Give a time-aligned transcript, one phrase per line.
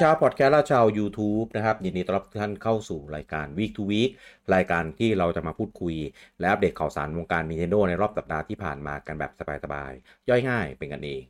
[0.00, 4.10] ชาวพอดแคสต์และชาว YouTube นะครับ ยินดีต้อนรับทุกท่านเข้าสู่รายการ Week to Week
[4.54, 5.96] รายการที่เราจะมาพูดคุย
[6.40, 9.32] และอัปเดตข่าวสารวงการ Nintendo ในรอบสัปดาห์ที่ผ่านมากันแบบ
[9.64, 11.22] สบายๆ ย่อยง่ายเป็นกันเอง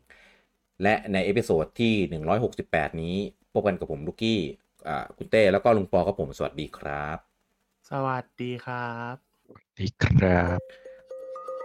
[0.83, 1.95] และใน episode ที่
[2.53, 3.17] 168 นี้
[3.53, 4.41] พบกันกับผมลูกกี้
[4.89, 7.19] อ่าคุณเต้ แล้วก็ลุงปอกับผมสวัสดีครับ
[7.91, 9.17] สวัสดีครับ
[9.79, 10.61] ดีครับ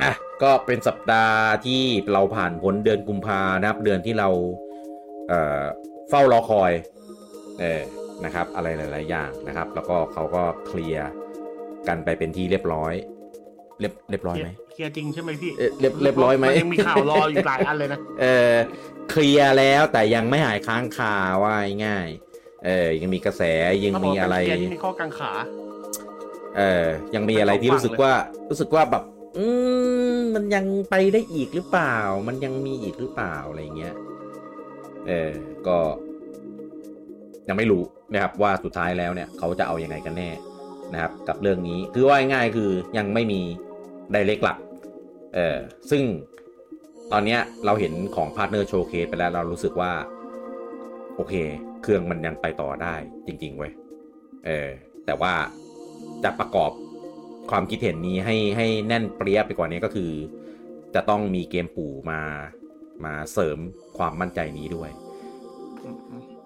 [0.03, 0.13] อะ
[0.43, 4.29] ก็เป็นสัปดาห์ที่เราผ่านพ้นเดือนกุมภานะครับ เดือนที่เรา
[5.29, 5.65] เอ่อ
[6.09, 6.71] เฝ้ารอคอย
[7.59, 7.81] เออ
[8.25, 11.09] นะครับอะไรหลาย ๆ อย่างนะครับ แล้วก็เขาก็เคลียร์
[11.87, 12.93] กันไปเป็นที่เรียบร้อย
[13.79, 18.53] เรียบเรียบร้อยไหมเคลียร์จริงใช่ไหมพี่เอ่อเรียบเรียบร้อยไหมนยังมีข่าวรออยู่หลายอันเลยนะเออ
[19.09, 21.55] เคลียร์แล้วแต่ยังไม่หายค้างคาว่า
[21.85, 23.43] ง่ายๆเออยังมีกระแส
[23.85, 25.31] ยังมีอะไรเขาบกว่าเป็นเคลียร์ที่มีข้อกังขา
[26.57, 28.13] เออยังมีอะไรที่รู้สึกว่า
[28.49, 29.03] รู้สึกว่าแบบ
[29.37, 29.45] อื
[30.17, 31.95] มมันยังไปได้อีกหรือเปล่า
[32.27, 33.95] มันยังมีอีกหรือเปล่าอะไรเงี้ย
[35.07, 35.31] เออ
[35.67, 35.77] ก็
[37.47, 40.29] ยังไม่รู้นะครับว่าสุดท้ายแล้วเนี่ยเขาจะเอาอยัางไงกันแน่
[40.93, 43.41] นะครับ กับเรื่องนี้คือว่าง่ายคือยังไม่มี
[44.11, 44.57] Direct หลัก
[45.35, 45.57] เออ
[45.91, 46.03] ซึ่ง
[47.11, 49.91] ตอนนี้เราเห็นของ Partner Showcase ไปแล้วเรารู้สึกว่า
[51.15, 51.33] โอเค
[51.81, 52.95] เครื่องมันยังไปต่อได้
[53.27, 53.71] จริง ๆ เว้ย
[54.45, 54.67] เออ
[55.05, 55.33] แต่ว่า
[56.23, 56.71] จะประกอบ
[57.51, 60.11] ความคิดเห็นนี้ให้ให้แน่นเปรี๊ยะไปกว่านี้ก็คือ
[60.95, 62.21] จะต้องมีเกมปู่มา
[63.05, 63.59] มาเสริม
[63.97, 64.89] ความมั่นใจนี้ด้วย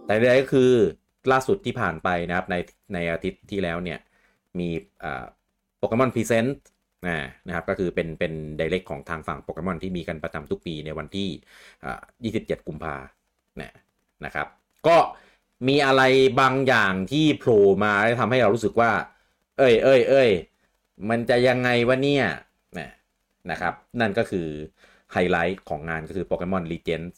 [0.06, 0.72] แต่ใดๆก็คือ
[1.32, 2.56] ล่าสุดที่ผ่านไปนะครับใน
[2.94, 4.00] ในอาทิตย์ที่แล้วเนี่ย
[4.60, 4.68] มี
[5.78, 6.66] โปเกมอน Presents
[7.48, 12.96] นะครับก็คือเป็นเป็น Direct ของทางฝั่งโปเกมอนที่มีกันประจำทุกปีในวันที่ 27 กุมภา
[13.58, 13.74] เนี่ย
[14.26, 14.48] นะครับ
[14.88, 14.98] ก็
[15.68, 16.02] มีอะไร
[16.42, 18.92] บางอย่างที่โผล่มาได้ทำให้เรารู้สึกว่า
[19.58, 20.30] เอ้ยเอ้ยเอ้ย
[21.10, 22.26] มันจะยังไงวะเนี่ย
[23.52, 24.48] นะครับ นั่นก็คือ
[25.14, 27.14] ไฮไลท์ของงานก็คือโปเกมอนลีเจนด์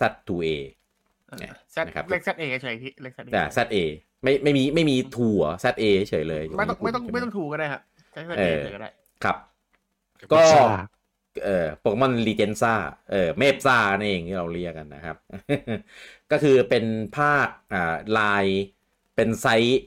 [0.00, 0.46] Z2A
[1.72, 3.76] แซดเล็กแซดเอเฉยพี่เล็กแซดเอแต่ ZA
[4.22, 7.82] ไม่ไม่มีไม่มีถั่ว ZA เฉยเลย ไม่ต้องไม่ต้องไม่ต้องถูกก็ได้ครับ
[8.12, 8.90] ใช้แซดเอเฉยก็ได้
[9.24, 9.36] ครับ
[10.32, 10.64] ก็ซ่า
[11.44, 12.74] เอ่อโปเกมอนลีเจนซ่า
[13.10, 15.16] เอ่อเมฟซ่านั่นเองที่เราเรียกกันนะครับ
[16.32, 16.84] ก็คือเป็น
[17.18, 18.44] ภาคอ่าลาย
[19.16, 19.80] เป็นไซส์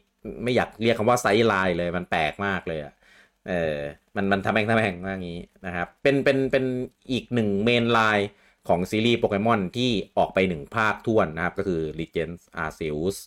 [0.44, 2.94] ไม่อยากเรียกคำว่าไซส์ลายเลยมันแปลกมากเลยอะ
[3.50, 3.78] เออ
[4.16, 6.66] มันมันทำแม่งทำแม่งมากงี้นะครับ เป็นเป็นเป็น
[7.12, 8.30] อีกหนึ่งเมนไลน์
[8.68, 13.18] ของซีรีส์โปเกมอนที่ออกไปหนึ่งภาคท้วนนะครับ ก็คือ Legends Arceus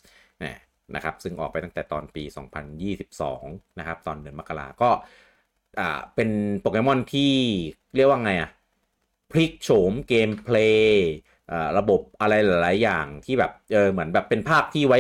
[0.43, 0.61] นะ
[0.95, 2.25] นะครับ ซึ่งออกไปตั้งแต่ตอนปี
[3.01, 4.91] 2022 นะครับ ตอนเดือนมกราก็
[5.81, 6.31] อ่าเป็น
[6.61, 7.33] โปเกมอนที่
[7.97, 8.51] เรียกว่าไงอะ
[9.31, 11.11] พลิกโฉม gameplay
[11.51, 14.99] อ่าระบบอะไรหลาย ๆ อย่างที่แบบเออเหมือนแบบเป็นภาคที่ไว้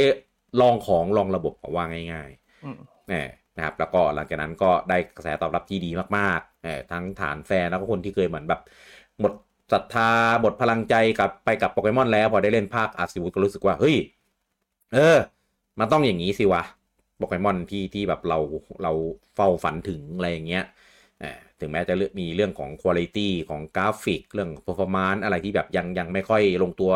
[0.61, 2.31] ลองของลองระบบว่าง่าย
[2.65, 8.60] อืมๆเออ นะครับแล้วก็หลังจากนั้นก็ได้กระแสตอบรับที่ดีมากๆเออทั้งฐานแฟนแล้วก็คนที่เคยเหมือนแบบ
[9.20, 9.32] หมด
[9.72, 13.96] ศรัทธาหมดพลังใจกับไปกับโปเกมอนแล้วพอได้เล่นภาค Arceus ก็รู้สึกว่าเฮ้ย
[14.94, 15.18] เออ
[15.78, 16.62] มันต้องอย่างนี้สิวะ
[17.18, 18.38] โปเกมอนที่ที่แบบเรา
[18.82, 18.92] เรา
[19.34, 20.64] เฝ้าฝันถึงอะไรอย่างเงี้ย
[21.22, 21.30] อ่
[21.60, 23.19] ถึงแม้จะเลือกมีเรื่องของคุณภาพ
[23.50, 26.92] ของกราฟิก เรื่อง performance อะไรที่แบบยังยังไม่ค่อยลงตัว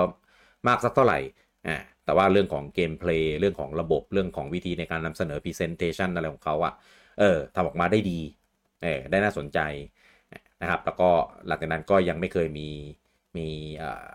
[0.69, 1.19] มากสักเท่าไหร่
[1.67, 6.75] อ่า แต่ว่าเรื่องของเกมเพลย์เรื่องของระบบเรื่องของวิธีในการนำเสนอ presentation อะไรของเขาอะ
[7.19, 8.21] เออทำออกมาได้ดี
[8.83, 9.59] เออได้น่าสนใจ
[10.61, 11.11] นะครับ แล้วก็
[11.47, 12.69] หลังจากนั้นก็ยังไม่เคยมี
[13.37, 13.49] มี
[13.83, 14.07] อ่า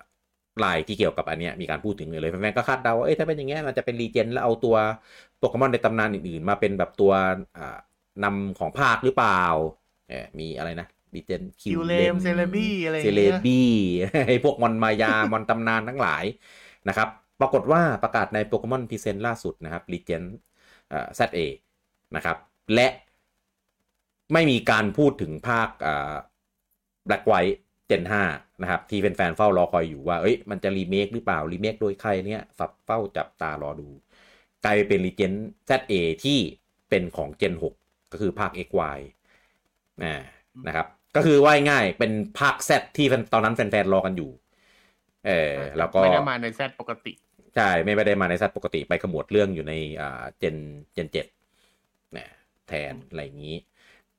[0.63, 4.75] ลายที่เกี่ยวกับอันเนี้ยมีการพูดถึงเลยแฟนๆก็คาดเดาว่าเอ้ยถ้าเป็นอย่างเงี้ยมันจะเป็นรีเจนแล้วเอาตัว
[5.39, 7.11] โปเกมอนในตำนานอื่นๆ มาเป็นแบบตัว
[7.57, 7.77] อ่า
[8.23, 9.43] นำของภาคหรือเปล่า
[10.09, 13.69] เออมีอะไรนะรีเจนคิวเลมเซเลบี้อะไรอย่างเซเลเงี้ยบี้
[14.27, 16.23] ไอ้พวกมอนมายามอนตำนานทั้งหลาย
[16.87, 17.09] นะครับ
[17.41, 20.23] ปรากฏว่าประกาศในโปเกมอนพรีเซนต์ล่าสุดนะครับรีเจน
[20.89, 21.39] เอ่อ ZA
[22.15, 22.37] นะครับ
[22.73, 22.87] และ
[24.33, 26.15] ไม่มีการพูดถึงภาคอ่า
[27.07, 27.55] Black White
[27.89, 28.03] Gen
[28.33, 33.87] 5นะครับ ที่แฟนๆเฝ้ารอคอยอยู่ว่า เอ้ย มันจะรีเมคหรือเปล่า รีเมคโดยใครเนี่ยฝับเฝ้าจับตารอดู
[34.65, 35.33] กลายเป็นรีเจน
[35.69, 36.39] ZA ที่
[36.89, 37.73] เป็นของ Gen 6
[38.11, 38.97] ก็คือภาค XY
[40.03, 40.15] อ่า
[40.67, 44.31] นะครับ ก็คือว่าง่ายเป็นภาค Z ที่ตอนนั้นแฟนๆรอกันอยู่
[45.27, 47.11] เออแล้วก็ไม่ได้มาในแซดปกติ
[47.55, 50.55] ใช่ไม่ได้มาในซัดปกติไปขมวดเรื่องอยู่ในอ่าเจน
[50.93, 51.27] เจนเจ็ด
[52.17, 52.27] นะ
[52.67, 53.57] แทนอะไรอย่างนี้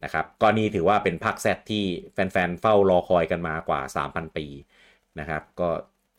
[0.04, 4.46] นะครับก็นี่ถือว่าเป็นภาคแซดที่แฟนๆเฝ้ารอคอยกันมากว่า 3,000 ปี
[5.20, 5.68] นะครับก็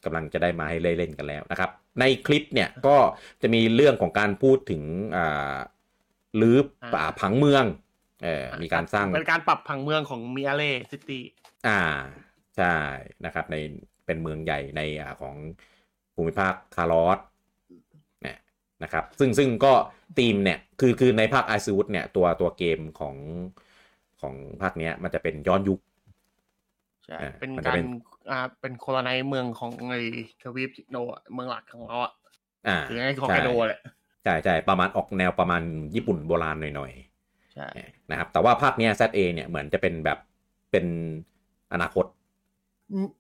[0.06, 1.70] กำลังจะได้มาให้เล่นๆกันแล้วนะครับ
[2.00, 2.98] ในคลิปเนี่ยก็
[3.42, 4.84] จะมีเรื่องของการพูดถึง
[5.18, 5.56] อ่า
[6.38, 6.56] หรือ
[6.94, 7.66] ป่าผังเมือง
[8.24, 11.24] เออมีการสร้างเป็นการปรับผังเมืองของมิอาเล่ซิตี้
[11.68, 11.82] อ่า
[12.58, 12.76] ใช่
[13.26, 13.56] นะครับใน
[14.06, 15.36] เป็นเมืองใหญ่ในอ่าของ
[16.16, 17.20] ภูมิภาคคาร์ลอส
[18.22, 18.38] เนี่ย
[18.84, 19.74] นะครับซึ่งซึ่งก็
[20.18, 23.16] ธีมเนี่ยคือคือในภาคไอซูดเนี่ยตัวตัวเกมของ
[24.22, 25.80] ของภาคเนี้ยมันจะเป็นย้อนยุค
[27.06, 27.86] ใช่อ่าเป็นมันจะการเป็น
[28.32, 30.00] อ่าเป็นโคโลไนเมืองของไอ้
[30.42, 32.14] ทวีปโนอะเมืองหลักของเราอะ
[32.68, 33.82] อ่าคือไอ้ฮอกไกโดแหละ
[34.24, 35.62] ใช่ใช่ประมาณออกแนวประมาณ
[35.96, 36.92] ญี่ปุ่นโบราณหน่อย
[37.54, 40.18] ใช่ๆนะครับแต่ว่าภาคเนี้ย ZA เนี่ยเหมือนจะเป็นแบบ
[40.72, 40.86] เป็น
[41.74, 42.06] อนาคต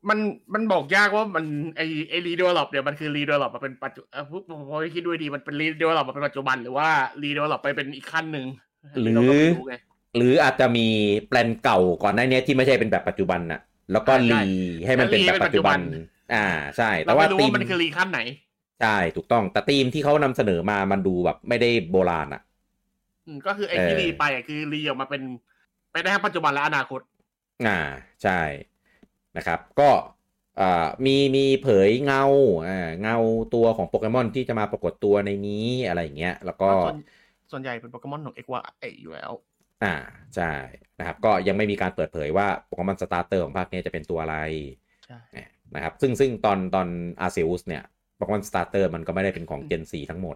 [0.09, 0.19] มัน
[0.53, 1.45] มันบอกยากว่ามัน
[1.77, 6.87] ไอไอ redevelop เนี่ยมันคือ redevelop มาเป็นปัจจุเอ่อพวกพอคิดด้วยดีมันเป็น redevelop มาเป็นปัจจุบันหรือว่า
[7.23, 8.45] redevelop ไปเป็นอีกขั้นหนึ่ง
[9.01, 9.75] หรือเราก็ไม่รู้ไง
[10.17, 10.87] หรืออาจจะมี
[11.27, 13.61] แปลนเก่าก่อนหน้านี้ที่ไม่ใช่เป็นแบบปัจจุบันน่ะ
[13.91, 14.41] แล้วก็ใช่รี
[14.85, 18.19] ให้มันเป็นแบบปัจจุบันแล้วรีให้เป็นปัจจุบันอ่าใช่ แต่เราว่าไม่รู้ธีมว่ามันคือ re ขั้นไหน
[18.81, 22.41] ใช่ถูกต้องแต่ธีมที่เขานำเสนอมามันดูแบบไม่ได้โบราณอะ
[23.25, 25.21] อืมก็คือไอ้ที่เออ re ไปอะคือ re ออกมาเป็น
[25.91, 27.01] ไปได้ทั้งปัจจุบันและอนาคต
[27.67, 27.79] อ่า
[28.23, 28.41] ใช่
[29.37, 29.89] นะครับ ก็
[30.61, 32.23] อ่ามีมีเผยเงา
[32.67, 33.17] อ่าเงา
[33.53, 36.97] ตัวของโปเกมอนที่จะมาปรากฏตัวในนี้อะไรอย่างเงี้ย แล้วก็ส่วน
[37.51, 39.31] ส่วนใหญ่เป็นโปเกมอนของ XY อยู่แล้ว
[39.83, 39.95] อ่า
[40.35, 40.51] ใช่
[40.99, 44.37] นะครับ ก็ยังไม่มีการเปิดเผยว่าโปเกมอน starter ของภาคนี้จะเป็นตัวอะไร
[45.05, 45.19] ใช่
[45.75, 46.87] นะครับ ซึ่งซึ่งตอนตอน
[47.21, 47.83] Arceus เนี่ย
[48.15, 50.35] โปเกมอน starter มันก็ไม่ได้เป็นของ gen 4ทั้งหมด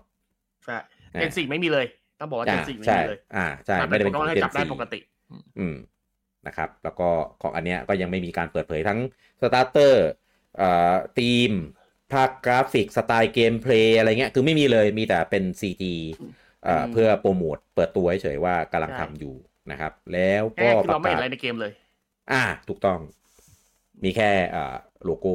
[0.66, 0.78] ใช่
[1.12, 1.86] เจนสี่ไม่มีเลย
[2.20, 5.00] ต้องบอกว่าเจนอ่าสี่ไม่ใช่มีเลย อ่าใช่มันไม่เป็นได้โปเป็นเกขมอองนเจให้นจับได้4ปกติ
[5.60, 5.76] อืม
[6.48, 7.10] นะครับแล้วก็
[7.42, 9.00] ของอันเนี้ยก็ยังไม่มีการเปิดเผยทั้ง
[9.42, 10.08] สตาร์เตอร์
[10.58, 11.52] เอ่อทีม
[12.14, 15.84] ภาคกราฟิกสไตล์เกมเพลย์อะไรเงี้ยคือไม่มีเลยมีแต่เป็น CG
[16.64, 19.36] เอ่ออืมเพื่อโปรโมทเปิดตัวเฉยๆว่ากำลังใช่ทำอยู่
[19.72, 21.72] นะครับ แล้วแค่ก็คือประเราไม่กาเห็นศอะไรในเกมเลย
[22.32, 23.00] อ่า ถูกต้อง
[24.04, 25.34] มีแค่อ่าโลโก้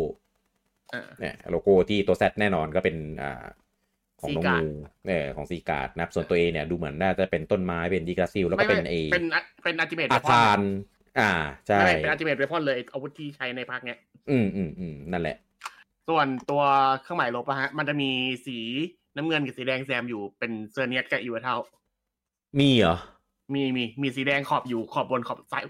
[0.95, 3.45] อ่าเนี่ยโลโก้ที่ตัว Z แน่นอนก็เป็นอ่า
[4.21, 4.71] ของน้อง Seagard งู
[5.07, 9.25] เนี่ยของซีการ์ดนะครับส่วนตัวเอเนี่ยดูเหมือนน่าจะเป็นต้นไม้เป็นดีกราซิลแล้วก็เป็นเอเป็น
[9.65, 10.59] เป็นอัลติเมทอาคาร
[11.19, 11.31] อ่า
[11.67, 13.99] ใช่ไม่เป็นอัลติเมทเวพอนเลยอาวุธที่ใช้ในภาคเนี้ย
[14.31, 15.37] อืมอืมอืมนั่นแหละ
[16.09, 16.63] ส่วนตัว
[17.03, 18.11] เครื่องหมายลบอะฮะ มันจะมี
[18.47, 18.59] สี
[19.17, 21.61] น้ำเงินกับสีแดงแซมอยู่เป็นเซอร์เนียสกับอีเวอร์เทล
[22.61, 22.97] มีเหรอ
[23.55, 25.65] มีมีมีสีแดงขอบอยู่ขอบบนขอบซ้าย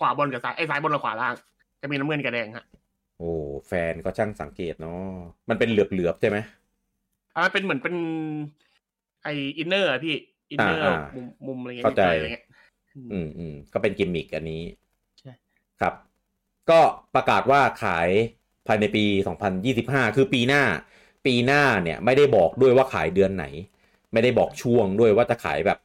[0.00, 1.34] ขวาบนกับซ้ายไอ้ซ้ายบนกับขวาล่าง
[1.80, 2.64] จะมีน้ำเงินกับแดงฮะ
[3.18, 3.30] โอ้
[3.66, 5.00] แฟนก็ช่างสังเกตเนาะ
[5.48, 6.38] มันเป็นเหลือบๆใช่ไหม
[7.36, 7.94] อ่าเป็นเหมือนเป็น
[9.22, 9.28] ไอ
[9.58, 10.14] inner อะพี่
[10.50, 12.46] inner อ่าอ่ามุมมุมอะไรเงี้ยเข้าใจอะไรเงี้ย
[13.12, 14.83] อืมอืมก็เป็นกิมมิกอันนี้ใช่
[15.80, 15.94] ครับ
[16.70, 16.80] ก็
[17.14, 18.08] ประกาศว่าขาย
[18.66, 20.62] ภายในปี 2025 คือปีหน้า
[21.26, 23.46] ปีหน้าเนี่ยไม่ได้บอกด้วยว่าขายเดือนไหน
[24.12, 25.78] ไม่ได้บอกช่วงด้วยว่าจะขายแบบ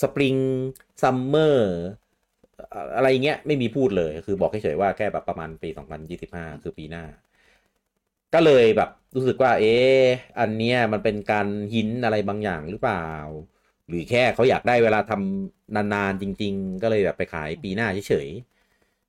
[0.00, 0.36] spring
[1.02, 1.72] summer
[2.96, 7.04] อะไรเงี้ยไม่มีพูดเลยคือบอกเฉยๆว่าแค่แบบประมาณปี 2025 คือปีหน้า
[8.34, 9.74] ก็เลยแบบรู้สึกว่า เอ๊
[10.40, 13.06] อันเนี้ยมันเป็นการ hint อะไรบางอย่างหรือเปล่า
[13.88, 18.51] หรือแค่เขาอยากได้เวลาทำนานๆจริง ๆ ก็เลยแบบไปขายปีหน้าเฉยๆ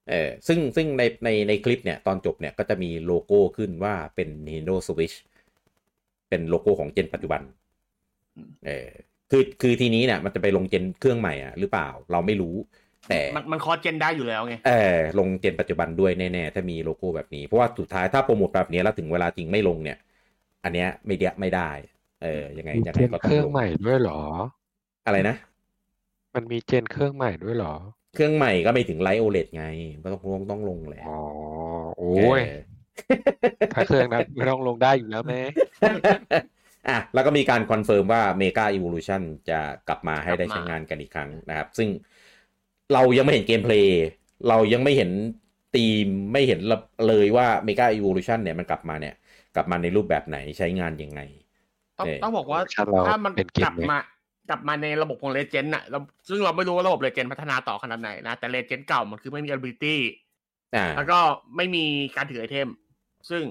[0.10, 5.16] เออซึ่งซึ่งในในในคลิปเนี่ย ตอนจบเนี่ยก็จะมีโลโก้ขึ้นว่าเป็น Nintendo Switch
[6.30, 7.42] เป็นโลโก้ของเจนปัจจุบัน
[8.66, 8.90] เออ
[9.32, 12.56] คือคือทีนี้เนี่ยมันจะไปลงเจนเครื่องใหม่อะหรือเปล่าเราไม่รู้
[13.10, 19.98] แต่มันมันคอร์สเจนได้อยู่แล้วไงเออลงเจนปัจจุบันด้วยแน่ๆถ้ามีโลโก้แบบนี้ เพราะว่าสุดท้ายถ้าโปรโมทแบบนี้แล้วถึงเวลาจริงไม่ลงเนี่ย
[20.64, 21.70] อันเนี้ยไม่เดียไม่ได้
[22.24, 24.20] เออยังไงมียังเจไงนก็เคต้องรื่องลงใหม่ด้วยเหรอ
[25.06, 25.36] อะไรนะ
[26.36, 27.74] มันมีเจนเครื่องใหม่ด้วยเหรอ
[28.14, 29.66] เครื่องใหม่ก็ไม่ถึงไลท์โอเลไง
[30.04, 31.20] ก็ต้องลงต้องลงแหละอ๋อ
[31.98, 32.62] โอ้ยเออ
[33.76, 35.42] ถ้าเครื่องนั้นไม่ต้องลงได้อยู่แล้วแม่
[36.90, 41.90] อะแล้วก็มีการ confirm ว่า Mega Evolution จะกลับมาให้ได้กลับมาใช้งานกันอีกครั้งนะครับ ซึ่ง
[42.94, 44.04] เรายังไม่เห็น gameplay
[44.50, 45.12] เรายังไม่เห็น
[45.76, 46.60] ทีมไม่เห็น
[47.08, 49.16] เลยว่า Mega Evolution เนี่ยมันกลับมาเนี่ย
[49.56, 51.22] กลับมาในรูปแบบไหนใช้งานยังไง
[52.00, 54.00] ต้องเออต้องบอกว่าชัดเราถ้ามันเป็นเกมกลับไหมมา
[54.50, 59.96] กลับมาในระบบของ Legends อะเราซึ่งเราไม่รู้ว่าระบบ Legends พัฒนาต่อขนาดไหนนะ แต่ Legends เก่ามันคือไม่มี ability
[60.76, 61.20] อ่าแล้วก็
[61.56, 61.86] ไม่มี
[62.16, 62.68] การถือ item
[63.30, 63.44] ซึ่ง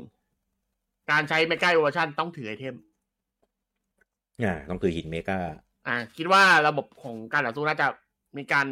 [1.10, 2.74] การใช้ Mega Evolution ต้องถือ item
[4.42, 5.38] อ่า ต้องคือหิน Mega
[5.86, 7.86] อ่า คิดว่าระบบของการต่อสู้น่าจะ
[8.36, 8.66] มีการ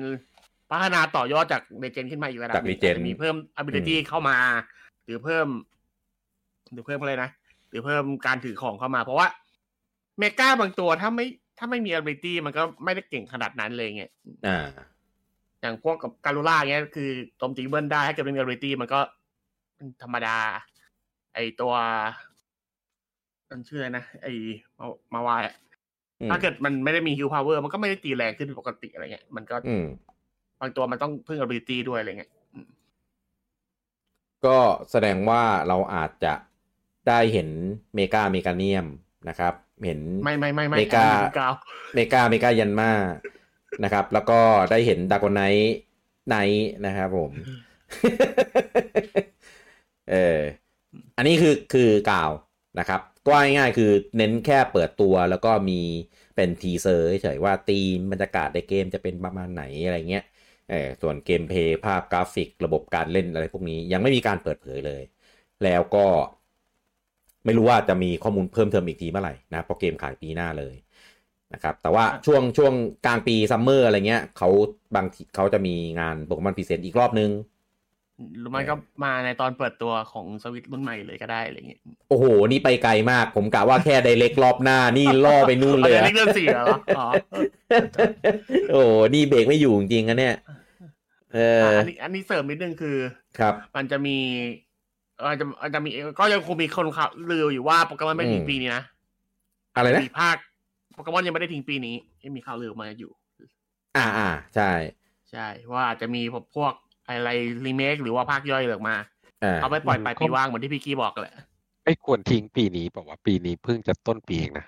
[0.71, 4.37] พัฒนาต่อยอดจาก Legends ขึ้นมาอีกระดับจากหนึ่ง Legend อาจจะมีเพิ่ม ability เข้ามา
[5.05, 5.49] หรือเพิ่ม
[6.73, 7.31] หรือเพิ่มอะไรนะ
[7.71, 9.29] หรือเพิ่มการถือของเข้ามา เพราะว่า
[10.19, 11.27] Mega บางตัวถ้าไม่
[11.63, 14.05] ถ้าไม่มี ability มันก็ไม่ได้เก่งขนาดนั้นเลยไง
[14.47, 14.59] อ่า
[15.61, 19.01] อย่างพวกกับการูล่าเงี้ยคือโจมตี double ได้ให้เกิดเป็น ability มันก็
[19.77, 20.37] เป็นธรรมดา
[21.35, 21.73] ไอตัว
[23.51, 24.27] มันชื่ออะไรนะไอ
[24.79, 25.55] มา Mawile อะ
[26.21, 29.87] อืมถ้าเกิดมันไม่ได้มีฮิ l พาวเวอร์มันก็ไม่ได้ตีแรงขึ้นปกติอะไรเงี้ยมันก็อืม
[30.61, 32.33] บางตัวมันต้องพึ่ง ability ด้วยอะไรเงี้ย
[34.47, 34.59] ก็
[34.91, 36.35] แสดงว่าเราอาจจะ
[37.09, 37.49] ได้เห็น
[37.95, 38.87] Mega Meganium
[39.29, 41.55] นะครับ เห็นไม่ไม่ไม่ไม่เมกาอันนี้กาว
[41.95, 42.93] เมกาเมกายันมา
[43.85, 45.43] นะครับ แล้วก็ได้เห็นดากอนไน
[46.29, 46.37] ไน
[46.87, 47.31] นะครับผม
[50.11, 50.39] เออ
[51.17, 52.31] อันนี้คือคือกล่าว
[52.79, 55.81] นะครับก็ง่ายๆคือเน้นแค่เปิดตัวแล้วก็มี
[56.37, 60.25] เป็นทีเซอร์เฉยๆว่าธีมบรรยากาศในเกมจะเป็นประมาณไหนอะไรเงี้ย
[60.71, 65.03] เออส่วนเกมเพลย์ภาพกราฟิกระบบการเล่นอะไรพวกนี้ยังไม่มีการเปิดเผยเลย
[65.65, 66.07] แล้วก็
[67.45, 70.75] ไม่รู้ว่าจะมีข้อมูลเพิ่มเติมอีกทีเมื่อไหร่นะเพราะเกมขายปีหน้าเลย
[71.55, 72.73] นะครับแต่ว่าอะช่วงช่วง
[73.07, 74.49] กลางปี summer อะไรเงี้ยเขา
[74.97, 77.31] บางทีเขาจะมีงาน Pokémon Presents อีกรอบนึง
[78.39, 86.65] หรือไม่ก็มาในตอนเปิดตัวของสวิตรุ่นใหม่เลยก็ได้อะไรเงี้ยโอ้โห นี่ไปไกลมาก ผมกะว่าแค่ Direct รอบหน้า นี่ล่อไปนู่นเลยอาอะเรื่องสี่เหรอ
[86.99, 87.07] อ๋อ
[88.73, 90.37] โอ้โห นี่เบรกไม่อยู่จริงๆนะเนี่ย
[91.35, 92.97] เอออันนี้อันนี้เสริมนิดนึงคือ
[93.39, 94.17] ครับ มันจะมี
[94.70, 98.83] เออจะมันจะมีก็ยังคงมีคนข่าวลืออยู่ว่าโปเกมอนไม่ทิ้งอืมปีนี้นะ
[99.75, 100.37] อะไรนะมีภาค
[100.93, 103.11] โปเกมอนยังไม่ได้ทิ้งปีนี้ยังมีข่าวลือออกมาอยู่
[103.97, 104.71] อ่าอ่าใช่
[105.31, 106.23] ใช่ ว่าอาจจะมี
[106.57, 106.73] พวก
[107.07, 107.31] อะไร
[107.67, 108.97] รีเมคหรือว่าภาคย่อยออกมา
[109.45, 111.35] อ่าเอาไปปล่อยอืมปลายปีว่างเหมือนที่พี่กี้บอกกันแหละ
[111.85, 114.67] ไม่ควรทิ้งปีนี้บอกว่าปีนี้เพิ่งจะต้นปีเองนะ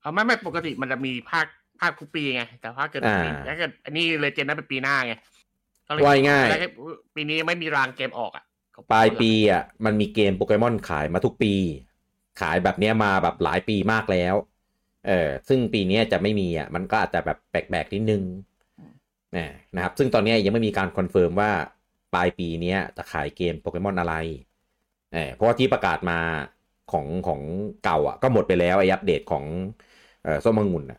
[0.00, 1.46] เอาไม่ไม่ปกติมันจะมีภาค
[1.80, 5.14] ภาคทุกปีไงแต่ภาคเกิดปีอ่าถ้าเกิดอันนี้ Legends นั้นเป็นปีหน้าไง
[5.86, 6.66] ก็เลยว่าง่ายแล้วก็
[7.14, 8.44] ปีนี้ไม่มีรางเกมออกอะ
[8.90, 11.48] ปลายปีอะมันมีเกมโปเกมอนขายมาทุกปี
[12.36, 14.34] ขายแบบเนี้ยมาแบบหลายปีมากแล้ว
[15.02, 15.12] เออ
[15.48, 18.22] ซึ่งปีเนี้ยจะไม่มีอะมันก็อาจจะแบบแปลกๆนิดนึง
[19.36, 21.50] นะนะครับ ซึ่งตอนเนี้ยยังไม่มีการ confirm ว่า
[22.14, 24.14] ปลายปีเนี้ยจะขายเกมโปเกมอนอะไร
[25.12, 26.18] เออเพราะว่าที่ประกาศมา
[26.92, 27.40] ของของ
[27.84, 29.44] เก่าอะก็หมดไปแล้วไอ้อัปเดตของ
[30.22, 30.98] เออส้มองุ่นอะ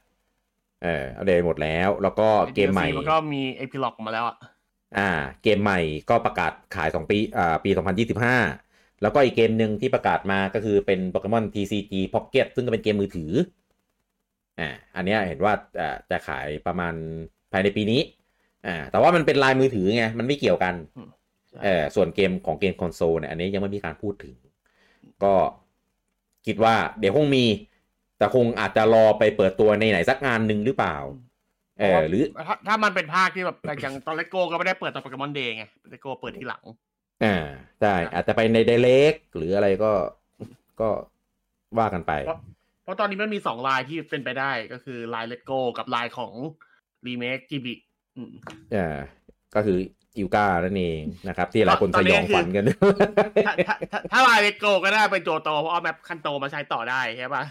[0.84, 4.36] เอออัปเดตหมดแล้ว แล้วก็เกมใหม่มันก็มีเอพิล็อกมาแล้วอะ
[4.98, 5.10] อ่า
[5.44, 8.36] เกมใหม่ก็ประกาศขาย 2 ปีอ่าปี 2025
[9.02, 13.32] แล้วก็อีกเกมหนึ่งที่ประกาศมาก็คือเป็นโปเกมอน TCG Pocket ซึ่งก็เป็นเกมมือถือ
[14.60, 16.94] อ่าอันเนี้ยเห็นว่าอ่าจะขายประมาณ
[17.52, 18.02] ภายในปีนี้
[18.68, 21.10] อ่าแต่ว่ามันเป็นลายมือถือไง มันไม่เกี่ยวกันอืม
[21.50, 24.36] ใช่เออส่วนเกมของเกมคอนโซลเนี่ยอันนี้ยังไม่มีการพูดถึง
[25.24, 25.34] ก็
[26.46, 27.46] คิดว่าเดี๋ยวคงมี
[28.18, 30.96] แต่คงอาจจะรอไปเปิดตัวในไหนสักงานหนึ่งหรือเปล่า
[31.84, 36.64] เออหรือถ้าถ้ามันเป็นภาคที่แบบอย่างตอน Let's Go ก็ไม่ได้เปิดตอน Pokémon Day ไง Let's Go เปิดทีหลัง
[37.24, 37.36] อ่า
[37.82, 39.92] ใช่อาจจะไปในไดเ e กหรืออะไรก็
[40.82, 40.90] ก็
[41.80, 42.40] ว่ากันไปเพราะ
[42.84, 46.34] เพราะตอนนี้มันมีสองลายที่เป็นไปได้ก็คือลายเลโก้กับลายของ
[47.06, 47.74] รีเมคจีบี
[48.76, 48.98] อ่า
[49.56, 49.78] ก็คือ
[50.18, 52.66] อิวก้านั่นเองนะครับ ที่หลายคนตสอนนี้ยองคือฝันกัน
[53.46, 57.44] ถ้าถ้าถ้าถ้าลายเลโก้ก็ได้เป็นโจโตเพราะเอาแมปคันโตมาใช้ต่อได้ใช่ปะ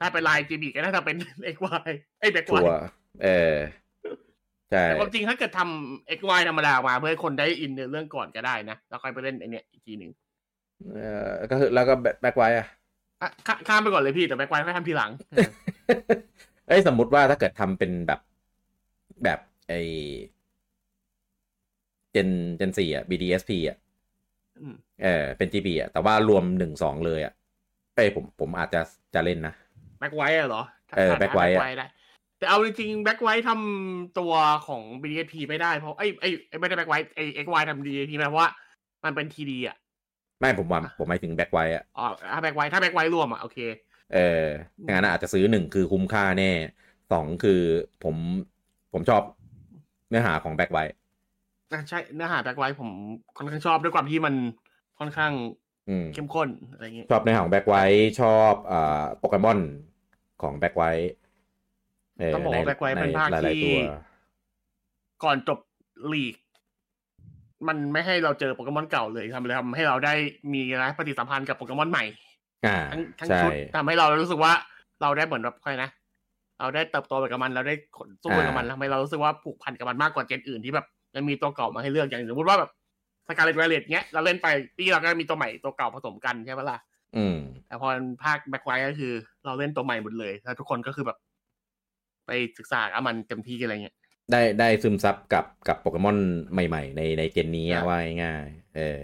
[0.00, 2.86] ถ้าเป็นลายจีบีก็น่าจะเป็นเอ็กวายไอ้แบ็กชัวายวร์
[3.22, 3.56] เออ
[4.70, 10.10] ใช่แต่ความจริงถ้าเกิดทำเอ็กวายธรรมดาออกมา เพื่อให้คนได้อินในเรื่องก่อนก็ได้นะ แล้วค่อยไปเล่นไอเนี้ยอีกทีหนึ่ง
[10.94, 12.66] เออก็คือแล้วก็แบ็คไว้อะ
[13.22, 15.10] อะข้าข้ามไปก่อนเลยพี่แต่แบ็กวายค่อยทำทีหลัง
[16.68, 18.20] เอ้ยสมมุติว่าถ้าเกิดทำเป็นแบบ
[19.24, 19.38] แบบ
[19.68, 19.72] ไอ
[22.12, 23.76] Gen Gen สี่อะ BDSP อะ
[24.60, 27.32] อืมเออเป็น GB อะแต่ว่ารวมหนึ่งสองเลยอะ
[27.94, 28.80] เอ้ยผมผมอาจจะ
[29.14, 29.54] จะเล่นนะ
[30.00, 30.62] Black White เหรอ
[30.96, 31.86] เออ Back White อะได้
[32.42, 34.32] แต่เอาจริงๆ Black White ทำตัว
[34.66, 38.50] ของ BDSP ไม่ได้เพราะไอ้ไอ้ไอ้ไม่ได้ Black White ไอ้ XY ทำ BDSP ไม่ได้เพราะว่า
[39.04, 39.76] มันเป็น 3D อะ
[40.40, 43.58] ไม่ผมว่าผมหมายถึง Black White อะอ๋อถ้า Black White ถ้า Black White รวมอะโอเค
[44.08, 44.18] เออ
[44.88, 46.44] งั้นอาจจะซื้อหนึ่งคือคุ้มค่าแน่
[47.10, 47.52] สองคือ
[48.00, 48.16] ผม
[48.92, 49.22] ผมชอบ
[50.08, 50.82] เนื้อหาของ Black White
[51.70, 52.90] อะใช่เนื้อหา Black White ผม
[53.36, 54.34] ค่อนข้างชอบด้วยความที่มัน
[54.98, 55.32] ค่อนข้าง
[55.86, 57.82] อืมเข้มข้นอะไรอย่างงี้ชอบเนื้อหาของ Black White
[58.18, 58.76] ชอบอ่า
[59.18, 59.58] โปเกมอน
[60.38, 61.21] ของ Black White เออ
[62.34, 63.78] ต้องบอกว่า Black White เป็นภาคหลายที่ๆตัว
[65.24, 65.58] ก่อนจบ
[66.12, 66.34] ลีก
[67.68, 70.14] มันไม่ให้เราเจอโปเกมอนเก่าเลยทำเลยทำให้เราได้
[70.52, 72.04] มีนะปฏิสัมพันธ์กับโปเกมอนใหม่
[72.66, 74.52] อ่าทั้งทั้งใช่ชุดทำให้เรารู้สึกว่า
[75.02, 75.88] เราได้เหมือนแบบใครนะ
[76.60, 82.70] เราได้เติบโตไปกับมันเราได้ขนสู้ไปกับมันทำให้เรารู้สึกว่าผูกพันกับมันมากกว่า Gen อื่นที่แบบมันมีตัวเก่ามาให้เลือกอย่างสมมติว่าแบบ
[83.28, 84.46] Scarlet Violet เนี้ยเราเล่นไป
[84.78, 86.78] ที่เราก็มีตัวใหม่ตัวเก่าผสมกันใช่ปะล่ะ
[87.16, 87.88] อืมแต่พอ
[88.24, 89.12] ภาค Black White ก็คือ
[89.44, 91.18] เราเล่นตัวใหม่หมดเลยแล้วทุกคนก็คือแบบ
[92.26, 93.96] ไปศึกษากับมันเต็มที่อะไรเงี้ย
[94.30, 96.18] ได้ได้ซึมซับกับกับโปเกมอน
[96.52, 99.02] ใหม่ ๆ ในใน Gen นี้อะอะว่าง่ายๆเออ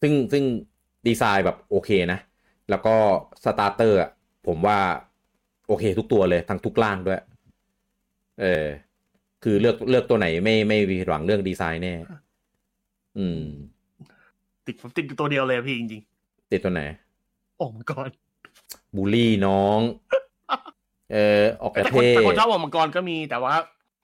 [0.00, 0.44] ซึ่งซึ่ง
[1.06, 2.18] ดีไซน์แบบโอเคนะ
[2.70, 2.94] แล้วก็
[3.44, 4.10] starter อะ
[4.46, 4.78] ผมว่า
[5.68, 7.20] โอเคทุกตัวเลยทั้งทุกร่างด้วย
[8.40, 8.66] เออ
[9.44, 11.94] คือเลือกเลือกตัวไหนไม่ไม่ผิดหวังเรื่องดีไซน์แน่
[13.18, 13.42] อืม
[14.66, 16.02] ติดผมติดอยู่ตัวเดียวเลยอะพี่จริง
[16.52, 18.10] ติดตัวไหนๆโอ้มังกร
[18.96, 19.80] บูลลี่น้อง
[21.12, 23.54] เออออกปแต่ระคนเทศแต่คนชอบโอมังกรก็มีแต่ว่า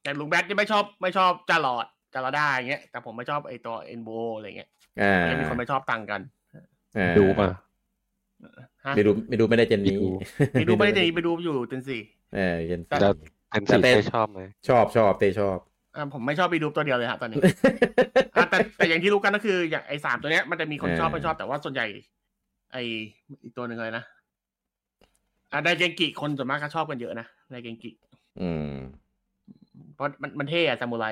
[0.02, 4.68] แต่ลุงแบทที่ไม่ชอบไม่ชอบจารอดจารอด้าอย่างเงี้ยแต่ผมไม่ชอบไอตัวเอ็นโบอะไรเงี้ย
[5.00, 6.20] อ่าก็มีคนไม่ชอบต่างกัน
[6.96, 7.49] อ่าดูมา
[8.84, 10.11] ฮะไม่ดูไม่ดูไม่ได้เจนนี้ไม่ดู
[10.52, 12.00] ไปดูไม่ได้ดีไปดูอยู่เจนสี่
[12.34, 13.12] เออเจนแต่แล้ว
[13.50, 15.58] เป็นสีแต่ได้ชอบไหมชอบชอบเต้ชอบ
[15.96, 17.38] อ่าผมไม่ชอบไปดูตัวเดียวเลยฮะตอนนี้
[18.37, 21.87] อะแต่แต่อย่างที่รู้กันก็คือ อย่างไอ้สามตัวเนี้ยมันจะมีคนชอบเออไม่ชอบแต่ว่าส่วนใหญ่
[22.73, 22.76] ไอ
[23.44, 24.04] อีกตัวหนึ่งเลยนะ
[25.54, 27.90] อะไดเกงกิคนส่วนมากก็ชอบกันเยอะนะไดเกงกิ
[28.40, 28.75] อืม
[29.94, 31.06] เพราะมันมันเท่อะซามูไร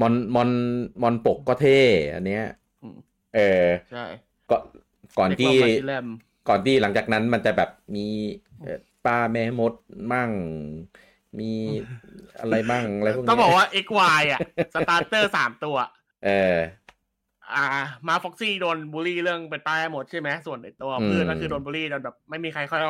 [0.00, 0.50] มอนมอน
[1.02, 1.78] มอนปกก็เท่
[2.14, 2.44] อันเนี้ย
[2.82, 2.96] อืม
[3.34, 4.04] เออใช่
[4.50, 4.56] ก็
[5.18, 6.06] ก่อนที่เรียว่า Matilem
[6.48, 8.06] ก่อนที่หลังจากนั้นมันจะแบบมี
[8.60, 9.72] เอ่อป้าแม่มด
[10.12, 10.30] มั่ง
[11.38, 11.52] มี
[12.40, 14.40] อะไรบ้างอะไรพวกนี้ต้องบอกว่า XY อะ
[14.74, 15.76] สตาร์เตอร์สามตัว
[16.24, 16.56] เออ
[17.54, 17.64] อ่า
[18.08, 22.82] มาฟ็อกซี่โดนบูลลี่เรื่องเป็นป้ายหมดใช่ไหมส่วนไอ้ตัวอืมเพื่อนก็คือโดนบูลลี่จนแบบไม่มีใครค่อย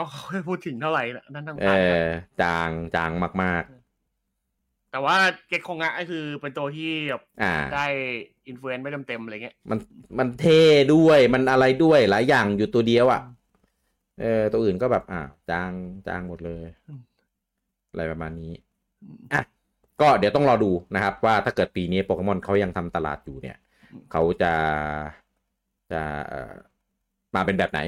[0.49, 2.09] พูดถึงเท่าไหร่ละนั่นทั้งเอตายอ
[2.43, 3.11] จางจาง
[3.43, 3.65] มาก
[4.91, 5.17] แต่ว่า
[5.49, 7.87] เก็กคงอะก็คือเป็นตัวที่แบบๆอ่าได้
[8.49, 9.79] อินฟลูเอนซ์ไม่เต็มๆอะไรเงี้ยมัน
[10.19, 10.61] มันเท่
[10.95, 13.21] ด้วยมันอะไรด้วยหลายอย่างอยู่ตัวเดียวอะ
[14.21, 15.21] เออตัวอื่นก็แบบ อ่า
[15.51, 15.71] จาง
[16.09, 17.01] จางหมดเลยอืม
[17.91, 18.53] อะไรประมาณนี้
[19.33, 19.43] อะ
[20.01, 23.57] ก็เดี๋ยวต้องรอดูนะครับ ว่าถ้าเกิดปีนี้โปเกมอนเขายังทำตลาดอยู่เนี่ย
[24.11, 24.47] เขาจะ
[25.93, 26.55] จะเอ่อ
[27.35, 27.81] มาเป็นแบบไหน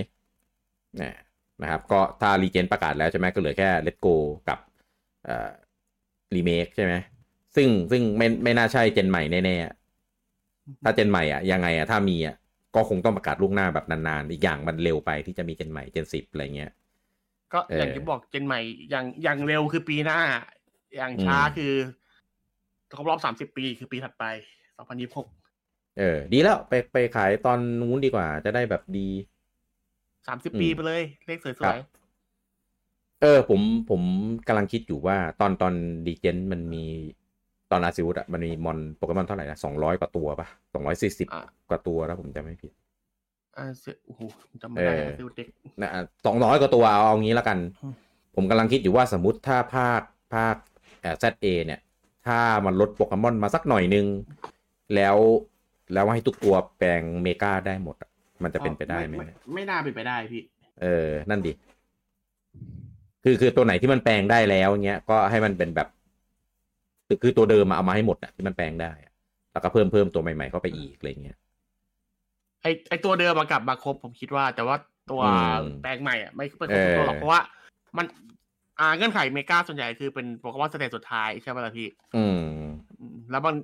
[0.99, 1.15] เนี่ย
[1.63, 4.07] นะครับ ก็ถ้ารีเจนประกาศแล้วใช่ไหมก็เหลือแค่เลตโก
[4.49, 4.59] กับ
[5.25, 5.51] เอ่อ
[6.35, 6.95] รีเมคใช่ไหม
[7.57, 12.37] ซึ่งซึ่งไม่ไม่น่าใช่เจนใหม่แน่ๆ ถ้าเจนใหม่อะยังไงอะถ้ามีอะ
[12.75, 16.73] ก็คงต้องประกาศล่วงหน้าแบบนานๆ อีกอย่างมันเร็วไปที่จะมีเจนใหม่เจนสิบอะไรเงี้ย
[17.53, 18.61] ก็อย่างเออที่บอกเจนใหม่
[18.91, 20.21] อย่างอย่างเร็วคือปีหน้า
[20.97, 21.73] อย่างช้าอืมคือ
[22.97, 24.25] ครบรอบสามสิบปีคือปีถัดไป
[24.77, 25.29] สองพันยี่สิบหก
[25.99, 29.09] เออ ดีแล้วไปไปขายตอนนู้นดีกว่า จะได้แบบดี
[30.27, 31.99] สามสิบอืมปีไปเลย เลขสครัวยบ
[33.21, 34.03] เออ ผมผม
[34.49, 35.75] กำลังคิดอยู่ว่าตอนตอน
[36.07, 36.85] ดีเจนมันมี
[37.71, 42.73] ตอนอาซิวุธอะมันมีมอนโปเกมอนเท่าไหร่นะสองร้อยกว่าตัวปะสองร้อยสี่สิบๆอะกว่าตัวแล้วผมจำไม่ผิด
[43.57, 44.21] อ่าเสียโอ้โห
[44.63, 45.49] จำไม่ได้เออซิลเด็ก
[45.81, 45.91] นะ
[46.27, 47.95] สองร้อยกว่าตัวเอาเอางี้แล้วกันอืม
[48.35, 50.03] ผมกำลังคิดอยู่ว่าสมมติถ้าภาค
[50.35, 50.57] ภาค
[51.01, 51.81] เอ่อ ZA เนี่ย
[52.27, 54.07] ถ้ามันลดโปเกมอนมาสักหน่อยนึง
[54.95, 55.17] แล้ว
[55.93, 58.11] แล้วให้ทุกตัวแปลง Mega ได้หมดอะ
[58.43, 60.43] มันจะเป็นไปได้ไหมไม่ไม่น่าเป็นไปได้พี่
[60.83, 61.53] เออ นั่นดิ
[63.25, 65.89] คือคือตัวไหนที่มันแปลงได้แล้วเงี้ย ก็ให้มันเป็นแบบ
[67.07, 69.13] คือคือตัวเดิมอะเอามาให้หมดอะที่มันแปลงได้อะ
[69.53, 71.37] แล้วก็เพิ่มเพิ่มตัวใหม่ๆเข้าไปอีกอะไรเงี้ย
[72.63, 74.77] ไอไอตัวเดิมมากลับมาครบผมคิดว่า แต่ว่า
[75.11, 77.41] ตัวอืมแปลงใหม่อะไม่ไม่ครบทุกตัวหรอกเออเพราะว่า
[77.97, 78.07] มัน
[78.79, 82.39] อ่าเงื่อนไข Mega ส่วนใหญ่คือเป็นโปเกมอน stage สุดท้ายใช่ไหมล่ะพี่ อืม
[83.01, 83.55] อืมแล้วบาง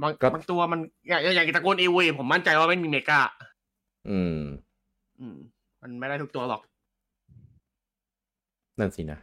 [0.00, 3.20] บางก็บางตัวมันอย่างอย่างตระกูลอีวีผมมั่นใจว่าไม่มี Mega
[4.10, 4.40] อืม
[5.20, 5.36] อืม
[5.82, 6.62] มันไม่ได้ทุกตัวหรอก
[8.78, 9.18] นั่นสินะ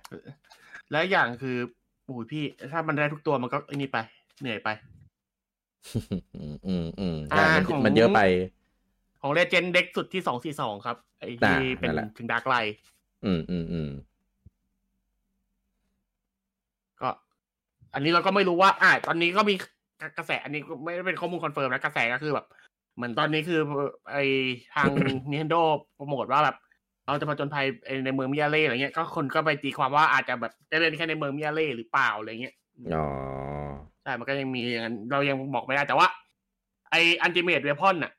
[0.91, 1.57] แล้วอย่างคือ
[2.05, 3.97] โอ้ยพี่ ถ้ามันได้ทุกตัวมันก็ไอ้นี่ไป
[4.39, 4.69] เหนื่อยไป
[6.37, 8.21] อืมอืมอืมอ่าใช่มันของมันเยอะไป
[9.21, 12.55] ของเลเจนเด็กสุดที่สองสี่สองครับ ไอ้ที่อ่าเป็นนั่นแหละถึงดาร์กไล
[13.25, 13.89] อืมอืมอืม
[17.01, 17.09] ก็
[17.93, 19.55] อันนี้เราก็ไม่รู้ว่า อ่าตอนนี้ก็มี
[20.17, 22.45] กระแสอันนี้ก็ไม่ได้เป็นข้อมูลคอนเฟิร์มนะกระแสก็คือแบบ
[22.95, 23.59] เหมือนตอนนี้คือ
[24.11, 24.17] ไอ
[24.75, 24.89] ทาง
[25.31, 25.61] Nintendo
[25.95, 26.57] โปรโมทว่าแบบ
[27.05, 27.65] เราจะมาผจญภัย
[28.05, 32.53] ในเมืองมิยาเล่อะไรเงี้ยก็คนก็ไปตีความว่าอาจจะแบบจะเล่นแค่ในเมืองมิยาเล่หรือเปล่าอะไรเงี้ย
[32.95, 33.07] อ๋อ
[34.03, 36.07] ใช่มันก็ยังมีอย่างนั้นเรายังบอกไม่ได้แต่ว่า
[36.91, 38.11] ไอ Ultimate Weapon น่ะ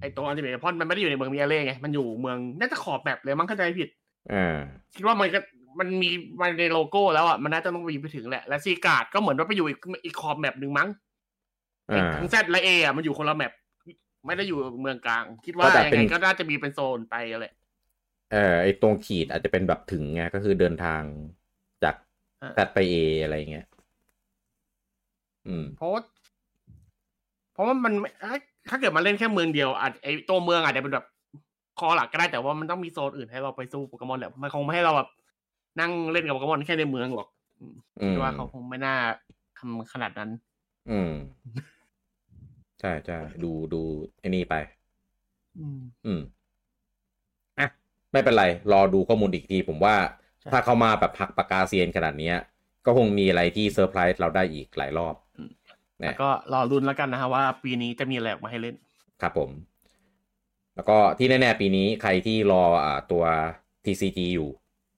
[0.00, 3.88] ไอตัว Ultimate Weapon มันไม่ได้อยู่ในเมืองมิยาเล่ไงมันอยู่เมืองน่าจะขอบแบบเลยมั้งเข้าใจไม่ผิด
[4.32, 4.56] อ่า
[4.94, 5.40] คิดว่ามันก็
[5.78, 6.10] มันมี
[6.40, 11.04] มันในโลโก้แล้วอะมันน่าจะต้องไปถึงแหละและ Zygarde ก็เหมือนว่าไปอยู่อีกอีกขอบ map หนึ่งมั้งอ่า
[12.16, 13.52] ทั้ง Z และเออะมันอยู่คนละ map
[14.26, 17.46] ไม่ได้อยู่เมืองกลาง คิดว่าก็แต่ยังเป็นไงก็น่าจะมีเป็นโซนไปอะไร
[18.32, 21.02] เออไอตรงขีดอาจจะเป็นแบบถึงไงก็คือเดินทาง
[21.84, 21.94] จาก
[22.42, 23.66] อ่าแซดไปเออะไรเงี้ย
[25.46, 26.00] อืมเพราะว่า
[27.52, 31.06] เพราะว่ามันไม่ถ้าถ้าเกิดมาเล่นแค่เมืองเดียวอาจไอตัวเมืองอาจจะเป็นแบบ
[31.78, 35.08] คอหลักก็ได้แต่ว่ามันต้องมีโซนอื่นให้เราไปสู้โปเกมอนแหละมันคงไม่ให้เราแบบ
[35.80, 37.28] นั่งเล่นกับโปเกมอนแค่ในเมืองหรอก
[37.60, 37.74] อืม
[38.10, 38.94] คิดว่าเขาคงไม่น่า
[39.58, 40.30] ทำขนาดนั้น
[40.90, 41.12] อืม
[42.80, 43.82] ใช่ใช่ดูดู
[44.18, 44.54] ไอ้นี่ไป
[45.56, 46.20] อืม อืม
[47.58, 47.68] อะ
[48.12, 49.96] ไม่เป็นไร รอดูข้อมูลอีกที ผมว่า
[50.42, 52.36] ใช่ถ้าเข้ามาแบบพักปากกาเซียนขนาดเนี้ย
[52.84, 55.14] ก็คงมีอะไรที่เซอร์ไพรส์เราได้อีกหลายรอบ
[56.04, 58.76] แล้นะวก็รอรุนแล้วกันนะฮะว่าปีนี้จะมีอะไรออกมาให้เล่น
[59.20, 59.50] ครับผม
[60.74, 63.24] แล้วก็ที่แน่ๆปีนี้ใครที่รออ่าตัว
[63.84, 64.50] TCG อยู่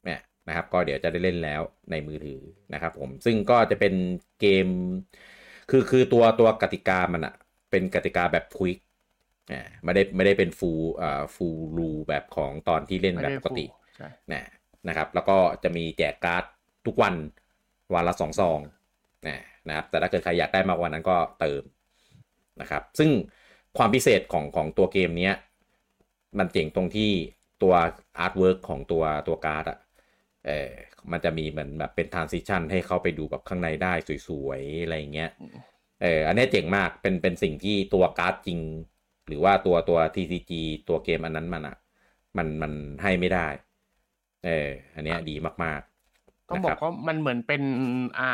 [0.05, 1.61] เนี่ยนะครับ ก็เดี๋ยวจะได้เล่นแล้ว
[1.91, 2.41] ในมือถือ
[2.73, 3.95] นะครับผมซึ่งก็จะเป็น
[4.41, 4.67] เกม
[5.71, 7.35] คือคือตัวตัวกติกามันอะ
[7.71, 8.79] เป็นกติกาแบบควิก
[9.53, 10.71] อ่าไม่ได้ไม่ได้เป็นฟู
[11.03, 11.47] อ่าฟู
[11.79, 14.45] รูแบบของตอนที่เล่นไม่แบบได้ปกติฟูใช่นะ
[14.89, 16.45] นะครับ แล้วก็จะมีแจกการ์ด
[16.87, 17.15] ทุกวัน
[17.95, 18.59] วันละสองซอง
[19.29, 21.63] นะนะครับแต่ถ้าเกิดใครอยากได้มากกว่านั้นก็เติม
[22.61, 23.11] นะครับ ซึ่ง
[23.79, 25.35] ความพิเศษของของตัวเกมเนี้ย
[26.39, 27.13] มันเจ๋งตรงที่
[27.63, 27.75] ตัว
[28.19, 29.79] artwork ของตัวตัวการ์ดอะ
[30.47, 30.73] เออ
[31.13, 33.93] มันจะมีเหมือนแบบเป็น transition ให้เข้าไปดูแบบข้างในได้
[34.29, 35.31] สวยๆ อะไรอย่างเงี้ย
[36.03, 38.61] เอออันเนี้ยเจ๋งมากเป็นเป็นสิ่งที่ตัวการ์ดจริง
[39.27, 41.77] หรือว่าตัวตัว TCG ตัวเกมอันนั้นมันอะ
[42.37, 43.47] มันมันให้ไม่ได้
[44.45, 45.35] เอออันเนี้ยดี
[45.65, 47.63] มากๆต้องนะบอครักว่ามันเหมือนเป็น
[48.19, 48.31] อ่า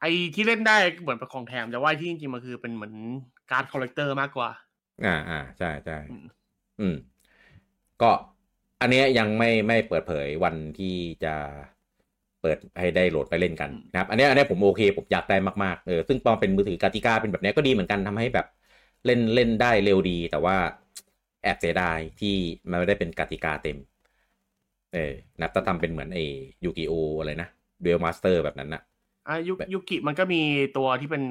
[0.00, 2.94] ไอที่เล่นได้เหมือนเป็นของแถมแต่ว่าที่จริงๆมันคือเป็นเหมือน
[3.50, 4.50] การ์ด collector มากกว่า
[5.04, 6.26] อ่าอ่าใช่ใช่อืม
[6.80, 6.94] อืม
[8.02, 8.10] ก็
[8.80, 11.34] อันเนี้ยยังไม่ไม่เปิดเผยวันที่จะ
[11.75, 18.46] เปิดให้ได้โหลดไปเล่นกันนะครับ อันเนี้ยอันเนี้ยผมโอเค ผมอยากได้มากๆเออซึ่งตอนเป็นมือถือกติกาเป็นแบบเนี้ยก็ดีเหมือนกันทำให้แบบ
[19.06, 20.56] เล่นเล่นได้เร็วดี แต่ว่า
[21.42, 22.36] แอบเสียดายที่
[22.70, 23.76] มันไม่ได้เป็นกติกาเต็ม
[24.92, 26.18] เออนับถ้าทำเป็นเหมือนไอ
[26.64, 27.48] Yu-Gi-Oh อะไรนะ
[27.82, 28.82] Duel Master แบบนั้นนะ
[29.28, 30.40] อะยุยุกิมันก็มี
[30.76, 31.22] ตัวที่เป็น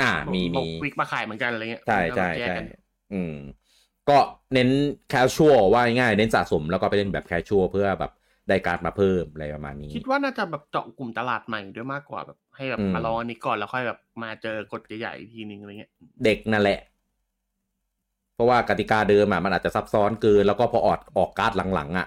[0.00, 2.64] อ่ามีมีควิกมาขายเหมือนกันอะไรเงี้ยใช่ใช่มันก็แยกใช่กัน
[3.10, 3.30] อืม
[4.08, 4.12] ก็
[4.52, 4.68] เน้น
[5.08, 8.10] casual ว่าง่ายๆเน้นสะสมแล้วก็ไปเล่นแบบ casual เพื่อแบบ
[8.48, 15.90] ได้การ์ดมาเพิ่มอะไรประมาณนี้ คิดว่าน่าจะแบบเจาะกลุ่มตลาดใหม่ด้วยมากกว่าแบบให้แบบอืมมาลองอันนี้ก่อนแล้วค่อยแบบมาเจอกฎใหญ่ๆอีกทีนึงอะไรเงี้ย
[16.24, 16.80] เด็กนั่นแหละ
[18.34, 22.06] เพราะว่ากติกาเดิมอะมันอาจจะซับซ้อนเกิน แล้วก็พอออกออกการ์ดหลังๆ อะ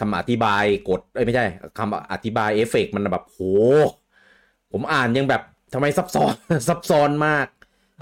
[0.00, 1.44] คำอธิบายกฎเอ้ยไม่ใช่
[1.78, 3.40] คำอธิบายเอฟเฟกต์มันแบบโห
[4.72, 5.42] ผมอ่านยังแบบ
[5.74, 6.34] ทำไมซับซ้อน
[6.68, 7.46] ซับซ้อนมาก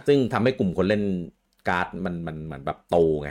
[0.07, 1.03] ซึ่งทำให้กลุ่มคนเล่น
[1.69, 3.31] การ์ดมันมันเหมือนแบบโตไง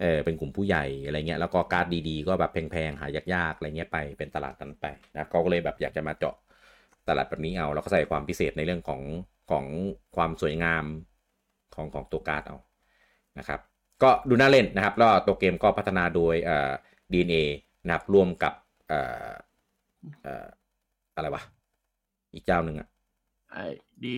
[0.00, 6.34] เออเป็นกลุ่มผู้ใหญ่อะไรเงี้ยแล้วก็การ์ดดีๆ ก็แบบแพงๆหายากๆอะไรเงี้ยไปเป็นตลาดนั้นไปนะเขาก็เลยแบบอยากจะมาเจาะ
[7.08, 9.02] ตลาดแบบนี้เอาแล้วก็ใส่ความพิเศษในเรื่องของ
[9.50, 9.64] ของ
[10.16, 10.84] ความสวยงาม
[11.74, 12.56] ของของตัวการ์ดเอา
[13.38, 13.60] นะครับ
[14.02, 16.72] ก็ดูน่าเล่นนะครับแล้วตัวเกมก็พัฒนาโดยเอ่อ
[17.12, 17.34] DeNA
[17.86, 18.52] นะครับร่วมกับ
[18.88, 19.32] เอ่อ
[20.22, 20.46] เอ่อ
[21.16, 21.42] อะไรวะ
[22.34, 22.88] อีกเจ้าหนึ่งอะ
[23.52, 23.64] ไอ้
[24.04, 24.14] ดี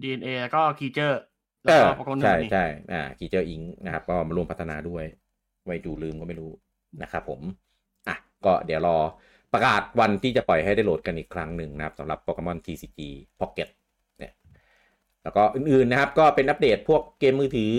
[0.00, 1.20] ดีเอ็นเอแล้วก็คีเจอร์
[1.64, 2.58] เอแล้วก็โปรแกรมใช่นี่ใช่
[2.92, 5.04] อ่า Creatures Inc.นะครับก็มาร่วมพัฒนาด้วย
[5.64, 6.50] ไว้ดูลืมก็ไม่รู้
[7.02, 7.40] นะครับผม
[8.08, 8.96] อะก็เดี๋ยวรอ
[9.52, 13.00] ประกาศวันที่จะปล่อยให้ได้โหลดกันอีกครั้งหนึ่งนะครับสำหรับโปเกมอน TCG
[13.40, 13.68] Pocket
[14.18, 14.32] เนี่ย
[15.22, 17.72] แล้วก็อื่นๆนะครับก็เป็นอัปเดตพวกเกมมือถือ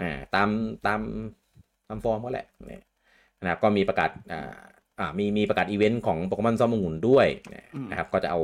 [0.00, 0.48] อ่าตาม
[0.86, 1.00] ตาม
[1.88, 2.84] ตามฟอร์มก็แหละเนี่ย
[3.42, 4.54] นะครับก็มีประกาศอ่า
[4.98, 7.26] อ่ามีมีประกาศอีเวนต์ของโปเกมอนส้มองุ่นด้วย
[7.90, 8.40] นะครับ ก็จะเอา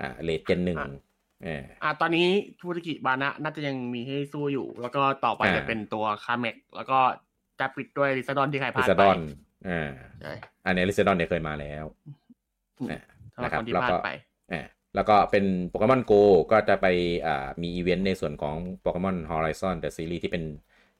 [0.00, 0.78] อ่า raid gen หนึ่ง
[1.44, 2.26] เอออะตอนนี้
[2.60, 6.98] ฟุชิกิบานะน่าจะยังมีให้สู้อยู่ แล้วก็ต่อไปอ่าจะเป็นตัวคาเม็กซ์แล้วก็
[7.60, 9.18] จะปิดด้วยลิซาร์ดอนที่ใครลิพลาดซาไปดอน
[9.68, 9.90] อ่า
[10.22, 10.32] ใช่
[10.66, 11.84] อันนี้ลิซาร์ดอนเนี่ยเคยมาแล้ว
[12.78, 13.00] อืมอ่า
[13.34, 14.10] สำหรับนะครับคนที่แล้วพลาก็ดไป
[14.52, 14.62] อ่า
[14.94, 16.12] แล้วก็เป็นโปเกมอน GO
[16.52, 16.86] ก็จะไป
[17.26, 20.44] อ่ามีอีเวนต์ในส่วนของโปเกมอนฮอ r ิซอนเดอะซีรีส์ที่เป็น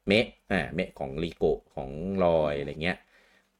[0.06, 1.44] เมะอ่าเมะของลิโก
[1.74, 1.90] ของ
[2.24, 2.98] รอยอะไรเงี้ย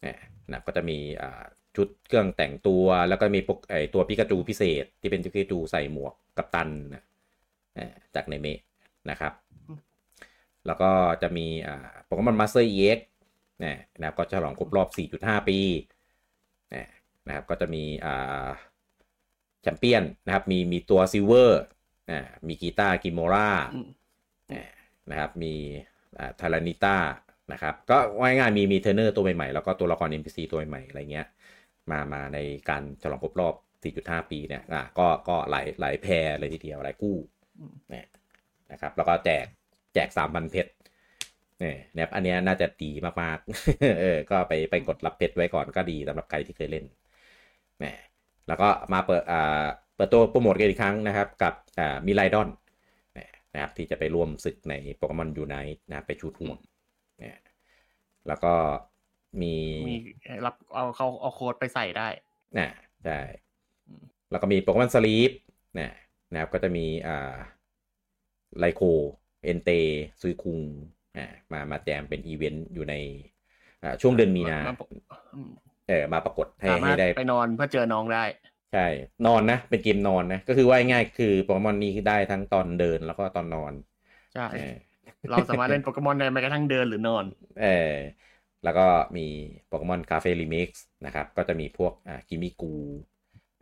[0.05, 0.15] อ่า
[0.51, 1.43] นะก็จะมีอ่า
[1.77, 7.05] ชุดเครื่องแต่งตัวแล้วก็มีปกไอตัวปิกาชูพิเศษที่เป็นปิกาชูใส่หมวกกัปตันนะ
[7.79, 8.61] อ่าจากในเมะ
[9.11, 9.33] นะครับ
[10.67, 10.91] แล้วก็
[11.23, 12.99] จะมีอ่าโปเกมอน Masters EX
[13.65, 15.59] นะครับก็จะฉลองครบรอบ 4.5 ปี
[16.75, 16.87] นะ
[17.27, 18.49] นะครับก็จะมีอ่า
[19.63, 21.63] แชมเปี้ยนนะครับมีมีตัวซิลเวอร์
[22.11, 23.89] อ่ามีกีตาร์กิโมราอืม
[25.11, 25.55] นะครับมี
[26.19, 26.97] อ่า Tyranitar
[27.53, 31.27] นะครับก็ว่าง่ายๆมีมีเทรนเนอร์ตัวใหม่ๆ แล้วก็ตัวละคร NPC ตัวใหม่ๆ อะไรเงี้ย
[31.91, 33.55] มามาในการฉลองครบรอบ
[33.93, 37.17] 4.5 ปีเนี่ยอะก็ก็หลายหลายแพเลยทีเดียวหลายกู้
[37.61, 38.07] อืมเนี่ย
[38.73, 39.47] นะครับแล้วก็แจก
[39.95, 40.71] แจก3,000เพชร
[41.61, 42.91] เนี่ยนะครับอันเนี้ยน่าจะดี
[43.23, 46.85] มากๆเออก็ไปไปกดรับเพชรไว้ก่อนก็ดีสำหรับใครที่เคยเล่น
[47.81, 47.97] เนี่ย
[48.49, 52.49] แล้วก็มาเปิดอ่าเปิดตัวโปรโมทกันอีกครั้งนะครับ กับอ่ามิไลดอน
[53.55, 56.57] นะครับที่จะไปร่วมศึกในโปเกมอนยูไนต์นะครับไปชูดห่วง
[57.19, 57.39] เนี่ย
[58.29, 58.55] แล้วก็
[59.43, 59.55] มี
[59.91, 59.97] มี
[60.47, 62.09] รับเอาเขาเอาโค้ดไปใส่ได้
[62.59, 62.69] นะ
[63.05, 63.19] ใช่
[63.89, 65.31] อืมแล้วก็มีโปเกมอน Sleep
[65.79, 65.91] นะ
[66.33, 67.35] นะครับก็จะมีอ่า
[68.59, 68.83] ไรโค
[69.45, 69.71] เอนเต
[70.21, 70.59] ซุยคุง
[71.17, 72.95] อ่ามามาแจมเป็นอีเวนต์อยู่ใน
[73.83, 74.59] อ่าช่วงเดือนมีนา
[75.35, 75.51] อืม
[75.89, 78.25] เออมาปรากฏให้ให้สามารให้ถได้ไปนอนเพื่อเจอน้องได้
[78.73, 78.87] ใช่
[79.27, 83.73] นอนนะ เป็นเกมนอนนะ ก็คือว่าง่ายๆคือโปเกมอนนี้ได้ทั้งตอนเดินแล้วก็ตอนนอน
[84.35, 84.75] ใช่เออ
[85.31, 87.25] เราสามารถเล่นโปเกมอนได้แม้กระทั่งเดินหรือนอน
[87.61, 87.95] เออ
[88.65, 89.27] แล้วก็มี
[89.67, 92.75] โปเกมอน Café ReMix นะครับ ก็จะมีพวกอ่ากิมิกู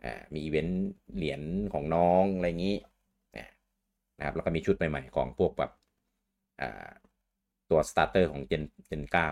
[0.03, 0.79] อ่า มีอีเวนต์
[1.15, 1.41] เหรียญ
[1.73, 2.88] ของน้องอะไรอย่างนี้นะ
[4.19, 5.71] นะครับแล้วก็มีชุดใหม่ๆของพวกแบบ
[7.69, 9.29] ตัว starter ของ gen gen เก้า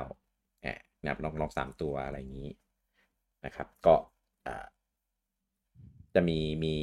[0.66, 2.50] อ่านะครับน้องน้องสามตัวอะไรอย่างนี้
[3.46, 3.96] นะครับ ก็
[6.16, 6.76] จะมีมี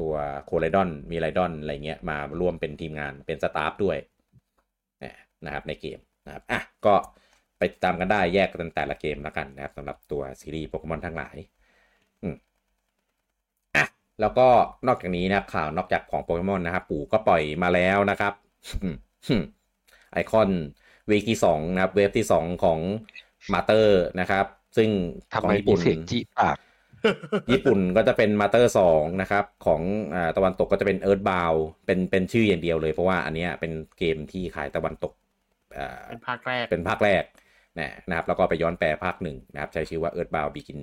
[0.00, 3.98] ตัวโคไลดอนมีไลดอนอะไรเงี้ยมาร่วมเป็นทีมงานเป็น staff ด้วย
[5.44, 6.94] นะครับในเกมนะครับอะก็
[7.58, 11.36] ไปตามกันได้แยกกันแต่ละเกมแล้วกันนะครับสำหรับตัวซีรีส์โปเกมอนทั้งหลาย
[12.22, 12.36] อืม
[14.20, 14.46] แล้วก็
[14.86, 18.32] นอกจากนี้นะครับข่าวนอกจากของโปเกมอนนะครับปู่ก็ปล่อยมาแล้วนะครับ
[20.12, 20.50] ไอคอน
[21.06, 22.78] เวกที่สองนะครับ เวฟที่สองของ
[23.52, 24.46] มาเตอร์นะครับ
[24.76, 24.90] ซึ่ง
[25.32, 26.56] ทำของไมญี่มีปุ่นเสียงจีปาก
[27.50, 29.80] ญี่ปุ่นก็จะเป็นมาเตอร์สองนะครับ ของ
[30.14, 31.52] อ่าตะวันตกก็จะเป็นเอิร์ธบาว
[31.86, 35.12] เป็นเป็นชื่ออย่างเดียวเลย เพราะว่าอันเนี้ยเป็นเกมที่ขายตะวันตก
[35.76, 37.24] อ่าเป็นภาคแรกเป็นภาคแรก
[37.78, 40.80] นะนะครับ แล้วก็ไปย้อนแปลภาคหนึ่งนะครับ ใช้ชื่อว่า EarthBound Begin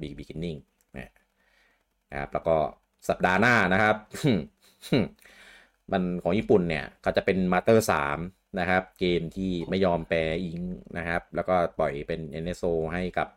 [0.00, 0.56] Be Beginnings
[0.96, 1.12] นะ
[2.20, 2.56] ครับแล้วก็
[3.08, 3.96] สัปดาห์หน้านะครับ
[5.92, 8.18] มันของญี่ปุ่นเนี่ยเขาจะเป็น Mother สาม
[8.60, 10.60] นะครับ เกมที่ไม่ยอมแปลอิง
[10.98, 13.28] นะครับ แล้วก็ปล่อยเป็น NSO ให้กับ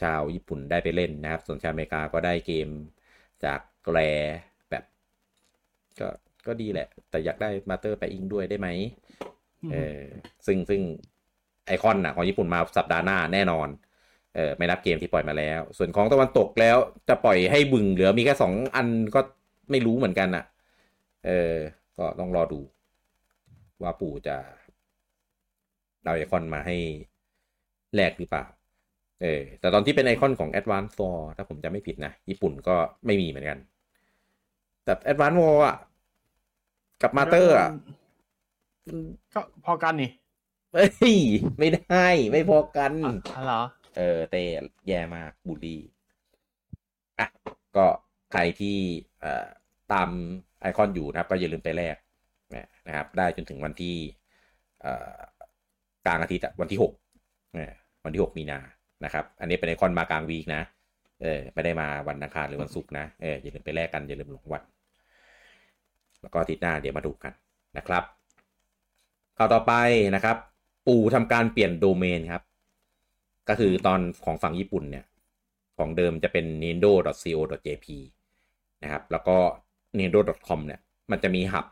[0.00, 2.68] ชาวญี่ปุ่นได้ไปเล่นนะครับ ส่วนชาวอเมริกาก็ได้เกม
[3.44, 3.98] จากแกร
[4.70, 4.84] แบบ
[6.00, 6.08] ก็
[6.46, 8.68] ก็ดีแหละ แต่อยากได้มาเตอร์แปลอิงด้วยได้ไหม
[9.72, 10.00] เออ
[10.46, 10.80] ซึ่งซึ่ง
[11.66, 13.68] ไอคอนนะของญี่ปุ่นมาสัปดาห์หน้าแน่นอน
[14.36, 16.76] เออไม่นับเกมที่ปล่อยมาแล้ว ส่วนของตะวันตกแล้ว
[17.08, 19.20] จะปล่อยให้บึงเหลือมีแค่สองอันก็
[19.70, 20.44] ไม่รู้เหมือนกันอะ
[21.26, 21.54] เออ
[21.98, 22.60] ก็ต้องรอดู
[23.82, 24.36] ว่าปู่จะ
[26.02, 26.76] เอาไอคอนมาให้
[27.94, 28.44] แลกหรือเปล่า
[29.22, 33.58] เออ แต่ตอนที่เป็นไอคอนของ Advance War ถ้าผมจะไม่ผิดนะ ญี่ปุ่นก็ไม่มีเหมือนกัน
[34.84, 35.76] แต่ Advance War อะ
[37.02, 37.70] กับมาเตอร์อะ
[39.34, 40.10] ก็พอกันนี่
[40.72, 41.16] เฮ้ย
[41.58, 43.62] ไม่ได้ ไม่พอกันอ๋อเหรอ
[43.96, 44.42] เออเต้
[44.88, 45.80] แย่มากบูลลี่
[47.18, 47.26] อะ
[47.76, 47.86] ก็
[48.32, 48.76] ใครที่
[49.20, 49.46] เอ่อ
[49.92, 50.08] ตาม
[50.60, 51.96] ไอคอนอยู่นะครับ ก็อย่าลืมไปแลก
[52.86, 53.96] นะครับ ได้จนถึงวันที่
[54.80, 55.16] เอ่อ
[56.06, 56.92] กลางอาทิตย์วันที่หก
[58.04, 58.58] วันที่หกมีนา
[59.04, 60.62] นะครับ อันนี้เป็นไอคอนมากลางวีคนะ
[61.22, 64.62] เออไม่ได้มาวันอังคารหรือวันศุกร์นะเอออย่าลืมไปแลกกันอย่าลืมหลงวัน
[66.22, 67.32] แล้วก็อาทิตย์หน้าเดี๋ยวมาดูกัน
[67.76, 68.04] นะครับ
[69.38, 69.72] ข่าวต่อไป
[70.14, 70.36] นะครับ
[70.86, 72.42] ปู่ทำการเปลี่ยนโดเมนครับ
[73.48, 75.04] ก็คือตอนของฝั่งญี่ปุ่นเนี่ย
[75.78, 77.86] ของเดิมจะเป็น nintendo.co.jp
[78.82, 79.38] นะครับ แล้วก็
[79.98, 80.80] nintendo.com เนี่ย
[81.10, 81.66] มันจะมีหับ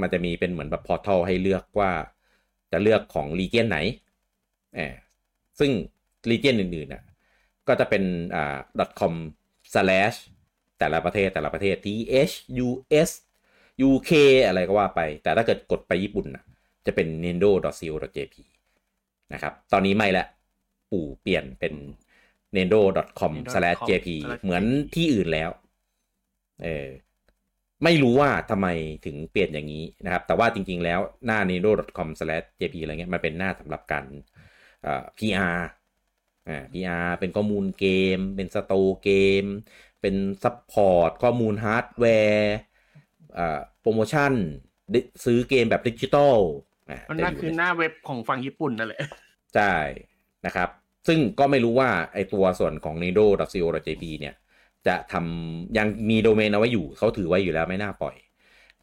[0.00, 1.90] มันจะมีเป็นเหมือนแบบพอร์ทัลให้เลือกว่า
[2.72, 3.78] จะเลือกของรีเจียนไหน
[4.74, 4.94] แอบ
[5.58, 5.70] ซึ่ง
[6.30, 7.02] รีเจียนอื่นๆน่ะ
[7.68, 8.02] ก็จะเป็น
[8.34, 8.56] อ่า
[9.00, 9.14] .com
[9.72, 10.18] slash
[10.78, 12.34] แต่ละประเทศแต่ละประเทศ th
[13.00, 13.10] us
[13.88, 14.10] uk
[14.46, 16.44] อะไรก็ว่าไป แต่ถ้าเกิดกดไปญี่ปุ่นน่ะ
[16.86, 18.36] จะเป็น nendo.co.jp
[19.32, 20.26] นะครับ ตอนนี้ไม่ละ
[20.94, 21.74] ปู่เปลี่ยนเป็น
[22.56, 23.32] nendo.com/
[23.88, 24.08] jp
[24.42, 25.50] เหมือนที่อื่นแล้ว
[26.62, 26.88] เออ
[27.84, 28.68] ไม่รู้ว่าทำไม
[29.06, 32.08] ถึงเปลี่ยนอย่างนี้นะครับ แต่ว่าจริงๆแล้วหน้า nendo.com/
[32.60, 34.04] jp อะไรเงี้ยมันเป็นหน้าสำหรับการ
[34.82, 35.58] เอ่อ PR
[36.48, 38.72] อ่า PR เป็นข้อมูลเกม เป็น store
[39.04, 39.10] เก
[39.42, 39.44] ม
[40.00, 42.04] เป็น support ข้อมูลฮาร์ดแว
[42.36, 42.54] ร์
[43.38, 44.32] อ่าโปรโมชั่น
[45.24, 46.36] ซื้อเกมแบบดิจิตอล
[47.08, 49.02] อันนั่นคือหน้าเว็บของฝั่งญี่ปุ่นนั่นแหละ
[49.54, 49.74] ใช่
[50.46, 50.68] นะครับ
[51.06, 54.34] ซึ่งก็ไม่รู้ว่าไอตัวส่วนของ nido.co.jp เนี่ย
[54.86, 58.16] จะทำยังมีโดเมนเอาไว้อยู่เขาถือไว้อยู่แล้วไม่น่าปล่อย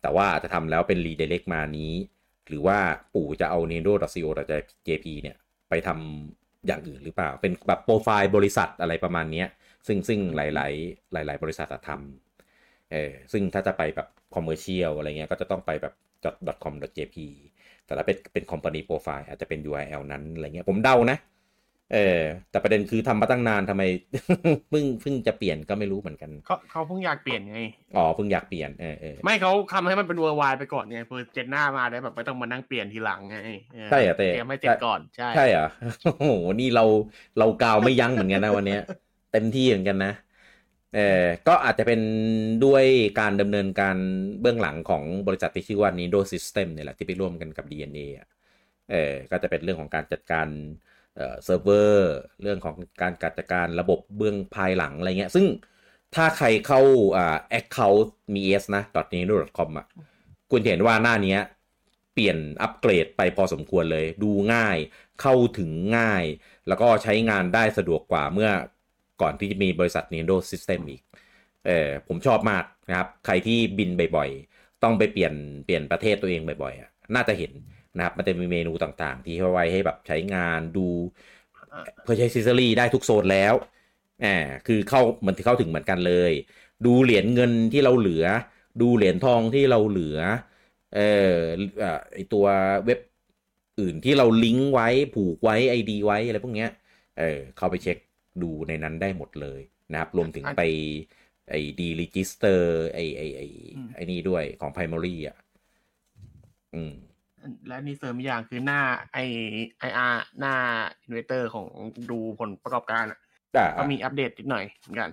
[0.01, 1.93] แต่ว่าจะทำแล้วเป็น redirect มานี้
[2.47, 2.77] หรือว่า
[3.13, 5.37] ปู่จะเอา nido.co.jp เนี่ย
[5.69, 9.45] ไปทำอย่างอื่นหรือเปล่า เป็นแบบโปรไฟล์บริษัทอะไรประมาณนี้
[9.87, 15.93] ซึ่งซึ่งหลาย ๆ หลาย ๆ บริษัทอะทำเออซึ่งถ้าจะไปแบบcommercial อะไรเงี้ยก็จะต้องไปแบบ
[16.63, 17.17] .com.jp
[17.85, 21.17] แต่ถ้าเป็นเป็น company profile อาจจะเป็น URL นั้นอะไรเงี้ยผมเดานะ
[21.93, 23.83] เออ แต่ประเด็นคือทำมาตั้งนานทำไม
[24.69, 27.59] เพิ่งเพิ่งจะเปลี่ยนก็ไม่รู้เหมือนกันเขาเขาเพิ่งอยากเปลี่ยนไง
[27.97, 33.37] อ๋อเพิ่งอยากเปลี่ยนเออเออไม่เขาทำให้มันเป็น worldwide ไปก่อนไงเพื่อ gen หน้ามาได้แบบไม่ต้องมานั่งเปลี่ยนทีหลังไง
[33.91, 35.67] ใช่เหรอเต้เตรียมให้เสร็จก่อนใช่ใช่เหรอ
[36.03, 36.25] โอ้โห
[36.59, 36.85] นี่เรา
[37.39, 38.81] เรากาวไม่ยั้งเหมือนกันนะวันเนี้ย
[39.31, 40.13] เต็มที่เหมือนกันนะ
[40.95, 42.01] เออก็อาจจะเป็น
[42.65, 42.83] ด้วย
[43.19, 43.97] การดำเนินการ
[44.41, 48.27] เบื้องหลังของบริษัทที่ชื่อว่า Nintendo Systems เนี่ยแหละที่ไปร่วมกันกับ DeNA อะ
[48.91, 50.47] เออก็จะเป็นเรื่องของการจัดการ
[51.15, 52.09] เอ่อเซิร์ฟเวอร์
[52.41, 55.45] เรื่องของการจัดการระบบเบื้องภายหลังอะไรเงี้ย ซึ่ง
[56.15, 56.81] ถ้าใครเข้า
[57.17, 59.87] อ่า account มี s นะ .nintendo.com อะ
[60.51, 61.37] คุณเห็นว่าหน้านี้
[62.13, 64.77] เปลี่ยนอัปเกรดไปพอสมควรเลย ดูง่าย
[65.21, 66.23] เข้าถึงง่าย
[66.67, 68.49] แล้วก็ใช้งานได้สะดวกกว่าเมื่อ
[69.21, 71.01] ก่อนที่จะมีบริษัท Nido System อีก
[71.67, 75.33] เออผมชอบมากนะครับ ใครที่บินบ่อยๆ ต้องไปเปลี่ยน
[75.65, 77.51] เปลี่ยนประเทศตัวเองบ่อยๆอะน่าจะเห็น
[77.95, 80.87] นะครับมันจะมีเมนูต่างๆ ที่เอาไว้ให้แบบใช้งานดู
[82.03, 83.53] เพื่อใช้ซิซอรี่ได้ทุกโซนแล้ว
[84.19, 84.25] แหม
[84.67, 86.31] คือเข้ามันเข้าถึงเหมือนกันเลย
[86.85, 88.25] ดูเหรียญเงินที่เราเหลือ
[88.81, 90.17] ดูเหรียญทองที่เราเหลือ
[90.91, 90.99] เออ
[91.79, 92.45] เอ่อไอตัว
[92.85, 92.99] เว็บ
[93.79, 96.69] อื่นที่เราลิงก์ไว้ผูกไว้ ID ไว้อะไรพวกเนี้ย
[97.19, 97.97] เออเข้าไปเช็ค
[98.41, 100.61] ดูในนั้นได้หมดเลยนะครับ รวมถึงไป
[101.49, 103.41] ID register ไอไอไอ
[103.95, 105.37] ไอนี่ด้วยของ primary อะ
[106.73, 106.91] อืม
[107.67, 108.79] และนี่เสริมอีกอย่างคือหน้า
[109.13, 110.53] I IR หน้า
[111.01, 111.67] investor ของ
[112.11, 113.19] ดูผลประกอบการอะ
[113.55, 115.09] อ่าก็มีอัปเดตนิดหน่อยเหมือนกัน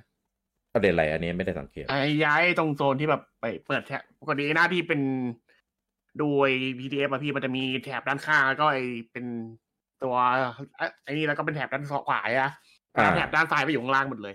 [0.75, 5.01] ประเด็นอะไรอันนี้ไม่ได้สังเกตไอ้ย้ายตรงโซนที่แบบไปเปิดแท็บปกติหน้าที่เป็น
[6.21, 9.25] ดูไอ้ PDF อะพี่มันจะมีแถบด้านข้างแล้วก็ไอ้เป็น
[10.03, 10.15] ตัว
[10.77, 12.53] ไอ้ไอ้นี่แล้วก็เป็นแถบด้านขวาอะ
[12.97, 14.35] อ่าแถบด้านซ้ายไปอยู่ข้างล่างหมดเลย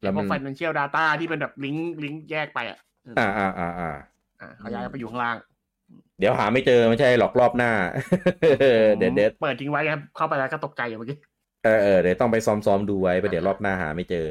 [0.00, 2.78] แล้วพมัวนก financial data ที่เป็นแบบลิงก์ลิงก์แยกไปอะ
[3.18, 3.90] อ่าอ่าอ่าอ่า
[4.40, 5.36] อ่าเขาย้ายไปอยู่ข้างล่าง
[6.18, 7.70] เดี๋ยวหาไม่เจอไม่ใช่หรอกรอบหน้า
[8.98, 11.16] เดี๋ยวเดี๋ยวเปิดทิ้งไว้ครับ เข้าไปแล้วก็ตกใจอยู่เมื่อกี้
[11.64, 14.26] เออเออเดี๋ยวต้องไปซ้อมๆดูไว้ไปเดี๋ยวรอบหน้าหาไม่เจอ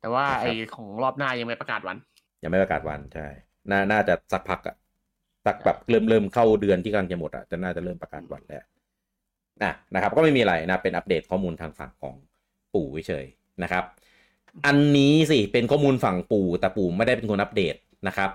[0.00, 1.96] แต่ว่าครับไอ้ของรอบหน้ายังไม่ประกาศวัน
[2.42, 3.26] ยังไม่ประกาศวันใช่
[3.70, 4.76] น่าน่าจะสักพักอะ
[5.46, 8.64] สักแบบเริ่มเริ่มเข้าเดือนที่กำลังจะหมดอะจะน่าจะเริ่มประกาศวันแล้ว
[9.62, 12.14] นะนะครับ ก็ไม่มีอะไรนะเป็นอัปเดตข้อมูลทางฝั่งของ
[12.74, 13.84] ปู่เฉยๆนะครับ
[14.66, 17.74] อันนี้สิเป็นข้อมูลฝั่งปู่แต่ปู่ไม่ได้เป็นคนอัปเดต
[18.08, 18.30] นะครับ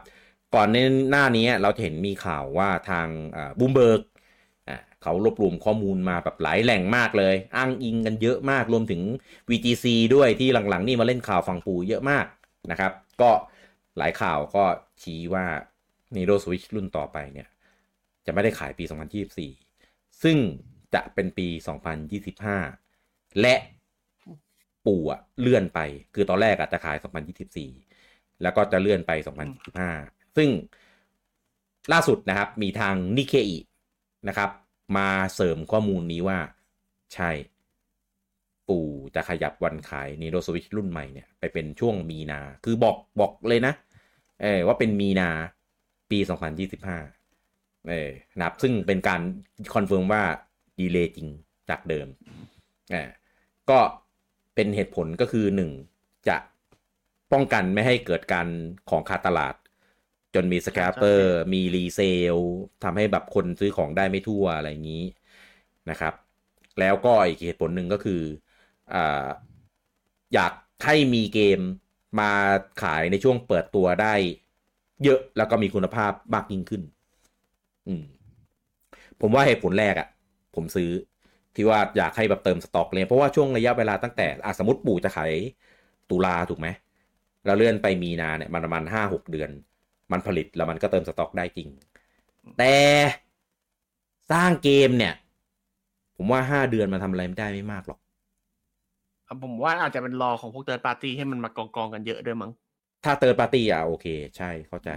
[0.55, 0.77] ก่อนใน
[1.09, 3.07] หน้านี้เราเห็นมีข่าวว่าทาง
[3.59, 4.01] บูมเบิร์ก
[5.03, 9.01] เขารวบรวมข้อมูลมาแบบหลายแหล่งมากเลย อ้างอิงกันเยอะมากรวมถึง
[9.49, 9.85] VGC
[10.15, 12.25] ด้วยที่หลังๆ นี่มาเล่นข่าวฝั่งปู่เยอะมาก
[12.71, 13.31] นะครับ ก็
[13.97, 14.65] หลายข่าวก็
[15.01, 15.45] ชี้ว่า
[16.15, 17.47] Nintendo Switch รุ่นต่อไปเนี่ย
[18.25, 18.83] จะไม่ได้ขายปี
[19.53, 20.37] 2024 ซึ่ง
[20.93, 21.47] จะเป็นปี
[22.63, 23.55] 2025 และ
[24.85, 25.79] ปู่อะเลื่อนไป
[26.15, 26.97] คือตอนแรกอะจะขาย
[27.69, 29.11] 2024 แล้วก็จะเลื่อนไป
[29.67, 30.49] 2025 ซึ่ง
[31.93, 33.59] ล่าสุดนะครับมีทางนิเคอิ
[34.27, 34.49] นะครับ
[34.97, 36.39] มาเสริมข้อมูลนี้ว่า
[37.13, 37.31] ใช่
[38.67, 43.73] ปู่จะขยับวันขาย Nintendo Switch รุ่นใหม่เนี่ย ไปเป็นช่วงมีนา คือบอกบอกเลยนะ
[44.41, 45.29] เออว่าเป็นมีนา
[46.11, 46.19] ปี
[47.03, 49.21] 2025เออนะครับ ซึ่งเป็นการ
[49.73, 50.23] confirm ว่า
[50.79, 51.29] delay จริง
[51.69, 52.07] จากเดิม
[52.91, 53.09] เออ
[53.69, 53.79] ก็
[54.55, 55.71] เป็นเหตุผลก็คือหนึ่ง
[56.27, 56.37] จะ
[57.31, 58.47] ป้องกันไม่ให้เกิดการ
[58.89, 59.55] ของขาดตลาด
[60.35, 62.37] จนมี scalper มี resale
[62.83, 65.03] ทำให้แบบคนซื้อของได้ไม่ทั่วอะไรอย่างนี้
[65.89, 66.13] นะครับ
[66.79, 68.21] แล้วก็อีกเหตุผลหนึ่งก็คือ
[68.93, 69.27] อ่า
[70.33, 70.53] อยาก
[70.85, 71.59] ให้มีเกม
[72.19, 72.31] มา
[72.83, 74.13] ขายในช่วงเปิดตัวได้
[75.03, 76.81] เยอะแล้วก็มีคุณภาพมากยิ่งขึ้น
[77.87, 78.03] อืม
[79.21, 80.07] ผมว่าเหตุผลแรกอะ่ะ
[80.55, 80.89] ผมซื้อ
[81.55, 85.31] ที่ว่าอยากให้แบบเติมสต็อกเลย เพราะว่าช่วงระยะเวลาตั้งแต่อะสมมติปู่จะขาย
[86.09, 86.67] ตุลาถูกไหม
[87.45, 89.49] แล้วเลื่อนไปมีนาเนี่ยมันประมาณห้าหกเดือน
[90.11, 91.69] มันผลิตแล้วมันก็เติมสต็อกได้จริง
[92.57, 92.73] แต่
[94.31, 95.13] สร้างเกมเนี่ย
[96.15, 97.99] ผมว่าห้าเดือนมันทำอะไรไม่ได้ไม่มากหรอก
[99.41, 102.51] ผมว่าอาจจะเป็นรอของพวก third party ให้มันมากองกองๆกันเยอะด้วยมั้ง
[103.03, 104.05] ถ้า third party อะโอเค
[104.37, 104.91] ใช่เข้าใจ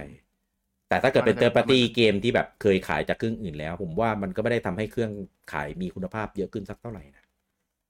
[0.89, 5.11] แต่ถ้าเกิดเป็นมันจะเติร์ดปาร์ตี้เกมที่แบบเคยขายจากเครื่องอื่นแล้ว ผมว่ามันก็ไม่ได้ทำให้เครื่อง
[5.53, 7.23] ขายมีคุณภาพเยอะขึ้นสักเท่าไหร่นะ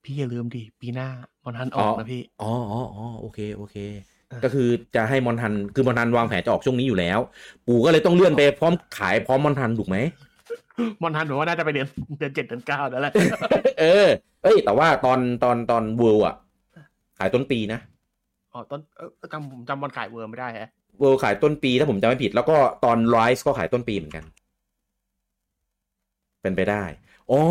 [0.03, 1.07] พี่อย่าลืมดิปีหน้า
[1.43, 4.12] มอนฮันออกนะพี่ อ๋ออ๋ออ๋อโอเคโอเคเออ
[4.43, 7.19] ก็คือจะให้มอนฮันคือมอนฮันวางแผนจะออกช่วงนี้อยู่แล้ว
[7.67, 9.97] ปู่ก็เลยต้องเลื่อนไปพร้อมขายพร้อมมอนฮันถูกไหม
[11.01, 11.87] มอนฮันผมว่าน่าจะไปเดือน
[12.19, 13.13] เดือนเจ็ดเดือนเก้าแล้วแหละ
[13.79, 14.07] เออ
[14.43, 16.35] เอ้ย แต่ว่าตอนตอนตอน World อะ
[17.19, 17.79] ขายต้นปีนะ
[18.53, 24.25] อ๋อต้นเออจำผมจำวันขาย World ไม่ได้ฮะ World ขายต้นปีถ้าผมจำไม่ผิด แล้วก็ตอน Rise ก็ขายต้นปีเหมือนกัน
[26.41, 26.83] เป็นไปได้
[27.31, 27.41] อ๋อ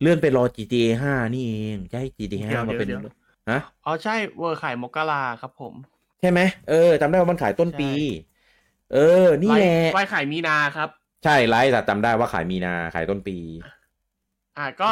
[0.00, 2.88] เลื่อนไปรอ GTA 5 นี่เองจะให้ GTA 5มาเป็น
[3.50, 5.74] ฮะอ๋อใช่ World ขายมกราครับผม
[6.20, 7.90] ใช่ไหมเออจำได้ว่ามันขายต้นปี
[8.92, 10.88] เออ นี่แหละไว้ขายมีนาครับ
[11.24, 13.36] ใช่ Rise แต่จำได้ว่าขายมีนาขายต้นปี
[14.58, 14.90] อ่าก็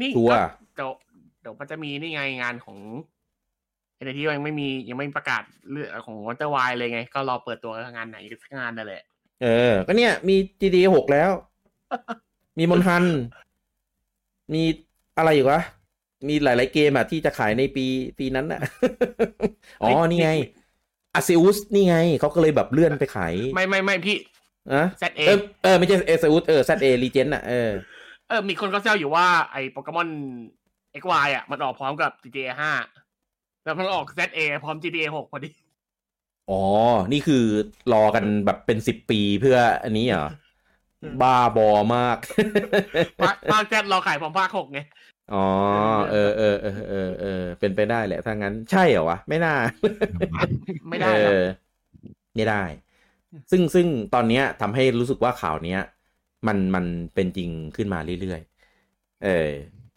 [0.00, 0.36] นี่ชัวร์ก็
[0.74, 0.90] เดี๋ยว
[1.40, 2.78] เดี๋ยวมันจะมีนี่ไงงานของ
[4.04, 9.02] ในที่ยังไม่มียังไม่ประกาศเรื่องของวอเตอร์ไวเลยไง ก็รอเปิดตัวงานไหนสักงานนั่นแหละ
[9.42, 11.30] เออ ก็เนี่ย มี GTA หกแล้ว
[12.58, 13.04] มีมอนฮัน
[14.54, 14.62] มี
[15.18, 15.60] อะไรอยู่วะ
[16.28, 17.86] มีหลาย ๆ เกมอะที่จะขายในปี
[18.18, 18.60] ปีนั้นน่ะ
[19.82, 20.30] อ๋อ นี่ไง
[21.14, 24.16] Arceus นี่ไง เขาก็เลยแบบเลื่อนไปขาย ไม่ไม่ไม่พี่
[24.72, 27.70] อะ Z A เออเออ ไม่ใช่เอซิอุสเออซัดเอรีเจนอะเออ
[28.28, 30.08] เออ มีคนก็แซวอยู่ว่าไอ้โปเกมอน
[31.00, 32.72] XY อะมันออกพร้อมกับ GTA 5
[33.64, 35.50] แล้วมันออก ZA พร้อม GTA 6พอดี
[36.50, 36.62] อ๋อ
[37.12, 37.44] นี่คือ
[37.92, 40.28] รอกันแบบเป็นสิบปีเพื่ออันนี้เหรอ
[41.02, 42.18] อืมบ้าบอมาก
[43.20, 44.80] ภาคภาคแซรอขายพร้อมภาค6ไง
[45.30, 45.36] อ๋อ
[46.08, 47.28] เออเออเออเออเออ
[47.60, 49.52] เป็นไปได้แหละถ้างั้นใช่เหรอวะ ไม่น่า
[50.88, 51.44] ไม่ได้ครับเออ
[52.34, 52.62] ไม่ได้
[53.50, 55.80] ซึ่งซึ่งตอนเนี้ยทำให้รู้สึกว่าข่าวเนี้ย
[56.46, 59.50] มันมันเป็นจริงขึ้นมาเรื่อยๆเออ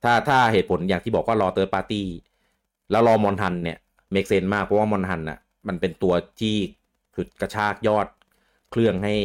[0.04, 2.08] ถ้าถ้าเหตุผลอย่างที่บอกว่ารอ third party
[2.92, 3.78] แล้วรอมอนฮันเนี่ย
[4.12, 6.56] make sense มากเพราะว่ามอนฮันอะ มันเป็นตัวที่
[7.16, 8.08] ฉุดกระชากยอด
[8.72, 9.16] เครื่องให้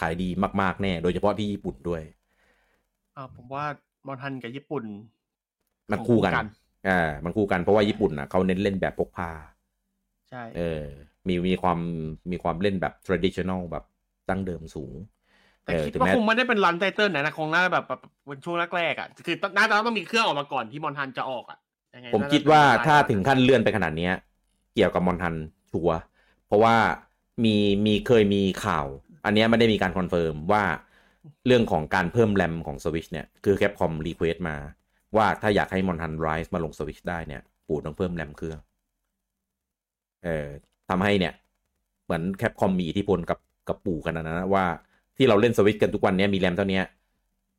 [0.00, 0.28] ขายดี
[0.60, 2.02] มาก ๆ แน่ โดยเฉพาะที่ญี่ปุ่นด้วย
[3.16, 3.64] อ่าผมว่า
[4.06, 4.84] มอนฮันกับญี่ปุ่น
[5.90, 6.44] มันคู่กันคู่กัน
[6.88, 9.30] อ่ามันคู่กันเพราะว่าญี่ปุ่นอะเขาเน้นเล่นแบบพกพา
[10.28, 10.82] ใช่เออ
[11.28, 11.78] มีมีความ
[12.30, 13.84] มีความเล่นแบบ traditional แบบ
[14.28, 14.94] ดั้งเดิมสูง
[15.64, 21.58] แต่เออคิดถึงว่าแม้คงไม่ได้เป็น launch title นะนะคงน่าจะแบบแบบเป็นช่วงแรกๆอะคือน่าจะต้องมีเครื่องออกมาก่อนที่มอนฮันจะออกอะ
[21.94, 24.12] ยังไงผมน่าจะคิดว่าเป็นถ้าเวลถึงขั้นเลื่อนไปขนาดเนี้ย
[24.74, 25.34] เกี่ยวกับมอนฮัน
[25.70, 25.98] ชัวร์
[26.46, 26.76] เพราะว่า
[27.44, 28.86] มีมีเคยมีข่าว
[29.24, 30.62] อันเนี้ยไม่ได้มีการ confirm ว่า
[31.46, 34.56] เรื่องของการเพิ่มแรมของสวิชเนี่ย คือ Capcom request มา
[35.16, 38.58] ว่าถ้าอยากให้มอนฮัน Rise มาลงสวิชได้เนี่ย ปู่ต้องเพิ่มแรมเครื่อง
[40.24, 40.48] เอ่อ
[40.88, 41.34] ทำให้เนี่ย
[42.04, 44.64] เหมือน Capcom มีอิทธิพลกับกับปู่ขนาดนั้นนะว่า
[45.16, 46.80] ที่เราเล่นสวิชกันทุกวันเนี้ยมีแรมเท่านี้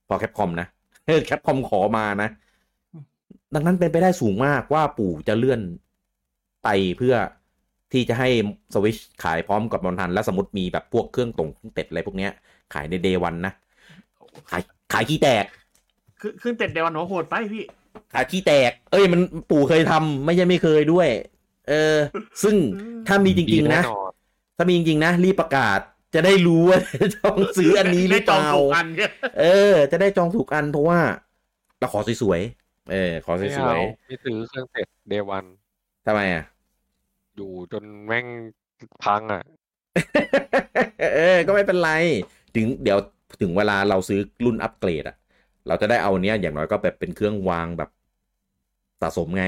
[0.08, 0.68] พอ Capcom นะ
[1.28, 2.30] Capcom ขอมานะ
[3.56, 5.62] ดังนั้นเป็นไปได้สูงมากว่าปู่จะเลื่อน
[6.64, 7.16] ไปเพื่อ
[7.94, 8.30] ที่จะให้
[8.74, 12.32] สวิชขายพร้อมกับมอนฮัน แล้วสมมติมีแบบพวกเครื่องต่งเต็ดอะไรพวกเนี้ย
[12.74, 13.54] ขายใน day one นะ
[14.52, 14.62] ขาย
[14.94, 15.46] ขายขี้แตก
[16.22, 17.64] คือขึ้นเต็ดเดวันหัวโหดไปพี่
[18.14, 21.10] ขายขี้แตก เอ้ยมันปู่เคยทำไม่ใช่ไม่เคยด้วย
[21.70, 21.98] เออ
[22.44, 22.56] ซึ่ง
[23.08, 24.12] ถ้ามีจริง ๆ นะแน่นอน
[24.58, 25.80] ถ้ามีจริง ๆ นะ รีบประกาศ
[26.14, 26.80] จะได้รู้ว่า
[27.16, 31.00] จองซื้ออันนี้หรือเปได้จองล่าถูกอันเนี่ยเออ จะได้จองถูกอันเพราะว่า
[31.80, 36.44] เราขอสวยๆเออ ขอไม่สวเอายไม่ซื้อเครื่องเสร็จเดวันๆทำไมอะ
[37.36, 38.26] อยู่จนแม่ง
[39.04, 39.44] พังอะ
[41.16, 41.92] เออ ก็ไม่เป็นไร
[42.56, 43.00] ถึงเดี๋ยว
[43.42, 45.16] ถึงเวลาเราซื้อรุ่นอัปเกรดอะ
[45.68, 47.90] เราจะได้เอาเนี้ยอย่างน้อยก็แบบเป็นเครื่องวางแบบ
[49.02, 49.46] สะสมไง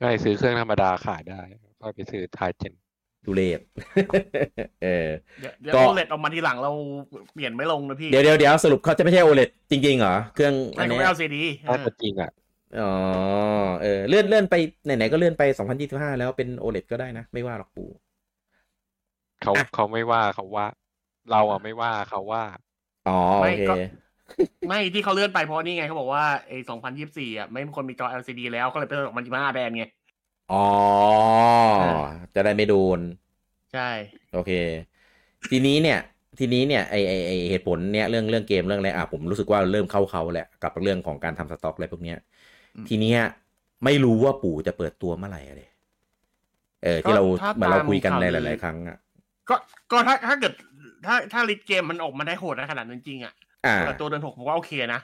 [0.00, 1.40] ได้ซื้อเครื่องธรรมดาขายได้
[1.80, 2.74] ก็ไปซื้อทายเจน
[3.24, 3.60] ดูเลศ
[4.82, 5.08] เออ
[5.40, 6.70] เดี๋ยวเดี๋ยวก็โอเลตออกมาทีหลังเรา
[7.34, 12.30] เปลี่ยนไม่ลงนะพี่ เดี๋ยวเดี๋ยวเดี๋ยวสรุปเขาจะไม่ใช่ OLED จริงๆเหรอ เครื่องไม่อันเขาเนี้ไม่ยเอาซีดีถ้าจะจริงอะ
[12.80, 12.90] อ๋อ
[13.82, 14.54] เออเลื่อนเลื่อนไป
[14.84, 15.42] ไหนๆก็เลื่อนไป
[15.80, 17.88] 2025แล้วเป็น OLED ก็ได้นะ ไม่ว่าหรอกปู่
[19.42, 20.66] เขาอะเขาไม่ว่าเขาว่า
[21.30, 22.44] เราอะไม่ว่าเขาว่า
[23.08, 23.64] อ๋อโอเค
[24.68, 29.84] ไม่ที่เขาเลื่อนไปเพราะนี่ไงเขาบอกว่าไอ้2024อะไม่มีคนมีจอ LCD แล้วก็เลยเป็น2025แบนไง
[30.52, 30.64] อ๋อ
[32.34, 33.00] จะได้ไม่โดน
[33.72, 33.88] ใช่
[34.32, 34.52] โอเค
[35.50, 35.98] ทีนี้เนี่ย
[36.38, 42.18] ทีนี้เนี่ยไอไอไอเหตุผลเนี่ยเรื่องเรื่องเกมเรื่องอะไรอะผมรู้สึกว่าเริ่มเข้าเขาแหละกับเรื่องของการทำสต็อกอะไรพวกเนี้ย
[42.88, 43.18] ทีเนี้ย
[43.84, 45.70] ไม่รู้ว่าปู่จะเปิดตัวเมื่อไหร่อะเลย
[46.82, 47.22] เออที่เรา
[47.54, 48.96] เหมือนเราคุยกันในหลาย ๆ ครั้งอะ
[49.50, 49.56] ก็
[49.92, 50.52] ก็ถ้าถ้าเกิด
[51.06, 53.34] ถ้าถ้าลิทเกมมันออกมาได้โหดในขนาดนั้นจริงอะ
[53.66, 55.00] อ่าเปิดตัวเดือนหกผมว่าโอเคนะ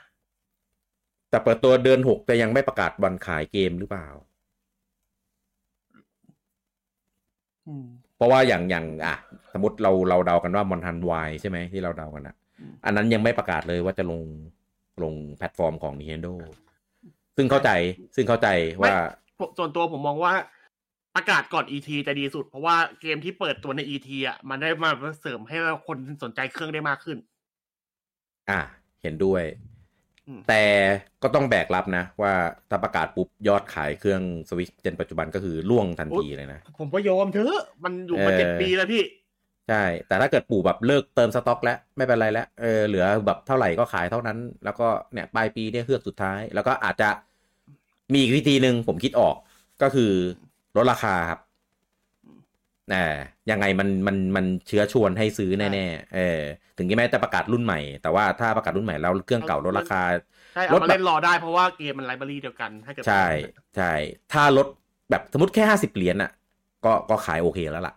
[1.29, 4.07] แต่เปิดตัวเดือนหกแต่ยังไม่ประกาศวันขายเกมหรือเปล่า
[7.67, 7.85] อืม
[8.17, 9.15] เพราะว่าอย่างอย่างอะ
[9.53, 14.21] สมมติเราเราเดากันว่ามอนทันวายใช่ไหมที่เราเดากันอะอืมอันนั้นยังไม่ประกาศเลยว่าจะลง
[15.03, 16.33] ลงแพลตฟอร์มของ Nintendo
[17.35, 17.69] ซึ่งเข้าใจ
[18.15, 18.47] ซึ่งเข้าใจ
[18.81, 18.95] ว่า
[19.39, 20.33] ผมส่วนตัวผมมองว่า
[21.15, 24.89] ประกาศก่อน ET จะดีสุด เพราะว่าเกมที่เปิดตัวใน ET อะมันได้มา
[25.21, 25.57] เสริมให้
[25.87, 27.17] คนสนใจเครื่องได้มากขึ้น
[28.49, 28.61] อะ
[29.01, 29.43] เห็นด้วย
[30.27, 30.63] อืมแต่
[31.23, 32.33] ก็ต้องแบกรับนะ ว่า
[32.69, 39.03] ถ้าประกาศปุ๊บยอดขายเครื่องสวิตเจนปัจจุบันก็คือล่วงทันทีเลยนะ ผมก็ยอมเถอะ มันอยู่มาเออเจ็ดปีแล้วพี่
[39.69, 47.09] ใช่ แต่ถ้าเกิดปู่แบบเลิกเติมสต็อกแล้ว ไม่เป็นไรแล้วเออเหลือแบบเท่าไหร่ก็ขายเท่านั้น แล้วก็เนี่ยปลายปีเนี่ยเฮือกสุดท้าย แล้วก็อาจจะ
[48.13, 49.35] มีอีกวิธีหนึ่งผมคิดออก
[49.81, 50.11] ก็คือ
[50.75, 51.39] ลดราคาครับ
[52.87, 52.95] แหม
[53.51, 56.41] ยังไงมันมันมันเชื้อชวนให้ซื้อแน่ๆเออ
[56.77, 60.01] ถึงแม้จะประกาศรุ่นใหม่ แต่ว่าถ้าประกาศรุ่นใหม่แล้วเครื่องเก่าลดราคา
[60.53, 63.25] ใช่ลเอาดมาแบบเล่นรอได้เพราะว่าเกมมันไลบรารีเดียวกันถ้าเกิดใช่
[63.75, 63.91] ใช่
[64.33, 64.67] ถ้าลด
[65.09, 66.31] แบบสมมติแค่ห้าสิบเหรียญอะ
[66.85, 67.95] ก็ก็ขายโอเคแล้วล่ะ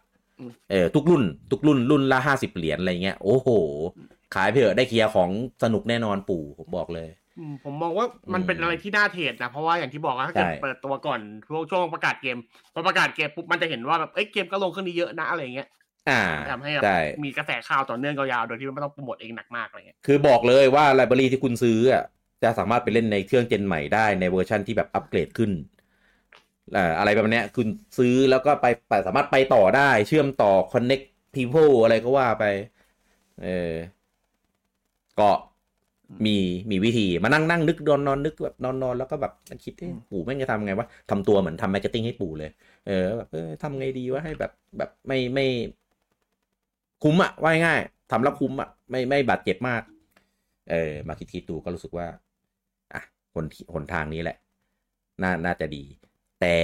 [0.70, 3.49] เออทุกรุ่น ทุกรุ่นรุ่นละห้าสิบเหรียญอะไรเงี้ยโอ้โห
[4.35, 5.31] ขายไปเถอะได้เคลียร์ของ
[5.62, 7.26] สนุกแน่นอนปู่ผมบอกเลยอืม
[7.64, 12.37] ผมมองว่ามันเป็นอะไรที่น่าเทรดนะเพราะว่าอย่างที่บอกว่าถ้าเกิดใช่เปิดตัวก่อนช่วงช่วงประกาศเกม
[12.74, 15.68] พอประกาศเกมปุ๊บมันจะเห็นว่าแบบเอ้ยเกมก็ลงเครื่องนี้เยอะนะอะไรเงี้ย
[16.07, 16.12] อ่า
[16.49, 16.89] ทำให้แบบใช่
[17.22, 22.05] มีกระแสข่าวต่อเนื่องยาวๆโดยที่ไม่ต้องโปรโมทเองหนักมากอะไรเงี้ยคือบอกเลยว่าไลบรารีที่คุณซื้ออะ
[22.43, 25.51] จะสามารถไปเล่นในเครื่องเจนใหม่ได้ในเวอร์ชันที่แบบอัปเกรดขึ้น
[26.72, 27.66] เอ่ออะไรแบบเนี้ยคุณ
[27.99, 32.45] ซื้อแล้วก็ไปไปสามารถไปต่อได้ เชื่อมต่อ connect people อะไรก็ว่าไป
[33.39, 33.47] เออ
[35.18, 35.30] ก็
[36.26, 36.36] มี
[36.70, 39.32] มีวิธีมานั่งนั่งนึกนอนนอนนึกแบบนอนนอนแล้วก็แบบ
[39.64, 42.50] คิดเอ๊ะปู่แม่งจะทำไงวะทำตัวเหมือนทำ marketing ให้ปู่เลย
[42.86, 45.46] เออแบบเออทำไงดีวะให้แบบแบบไม่ไม่
[47.02, 49.82] คุ้มอะว่าง่ายๆทำแล้วคุ้มอะไม่ไม่บาดเจ็บมาก
[50.72, 52.07] เออ มาคิดคิดดูก็รู้สึกว่า
[52.94, 53.02] อะ
[53.34, 54.36] หนหนทางนี้แหละ
[55.22, 55.82] น่าน่าจะดี
[56.40, 56.54] แต่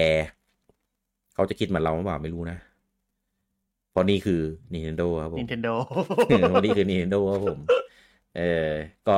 [1.34, 2.58] เขาจะคิดเหมือนเราหรือเปล่าไม่รู้นะ
[3.90, 4.40] เพราะนี่คือ
[4.72, 5.74] Nintendo ครับผม Nintendo
[6.28, 7.58] เออเพราะนี่คือ Nintendo ครับผม
[8.32, 8.40] เออ
[9.06, 9.12] ก็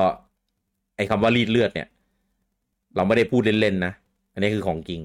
[0.97, 1.87] ไอคำว่ารีดเลือดเนี่ย
[2.97, 3.93] เราไม่ได้พูดเล่นๆนะ
[4.33, 5.01] อันนี้คือของจริง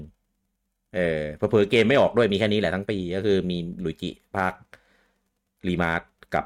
[0.94, 4.54] เออเผลอเกมไม่ออกด้วยมีแค่นี้แหละทั้งปี ก็คือมี Luigi ภาค
[5.68, 6.00] remaster
[6.34, 6.44] กับ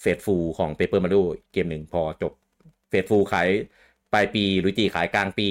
[0.00, 1.20] เฟสฟูของ Paper Mario
[1.52, 2.32] เกมหนึ่งพอจบ
[2.88, 3.48] เฟสฟูขาย
[4.12, 5.48] ปลายปี Luigi ขายกลางปี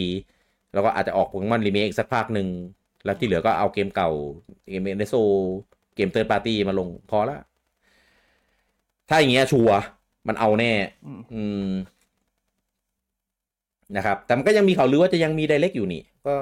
[0.74, 2.47] แล้วก็อาจจะออกโปเกมอนรีเมคอีกสักภาคหนึ่ง
[3.06, 4.10] แล้วที่เหลือก็เอาเกมเก่า
[4.70, 5.16] เกม NSO
[5.95, 7.38] เกม third party มาลงพอละ
[9.10, 9.78] ถ้าอย่างเงี้ยชัวร์
[10.28, 10.72] มันเอาแน่
[11.06, 11.72] อืมอืม
[13.96, 16.36] นะครับ แต่มันก็ยังมีข่าวลือว่าจะยังมีไดเ c กอยู่นี่ ก็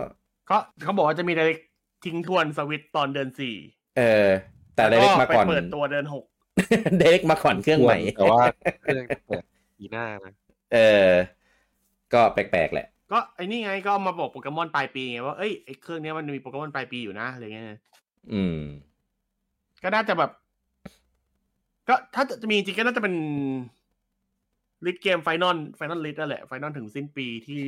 [0.49, 1.61] ก็เขาบอกว่าจะมี Direct
[2.05, 3.55] ทิ้งทวนสวิตตอนเดือนสี่
[3.97, 4.27] เออ
[4.75, 6.23] แต่ไดเ c กมาก่อนไปเปิดตัวเดือนหก
[6.99, 8.41] ไดเ c กมาก่อนเครื่องใหม่แต่ว่า
[8.81, 9.43] เครื่องจะเปิด
[9.77, 10.33] ปีหน้านะ
[10.73, 10.77] เอ
[11.07, 11.09] อ
[12.13, 17.67] ก็แปลกๆแหละ ก็ไอ้นี่ไงก็มาบอกโปเกมอนปลายปีไงว่าเอ้ยไอ้เครื่องเนี้ยมันมีโปเกมอนปลายปีอยู่นะอะไรเงี้ย
[18.33, 18.59] อืม
[19.83, 20.31] ก็น่าจะแบบ
[21.87, 23.15] ก็ถ้าจะมีจริงก็น่าจะเป็น
[24.85, 27.65] list เกม final final list นั่นแหละ final ถึงสิ้นปีที่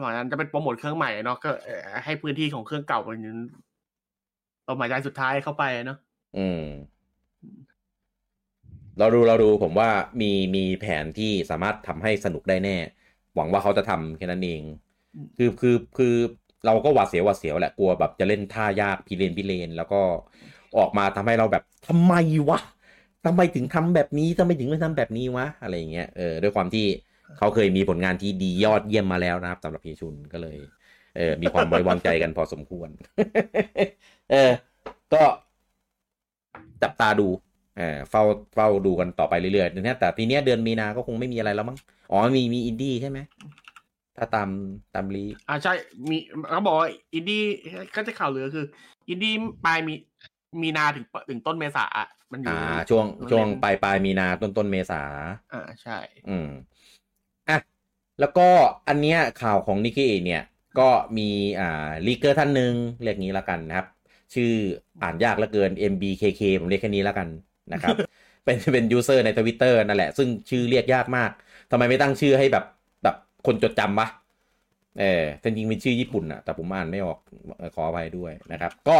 [0.00, 3.18] หลังนั้นจะเป็นโปรโมทเครื่องใหม่เนาะก็เอ่อให้พื้นที่ของเครื่องเก่ามัน
[4.68, 5.98] ลมหายใจสุดท้ายเข้าไปเนาะ
[6.36, 6.62] อืม
[8.98, 9.90] เราดูเราดูผมว่า
[10.20, 12.76] มีมีแผนที่สามารถทำให้สนุกได้แน่
[13.34, 14.62] หวังว่าเขาจะทำแค่นั้นเอง
[15.36, 16.14] คือคือคือ
[16.66, 20.00] เราก็หวาดเสียวหวาดเสียวแหละกลัวแบบจะเล่นท่ายากพิเรนพิเรนแล้วก็
[20.78, 22.14] ออกมาทำให้เราแบบทำไม
[22.48, 22.58] วะ
[23.26, 26.86] ทำไมถึงทำแบบนี้ทำไมถึงไม่ทำแบบนี้วะอะไรอย่างเงี้ยเออด้วยความที่
[27.38, 30.58] เขาเคยมีผลงานที่ดียอดเยี่ยมมาแล้วนะครับสำหรับเฮีชุนก็เลย
[31.16, 32.88] เออมีความไว้วางใจกันพอสมควร
[34.30, 34.50] เออ
[35.14, 35.22] ก็
[36.82, 37.28] จับตาดู
[37.78, 38.22] เออเฝ้า
[38.54, 41.78] เฝ้าดูกันต่อไปเรื่อยๆนะแต่ทีเนี้ยเดือนมีนาก็คงไม่มีอะไรแล้วมั้ง
[42.10, 43.18] อ๋อมีมีอินดี้ใช่ไหม
[44.16, 44.48] ถ้าตาม
[44.94, 45.72] ตาม leak อ่าใช่
[46.08, 46.16] มี
[46.50, 47.42] เขาบอกว่าอินดี้
[47.96, 48.66] ก็จะข่าวลือคือ
[49.08, 49.94] อินดี้ปลายมี
[50.62, 55.02] มีนาถึงถึงต้นเมษาอะมันอยู่อ่า ช่วงมันช่วงเล่นปลายปลายมีนาต้นต้นเมษา
[55.52, 55.98] อ่าใช่
[56.28, 56.48] อืม
[57.48, 57.58] อะ
[58.20, 58.48] แล้วก็
[58.88, 60.42] อันเนี้ยข่าวของนิกกี้เนี่ย
[60.78, 60.88] ก็
[61.18, 61.28] มี
[61.60, 63.86] อ่า leaker ท่านหนึ่งเรียกงี้ละกันนะครับ
[64.34, 64.52] ชื่อ
[65.02, 67.28] อ่านยากเหลือเกิน MBKK ผมเรียกแค่นี้ละกัน
[67.72, 67.96] นะครับ
[68.44, 71.30] เป็นเป็น user ในทวิตเตอร์นั่นแหละ ซึ่งชื่อเรียกยากมาก
[71.70, 72.64] ทำไมไม่ตั้งชื่อให้แบบ
[73.02, 74.08] แบบคนจดจำวะ
[75.00, 77.18] เออจริงๆเป็นชื่อญี่ปุ่นอะแต่ผมอ่านไม่ออก
[77.58, 78.96] เอ่อขออภัยด้วยนะครับ ก็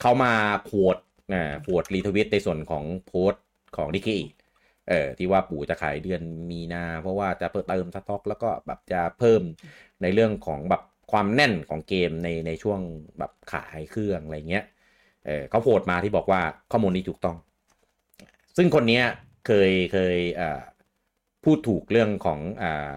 [0.00, 0.32] เขามา
[0.66, 0.96] quote
[1.32, 3.32] อ่า quote retweet ในส่วนของโพสต์
[3.76, 4.10] ของนิกเก
[4.88, 9.42] เออที่ว่าปู่จะขายเดือนมีนา เพราะว่าจะเพิ่มเติมสต็อก แล้วก็แบบจะเพิ่ม
[10.02, 10.82] ในเรื่องของแบบ
[11.12, 12.80] ความแน่นของเกมในในช่วง
[13.18, 14.64] แบบขายเครื่องอะไรเงี้ย
[15.26, 16.40] เออเขาโพสมาที่บอกว่า
[16.70, 17.36] ข้อมูลนี้ถูกต้อง
[18.56, 19.04] ซึ่งคนเนี้ย
[19.46, 20.60] เคยเคยอ่า
[21.44, 22.96] พูดถูกเรื่องของอ่า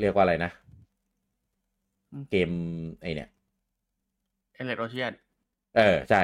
[0.00, 0.50] เรียกว่าอะไรนะ
[2.30, 2.50] เกม
[3.02, 3.28] ไอเนี่ย
[4.62, 5.12] Endless Ocean
[5.76, 6.22] เออใช่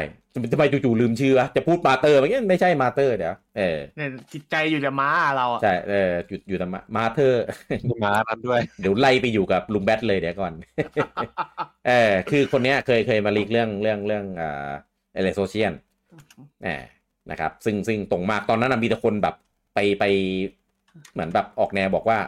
[0.53, 7.43] ทำไมจู่ๆลืมชื่อวะจะพูดมาเตอร์มันไม่ใช่มาเตอร์เดี๋ยวเออเนี่ยจิตใจอยู่แต่ม้าเราอะใช่เอออยู่อยู่แต่มามาเตอร์
[7.89, 10.53] มีม้านั้นด้วย เดี๋ยวไล่ไปอยู่กับลุงแบทเลยเดี๋ยวก่อน
[11.87, 14.71] เออคือคนเนี้ยเคยเคยมา leak เรื่องเรื่องเรื่องอ่า
[15.15, 15.73] Endless Ocean
[16.63, 16.69] แหม
[17.31, 19.35] นะครับ ซึ่งซึ่งตรงมากตอนนั้นนะมีแต่คนแบบ
[19.75, 20.05] ไปไป
[21.13, 22.19] เหมือนแบบออกแนวบอกว่า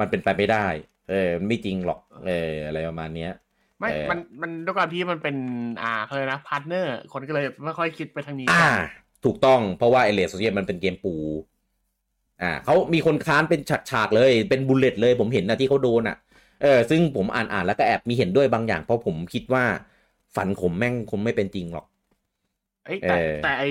[0.00, 0.66] มันเป็นไปไม่ได้
[1.10, 3.32] เออมันไม่จริงหรอกเอออะไรประมาณเนี้ย
[3.78, 5.36] ไม่เออมัน มันด้วยความที่มันเป็น
[5.80, 8.74] อ่าเขาเรียกนะ partner คนก็เลยไม่ค่อยคิดไปทางนี้ อ่ากัน
[9.24, 11.14] ถูกต้อง เพราะว่า Endless Ocean มันเป็นเกมปู่
[12.42, 13.60] อ่า เขามีคนค้านเป็น
[13.90, 16.16] ฉากๆเลย เป็น bullet เลย ผมเห็นนะที่เขาโดนอะ
[16.62, 19.64] เออ ซึ่งผมอ่านอ่านแล้วก็แอบมีเห็นด้วยบางอย่าง เพราะผมคิดว่า
[20.36, 21.86] ฝันผมแม่งคงไม่เป็นจริงหรอก
[22.84, 23.62] เอ้ยแต่เออแต่ไอ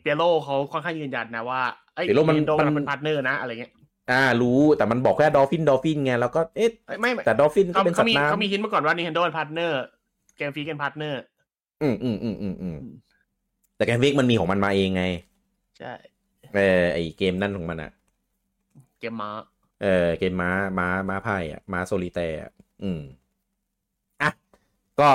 [0.00, 1.60] Pyoro เขาค่อนข้างยืนยันนะว่า
[1.94, 3.72] ไอ้ Pyoro มันโดมันมันเป็น partner นะอะไรเงี้ย
[4.10, 9.82] อ่ารู้แต่มันบอกแค่ดอฟฟินดอฟฟินไงแล้วก็เอ๊ะเอ้ยไม่ไม่แต่ดอฟฟินก็เขาเป็นสัเขาตมีว์น้เขามีฮินมาก่อนว่า Nintendo เป็นพาร์ทเนอร์
[10.36, 12.76] เกมฟรีเป็นพาร์ทเนอร์ำอืมอืมอืมอืมอืม
[13.76, 15.02] แต่แกมวิกมันมีของมันมาเองไง
[15.76, 15.92] ใช่
[16.52, 17.90] เออไอเกมนั่นของมันอะ
[18.98, 19.30] เกมม้า
[19.80, 22.50] เออเกมม้าม้าม้าไพ่อะม้าโซลิแตร์อะ
[22.82, 23.00] อืม
[24.20, 24.30] อะ
[25.00, 25.10] ก็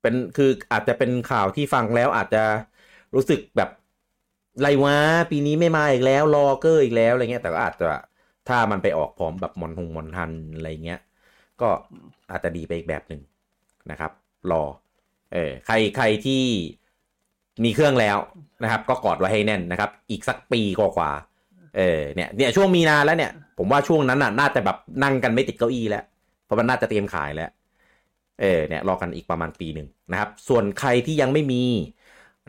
[0.00, 2.38] เป็นคืออาจจะเป็นข่าวที่ฟังแล้วอาจจะ
[3.14, 3.68] รู้สึกแบบ
[4.62, 4.96] ไรวะ
[5.30, 7.88] ปีนี้ไม่มาอีกแล้วรอเกอร์อีกแล้วอะไรเงี้ยแต่ก็อาจจะ
[8.48, 11.00] ถ้ามันไปออกพร้อมแบบมอนทงมอนทันอะไรเงี้ย
[11.60, 11.68] ก็
[12.30, 13.20] อาจจะดีไปอีกแบบหนึ่ง
[13.90, 14.12] นะครับ
[14.52, 14.62] รอ
[15.32, 16.44] เออใครใครที่
[17.64, 18.16] มีเครื่องแล้ว
[18.62, 21.10] นะครับ ก็กอดไว้ให้แน่นนะครับ อีกสักปีกว่า
[21.76, 26.04] เออเนี่ยเนี่ยช่วงมีนาแล้วเนี่ย ผมว่าช่วงนั้นน่ะน่าจะแบบนั่งกันไม่ติดเก้าอี้แล้ว
[26.44, 27.50] เพราะมันน่าจะเตรียมขายแล้ว
[28.40, 31.62] เออเนี่ยรอกันอีกประมาณปีหนึ่งนะครับ ส่วนใครที่ยังไม่มี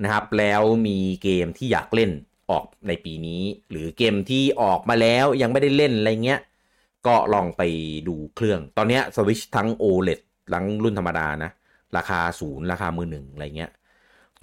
[0.03, 2.11] นะครับ แล้วมีเกมที่อยากเล่น
[2.51, 6.39] ออกในปีนี้ หรือเกมที่ออกมาแล้วยังไม่ได้เล่นอะไรเงี้ย
[7.07, 7.61] ก็ลองไป
[8.07, 10.19] ดูเครื่อง ตอนเนี้ยสวิชทั้ง OLED
[10.53, 11.51] ทั้งรุ่นธรรมดานะ
[11.97, 13.71] ราคาศูนย์ราคามือหนึ่งอะไรเงี้ย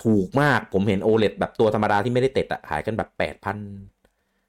[0.05, 3.59] ถูกมากผมเห็น OLED แบบตัวธรรมดาที่ไม่ได้เต็ดอะขายกันแบบแปดพัน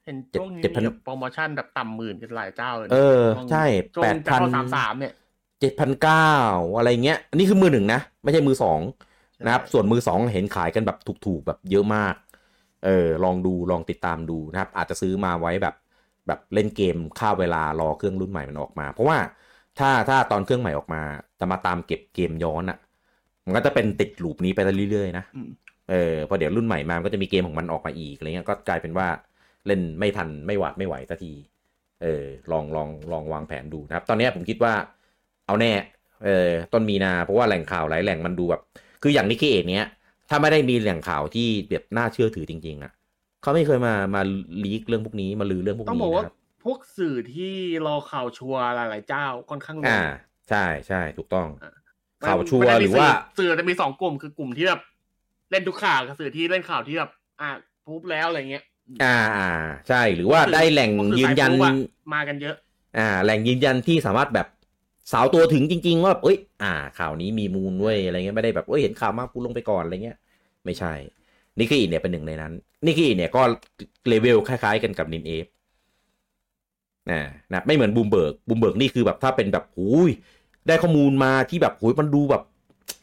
[0.04, 5.12] เห็นเจ็ดช่วงนี้เจ็ดพันมีโปรโมชั่นแบบต่ำหมื่นกันหลายเจ้าเลยนะเออช่วงใช่ช่วงแปดจะพันเข้าสามสามเนี่ย
[5.60, 6.30] เจ็ดพันเก้า
[6.76, 8.80] อะไรเงี้ยอันนี้คือมือหนึ่งนะ ไม่ใช่มือสอง
[9.44, 12.14] นะครับ ส่วนมือสองเห็นขายกันแบบถูกๆแบบเยอะมาก
[12.84, 15.74] เออลองดูลองติดตามดูนะครับ อาจจะซื้อมาไว้แบบ
[16.26, 19.18] แบบเล่นเกมค่าเวลารอเครื่องรุ่นใหม่มันออกมา เพราะว่า
[19.78, 21.02] ถ้าถ้าตอนเครื่องใหม่ออกมา
[21.40, 22.78] จะมาตามเก็บเกมย้อนอะ่ะ
[23.44, 24.60] มันก็จะเป็นติดลูปนี้ไป
[24.90, 25.50] เรื่อยๆนะอืม
[25.90, 29.08] เออพอเดี๋ยวรุ่นใหม่มามันก็จะมีเกมของมันออกมาอีกอะไรเงี้ยก็กลายเป็นว่า
[29.66, 31.32] เล่นไม่ทันไม่หวาดไม่ไหวสักที
[32.02, 34.74] เออลองลองลองวางแผนดูนะครับ ตอนเนี้ยผมคิดว่า
[35.46, 35.72] เอาแน่
[36.24, 38.62] เออต้นมีนาเพราะว่าแหล่งข่าวหลายแหล่งมันดูแบบ
[39.02, 39.86] คืออย่างนิกเกเอเนี้ย
[40.28, 42.92] ถ้าไม่ได้มีแหล่งข่าวที่แบบน่าเชื่อถือจริง ๆอะ
[43.42, 44.22] เขาไม่เคยมามา
[44.64, 46.34] ลีกเรื่องพวกนี้มาลือเรื่องพวกต้องนี้บอกว่านะครับ
[46.64, 47.54] พวกสื่อที่
[47.86, 50.02] รอข่าวชัวร์หลาย ๆ เจ้าค่อนข้างลงอ่า
[50.48, 51.72] ใช่ใช่ถูกต้องอะ
[52.26, 54.80] ข่าวชัวร์ไม่ได้หมีรือว่าสื่อสื่อจะมีสองกลุ่มคือกลุ่มที่แบบ
[55.50, 57.50] เล่นทุกข่าวกับสื่อที่เล่นข่าวที่แบบอะ
[57.86, 58.64] พูบแล้วอะไรเงี้ย
[59.04, 59.50] อ่าอ่า
[59.88, 61.72] ใช่หรือว่าได้แหล่งพวกสื่อยืนยันสาย proof อะ
[62.14, 62.56] มากันเยอะ
[62.98, 64.46] อ่า แหล่งยืนยันที่สามารถแบบ
[65.12, 70.18] สาวตัวถึงจริง ๆ ว่าแบบเอ้ย อ่า ข่าวนี้มีมูลเว้ยอะไรเงี้ยไม่ได้แบบเอ้ยเห็นข่าวมากกูลงไปก่อนอะไรเงี้ย
[70.64, 70.92] ไม่ใช่
[71.58, 72.52] นิกกี้เนี่ยเป็นหนึ่งในนั้น
[72.86, 73.42] นิกกี้เนี่ยก็
[74.08, 75.46] เลเวลคล้ายๆกันกับนินเอฟ
[77.10, 77.20] นะ
[77.52, 80.10] นะไม่เหมือน Bloomberg Bloomberg นี่คือแบบถ้าเป็นแบบหูย
[80.68, 82.42] ได้ข้อมูลมาที่แบบหูยมันดูแบบ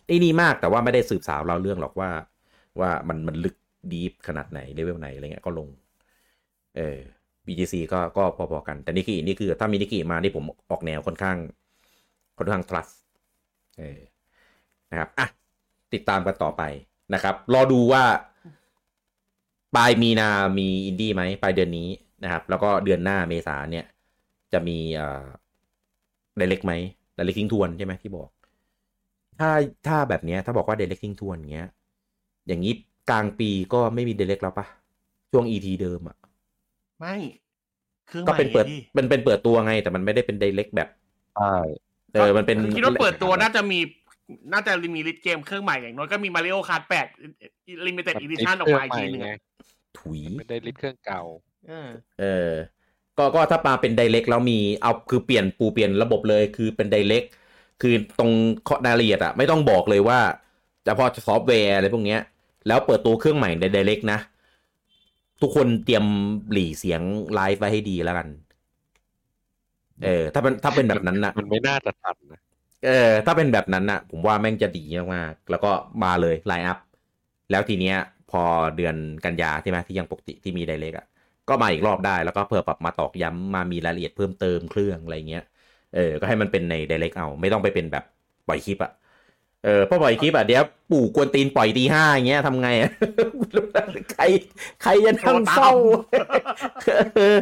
[0.07, 2.09] ไอ้นี่มากแต่ว่าไม่ได้สืบสาวเราเรื่องหรอกว่า
[2.79, 3.55] ว่ามันมันลึก
[3.91, 5.67] ดีฟขนาดไหนเลเวลไหนอะไรเงี้ยก็ลง
[6.77, 6.97] เออ
[7.45, 11.37] BGC ก็ก็พอๆกัน แต่นิกกี้นี่คือถ้ามีนิกกี้มานี่ผมออกแนวค่อนข้าง
[12.37, 12.93] ค่อนข้าง trust
[13.79, 13.99] เออ
[14.91, 15.27] นะครับอะ
[15.93, 16.63] ติดตามกันต่อไป
[17.13, 18.03] นะครับ รอดูว่า
[19.75, 20.29] ปลายมีนา
[20.59, 21.89] มีอินดี้ไหมปลายเดือนนี้
[22.23, 23.85] นะครับ แล้วก็เดือนหน้าเมษาเนี่ย
[24.53, 25.25] จะมีเอ่อ
[26.37, 26.73] Direct ไหม
[27.15, 28.29] Direct ทิ้งทวนใช่ไหมที่บอก
[29.39, 29.49] ถ้า
[29.87, 31.69] ถ้าแบบเนี้ย ถ้าบอกว่า Direct ทิ้งทวนเงี้ย
[32.47, 32.73] อย่างนี้
[33.09, 34.65] กลางปีก็ไม่มี Direct แล้วปะ
[35.31, 36.17] ช่วง E3 เดิมอะ
[36.99, 37.15] ไม่
[38.07, 40.89] เครื่องก็เป็นเปิดใหม่ไงพี่เป็นเป็นเปิดตัวไง แต่มันไม่ได้เป็น Direct แบบ
[41.33, 41.45] ใช่
[42.13, 43.79] เออมันเป็นคิดว่าเปิดตัวน่าจะมี
[44.53, 47.07] น่าจะมี list เกมเครื่องใหม่อย่างน้อยก็มี Mario Kart แปด
[47.87, 49.41] limited edition ออกมาอีกทีหนึงไงอะ
[49.97, 51.21] ถุยไม่ได้ list เครื่องเก่า
[51.67, 51.89] เออ
[52.19, 52.51] เออ
[53.17, 57.23] ก็ก็ถ้ามาเป็นไดเ c กแล้วมีเอาคือเปลี่ยนปู่เปลี่ยนระบบเลยคือเป็นไดเ c ก
[57.81, 58.31] คือตรง
[58.85, 60.19] รายละเอียดอะไม่ต้องบอกเลยว่า
[60.85, 62.21] เฉพาะซอฟต์แวร์อะไรพวกเนี้ย
[62.67, 64.19] แล้วเปิดตัวเครื่องใหม่ในไดเ c กนะ
[65.41, 66.05] ทุกคนเตรียม
[66.51, 67.01] หรี่เสียง
[67.33, 68.27] ไลฟ์ไว้ให้ดีแล้วกัน
[70.03, 72.39] เออ ถ้าเป็นถ้าเป็นแบบนั้นนะมันไม่น่าจะทันนะ
[72.85, 74.83] เออ ถ้าเป็นแบบนั้นน่ะผมว่าแม่งจะดี
[75.15, 75.71] มากๆแล้วก็
[76.03, 76.77] มาเลยไลน์อัพ
[77.49, 77.95] แล้วทีเนี้ย
[78.31, 78.43] พอ
[78.75, 78.95] เดือน
[79.25, 81.05] กันยาใช่ไหมที่ยังปกติที่มีไดเรกอะ
[81.49, 85.43] ก็มาอีกรอบได้แล้วก็เพิ่มปรับมาตอกย้ำมามีรายละเอียดเพิ่มเติมเครื่องอะไรเงี้ย
[85.93, 88.03] เออ ก็ให้มันเป็นในไดเรกเอา ไม่ต้องไปเป็นแบบ
[88.47, 88.91] ปล่อยคลิปอะ
[89.65, 92.91] เออพอปล่อยคลิปอะเดี๋ยวปู่กวนตีนปล่อยตีห้าอย่างเงี้ยทำไงอะ
[94.13, 94.23] ใคร
[94.83, 95.71] ใครจะนั่งเฝ้า
[97.17, 97.37] เออ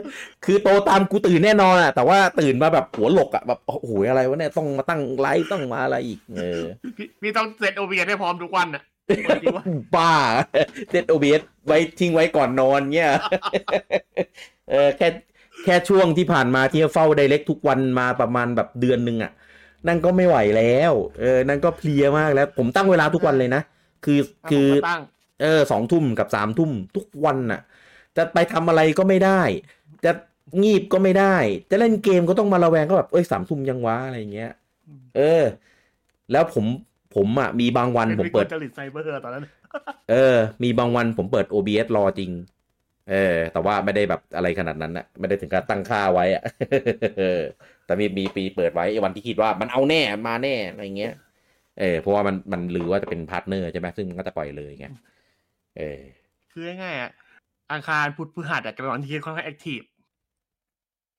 [0.45, 6.61] คือโตตามกูตื่นแน่นอนอะ แต่ว่าตื่นมาแบบหัวหลกอะแบบโอ้โหอะไรวะเนี่ยต้องมาตั้งไลฟ์ต้องมาอะไรอีกเออ
[6.97, 8.83] พี่พี่ต้องเซตโอเบียให้พร้อมทุกวันอะ
[9.43, 9.65] คิดว่า
[9.95, 10.13] บ้า
[10.89, 13.11] เซตโอเบสไว้ทิ้งไว้ก่อนนอนเงี้ย
[14.69, 15.07] เออแค่
[15.65, 19.31] แค่ช่วงที่ผ่านมาที่เฝ้าไดเ c กทุกวันมาประมาณแบบเดือนหนึ่งอะ
[19.87, 23.61] นั่นก็ไม่ไหวแล้ว เออ นั่นก็เพลียมากแล้ว ผมตั้งเวลาทุกวันเลยนะ
[24.05, 24.19] คือ
[24.51, 25.01] คือผมก็ตั้ง
[25.41, 27.61] เออ สองทุ่มกับสามทุ่มทุกวันน่ะ
[28.17, 29.41] จะไปทำอะไรก็ไม่ได้
[30.05, 30.11] จะ
[30.63, 31.35] งีบก็ไม่ได้
[31.71, 34.51] จะเล่นเกมก็ต้องมาระแวงก็แบบ เอ้ยสามทุ่มยังวะอะไรเงี้ย
[35.17, 35.43] เออ
[36.31, 36.65] แล้วผม
[37.15, 39.45] ผมอะ มีบางวันผมเปิดจริตไซเบอร์ตอนนั้น
[40.11, 42.31] เออ มีบางวันผมเปิด OBS รอจริง
[43.11, 46.43] เออ แต่ว่าไม่ได้แบบอะไรขนาดนั้นนะไม่ได้ถึงกับตั้งค่าไว้อะ
[47.19, 47.41] เออ
[47.91, 51.13] แต่มีมีปีเปิดไว้วันที่คิดว่ามันเอาแน่มาแน่อะไรเงี้ย
[51.79, 54.87] เออเพราะว่ามันมันลือว่าจะเป็น partner ใช่ไหมซึ่งมันก็จะปล่อยเลยไง
[55.77, 56.01] เออ
[56.51, 57.11] คือง่ายๆอะ
[57.71, 59.79] อังคารพุธพฤหัสอาจจะเป็นวันที่ค่อนข้าง active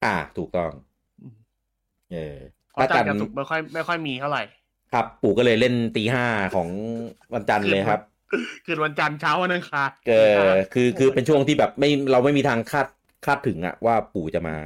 [0.05, 0.71] อ่า ถูกต้อง
[1.23, 1.35] อืม
[2.13, 2.37] เออ
[2.73, 4.43] เพราะจันทร์กับศุกร์ไม่ค่อยไม่ค่อยมีเท่าไหร่
[4.93, 6.69] ครับ ปู่ก็เลยเล่นตีห้าของ
[7.35, 8.01] วันจันทร์เลยครับ
[8.65, 10.13] คืนวันจันทร์เช้าวันอังคารเอ
[10.47, 12.87] อคือคือเป็นช่วงที่แบบไม่เราไม่มีทางคาด
[13.27, 14.57] คาดถึงอะว่าปู่จะมา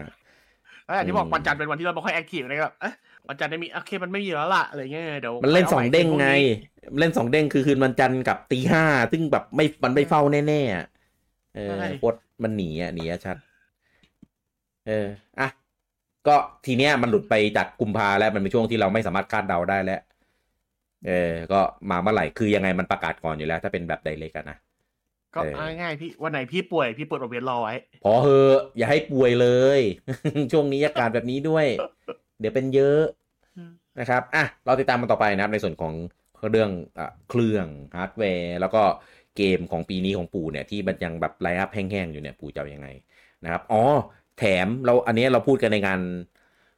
[0.87, 2.95] แล้วอย่างที่บอกอืมวันจันทร์เป็นวันที่เราไม่ค่อย active เลยก็เอ๊ะ
[3.29, 6.39] วันจันทร์ได้มีโอเคมันไม่มีแล้วล่ะอะไรเงี้ยเดี๋ยวมันเล่นสองเด้งไงพรุ่
[6.99, 10.87] เล่นสองเด้งคือคืนวันจันทร์กับตีห้าซึ่งแบบไม่มันไม่เฝ้าแน่ๆอะ
[11.55, 13.37] เออโคตรมันหนีอะหนีอะชัด
[14.87, 15.07] เออ
[15.41, 15.49] อะ
[16.27, 20.01] ก็ทีเนี้ยมันหลุดไปจากกุมภาแล้วมันเป็นช่วงที่เราไม่สามารถคาดเดาได้แล้ว
[21.07, 21.61] เออ ก็
[21.91, 24.57] มาเมื่อไหร่คือยังไงมันประกาศก่อนอยู่แล้ว ถ้าเป็นแบบไดเรกอะนะ
[25.37, 27.75] ก็เออเอาง่ายๆพี่วันไหนพี่ป่วยพี่เปิดโอเบียรอไว้
[28.05, 29.81] พอเหอะอย่าให้ป่วยเลย
[30.53, 31.67] ช่วงนี้อากาศแบบนี้ด้วย
[32.41, 33.01] เดี๋ยวเป็นเยอะ
[33.57, 35.95] อืมนะครับอะเราติดตามมันต่อไปนะครับ ในส่วนของ
[36.51, 37.67] เรื่องอะเครื่อง
[37.97, 38.83] ฮาร์ดแวร์แล้วก็
[39.37, 42.89] เกมของปีนี้ของปู่เนี่ย ที่มันยังแบบ line up แห้งๆอยู่เนี่ยปู่จะเอายังไง
[43.45, 43.83] นะครับอ๋อ
[44.39, 46.01] แถมเราอันนี้เราพูดกันในงาน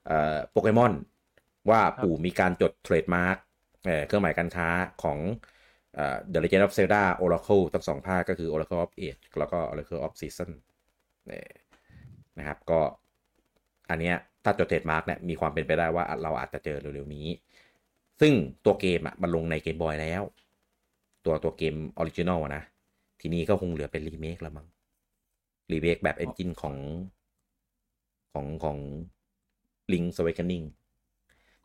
[0.07, 0.93] เอ่อโปเกมอน
[1.71, 3.37] ว่าปู่มีการจด trademark
[4.07, 4.69] เครื่องหมายการค้า
[5.03, 5.58] ของเอ่อ
[6.32, 10.51] The Legend of Zelda Oracle ทั้งสองภาคก็คือ Oracle of Age แล้วก็ Oracle of Season
[11.26, 11.44] เนี่ย
[12.38, 12.80] นะครับก็
[13.90, 17.26] อันเนี้ยถ้าจด trademark เนี่ยมีความเป็นไปได้ว่าเราอาจจะเจอเร็วๆนี้
[18.20, 18.32] ซึ่ง
[18.64, 20.22] ตัวเกมอะมันลงใน Game Boy แล้ว
[21.24, 22.62] ตัวตัวเกม original นะ
[23.20, 24.66] ทีนี้ก็คงเหลือเป็นรีเมคแล้วมั้ง
[25.72, 26.76] รีเมคแบบ engine ของ
[28.32, 28.78] ของของ
[29.92, 30.66] Link's Awakening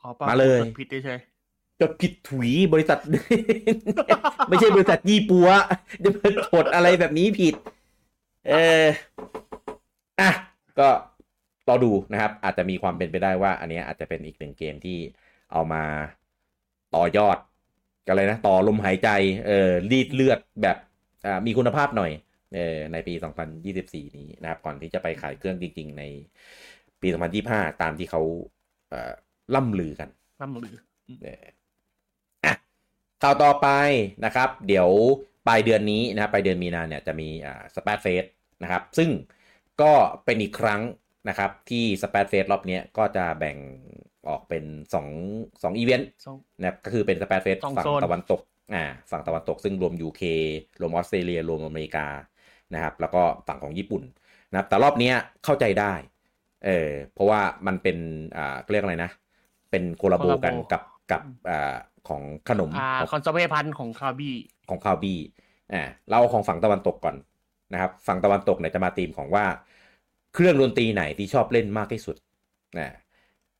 [0.01, 1.19] ขอปรับมาเลยผิดเฉย
[1.81, 2.99] จดผิดถุยบริษัท
[4.49, 5.47] ไม่ใช่บริษัทยี่ปั๊ว
[6.03, 7.53] จะมากดอะไรแบบนี้ผิด
[8.47, 8.53] เอ
[8.83, 8.85] อ
[10.19, 10.29] อะ
[10.79, 10.89] ก็
[11.69, 14.97] รอดูนะครับ อาจจะมีความเป็นไปได้ว่า อันเนี้ยอาจจะเป็นอีกหนึ่งเกมที่
[15.51, 15.83] เอามา
[16.95, 17.37] ต่อยอด
[18.07, 19.09] กันเลยนะ ต่อลมหายใจ
[19.47, 20.77] เออรีดเลือดแบบ
[21.25, 22.11] อ่ามีคุณภาพหน่อย
[22.55, 23.13] เออในปี
[23.65, 26.03] 2024 นี้นะครับ ก่อนที่จะไปขายเครื่องจริง ๆ ใน
[27.01, 27.07] ปี
[27.45, 28.21] 2025 ตามที่เขา
[28.89, 29.13] เอ่อ
[29.55, 30.09] ล่ำลือกัน
[30.41, 30.75] ล่ำลือ
[31.21, 31.53] เนี่ยอะ
[33.25, 33.69] ข่าวต่อไป
[34.25, 34.89] นะครับ เดี๋ยว
[35.47, 38.25] ปลายเดือนนี้นะครับปลายเดือนมีนาเนี่ยจะมีอ่าสเปซเฟส
[38.63, 39.09] นะครับซึ่ง
[39.81, 39.91] ก็
[40.25, 40.81] เป็นอีกครั้ง
[41.29, 43.57] นะครับที่ Splatfest รอบเนี้ยก็จะแบ่ง
[44.27, 45.07] ออกเป็นสอง
[45.63, 48.41] สองอีเวนต์สองนะครับก็คือเป็น Splatfest สองฝั่งโซนตะวันตก
[48.73, 50.21] อ่าฝั่งตะวันตกซึ่งรวม UK
[50.81, 52.07] รวมออสเตรเลียรวมอเมริกา
[52.73, 54.03] นะครับแล้วก็ฝั่งของญี่ปุ่น
[54.51, 55.93] นะครับแต่รอบเนี้ยเข้าใจได้
[56.65, 57.97] เออเพราะว่ามันเป็น
[58.37, 59.11] อ่าเรียกอะไรนะ
[59.71, 61.21] เป็น collabo กันกับกับ
[61.51, 61.75] อ่า
[62.07, 64.35] ของขนมอ่าของ consommé punch ของ Calbee
[64.69, 65.19] ของ Calbee
[65.73, 67.15] อ่าเราเอาของฝั่งตะวันตกก่อน
[67.73, 69.45] นะครับ ฝั่งตะวันตกเนี่ยจะมาธีมของว่า
[70.33, 72.15] เครื่องดนตรีไหนที่ชอบเล่นมากที่สุด
[72.79, 72.89] นะ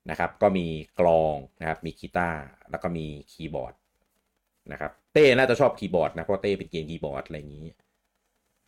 [0.10, 0.66] นะครับ ก็มี
[1.00, 3.74] กลองนะครับ มีกีตาร์แล้วก็มีคีย์บอร์ด
[4.72, 7.66] นะครับ เต้น่าจะชอบคีย์บอร์ดนะเพราะเต้เป็นเกมคีย์บอร์ดอะไรอย่างนี้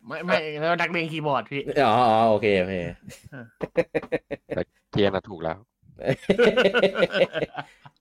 [0.06, 2.76] ไม่ไม่แล้วนักเลงคีย์บอร์ดพี่อ๋ออ๋อโอเคโอเค
[4.48, 5.58] แต่เกียร์น่ะถูกแล้ว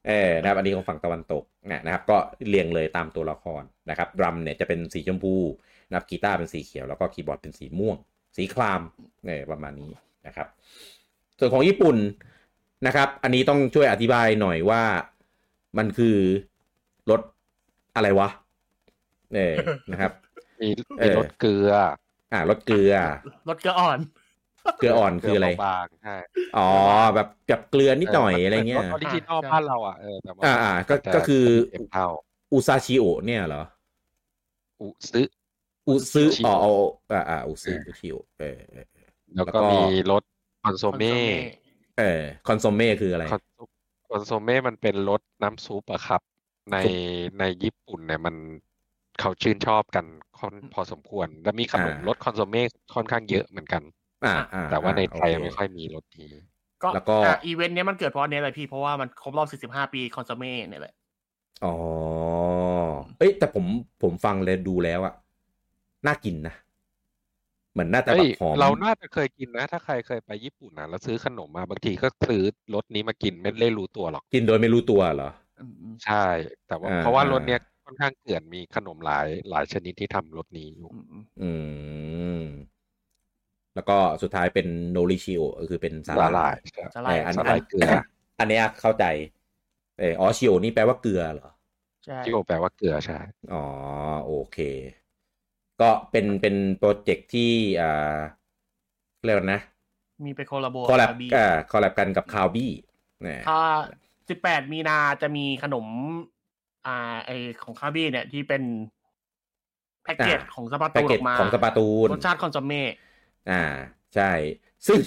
[0.07, 2.17] เออนะครับอันนี้ของฝั่งตะวันตก นะนะครับก็
[2.49, 5.35] เรียงเลยตามตัวละครนะครับ drum เนี่ยจะเป็นสีชมพู
[5.87, 7.97] นะครับกีตาร์เป็นสีเขียวแล้วก็คีย์บอร์ดเป็นสีม่วง
[8.37, 8.81] สีคราม
[9.25, 9.91] เนี่ยประมาณนี้
[10.27, 10.47] นะครับ
[11.39, 11.97] ส่วนของญี่ปุ่น
[12.87, 14.83] นะครับ อันนี้ต้องช่วยอธิบายหน่อยว่า
[15.77, 16.17] มันคือ
[17.09, 17.21] รส
[17.95, 18.29] อะไรวะ
[19.35, 19.55] เออ
[19.91, 20.11] นะครับ
[20.61, 21.71] มีเอมีอรสเกลือ
[22.31, 22.93] อ่ารสเกลือ
[23.49, 23.99] รสเกลืออ่อน
[24.77, 26.15] เกลืออ่อนคืออะไรบางๆใช่
[26.57, 26.67] อ๋อ
[27.15, 32.07] แบบกับเกลือนิดหน่อยอะไรเงี้ย original อ่าบ้านเราอะเออแต่ว่าอ่าอ่าก็แต่ก็คือเอ็มเท่า
[32.53, 33.63] うすしおเนี่ยเหรอ
[34.81, 35.21] うす う
[35.87, 36.73] すしอ๋อโอะอ๋อ
[37.11, 38.85] อ่าอ่าอุซึเออ うすしおเออเออ
[39.35, 39.79] แล้วแล้วก็ก็มี
[40.11, 40.23] รส
[40.63, 41.13] คอนโซเม่
[41.99, 43.41] เออคอนโซเม่คืออะไรคอน
[44.09, 46.21] คอนโซเม่มันเป็นรสน้ำซุปอะครับ
[46.71, 46.89] ในซุ
[47.31, 48.35] ปในญี่ปุ่นเนี่ยมัน
[49.19, 50.05] เขาชื่นชอบกัน
[50.39, 52.61] ค่อนพอสมควร แล้วมีขนมอ่ารสคอนโซเม่
[52.93, 53.83] ค่อนข้างเยอะเหมือนกัน
[54.25, 56.27] อ่าอ่าแต่ว่าในไทยโอเคไม่ค่อยมีรสนี้
[56.83, 60.93] ก็แล้วก็อะอีเวนต์เนี้ยมันเกิดเพราะอันเนี้ยเลยพี่ เพราะว่ามันครบรอบ 45 ปีคอนโซเม่เนี่ยแหละ
[61.65, 61.75] อ๋อ
[63.19, 63.65] เอ้ย แต่ผม
[64.01, 65.13] ผมฟังเลยดูแล้วอะ
[66.07, 66.55] น่ากินนะ
[67.73, 76.25] เหมือนน่าจะเอ้แบยบหอมเราน่าจะเคยกินนะ ถ้าใครเคยไปญี่ปุ่นนะแล้วซื้อขนมมาบางทีก็ซื้อรสนี้มากินไม่ได้รู้ตัวหรอก กินโดยไม่รู้ตัวเหรออืมอืมใช่
[76.67, 81.51] แต่ว่าอ่าเพราะว่าอ่ารรสเนี้ยค่อนข้างเกลื่อนมีขนมหลายหลายชนิดที่ทำรสนี้อยู่อืมอืมอื
[82.43, 82.45] ม
[83.75, 86.55] แล้วก็สุดท้ายเป็นのり塩ก็คือเป็นสาสาหหร่าร่ายย
[86.95, 87.87] จะไล่เอออันสาหร่ายเกลือ
[88.39, 89.05] อันเนี้ยเข้าใจ
[89.99, 91.49] เอออ๋อชิโอะนี่แปลว่าเกลือเหรอ
[92.05, 93.19] ใช่ที่โอแปลว่าเกลือใช่
[93.53, 93.63] อ๋อ
[94.25, 94.57] โอเค
[95.81, 97.51] ก็เป็นเป็นโปรเจกต์ที่
[97.81, 98.17] อ่า
[99.25, 99.61] เรียกว่านะ
[100.25, 102.71] มีไป collabo collab บีอ่า collab กันกับ Calbee
[103.23, 103.59] เนี่ยถ้า
[104.17, 105.85] 18มีนาจะมีขนม
[106.85, 107.31] อ่า ไอ
[107.63, 108.63] ของคาบี้เนี่ยที่เป็น
[110.03, 112.81] แพ็กเกจของสปาแพ็กตูนเกอจอกมาของสปาตูนรสชาติคอนโซเม่
[113.51, 113.63] อ่า
[114.15, 114.31] ใช่
[114.87, 114.99] ซึ่ง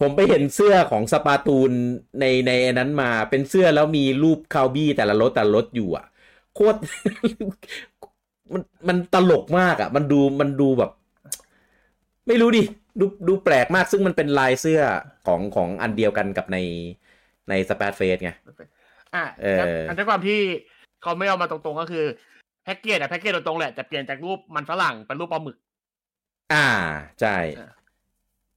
[0.00, 1.70] ผมไปเห็นเสื้อของสปาตูน
[2.20, 6.06] ในในอันนั้นมาเป็นเสื้อแล้วมีรูปคาวบี้แต่ละรถแต่ละรถอยู่อะ
[6.54, 6.78] โคตร
[8.52, 10.90] มันมันตลกมากอะ มันดูมันดูแบบ
[12.26, 12.62] ไม่รู้ดิ
[13.00, 14.80] ดูดูแปลกมากซึ่งมันเป็นลายเสื้อ
[15.26, 16.58] ของของอันเดียวกันกับใน
[17.48, 18.30] ในสเปซเฟสไง
[19.14, 19.46] อะเอ
[19.76, 20.40] ออันด้วยความที่
[21.02, 22.04] เขาไม่เอามาตรงๆก็คือ
[22.64, 25.56] แพ็กเกจอะแพ็กเกจตรงๆแหละแต่เปลี่ยนจากรูปมันฝรั่งเป็นรูปปลาหมึก
[26.52, 26.66] อ่า
[27.20, 27.70] ใช่อ่า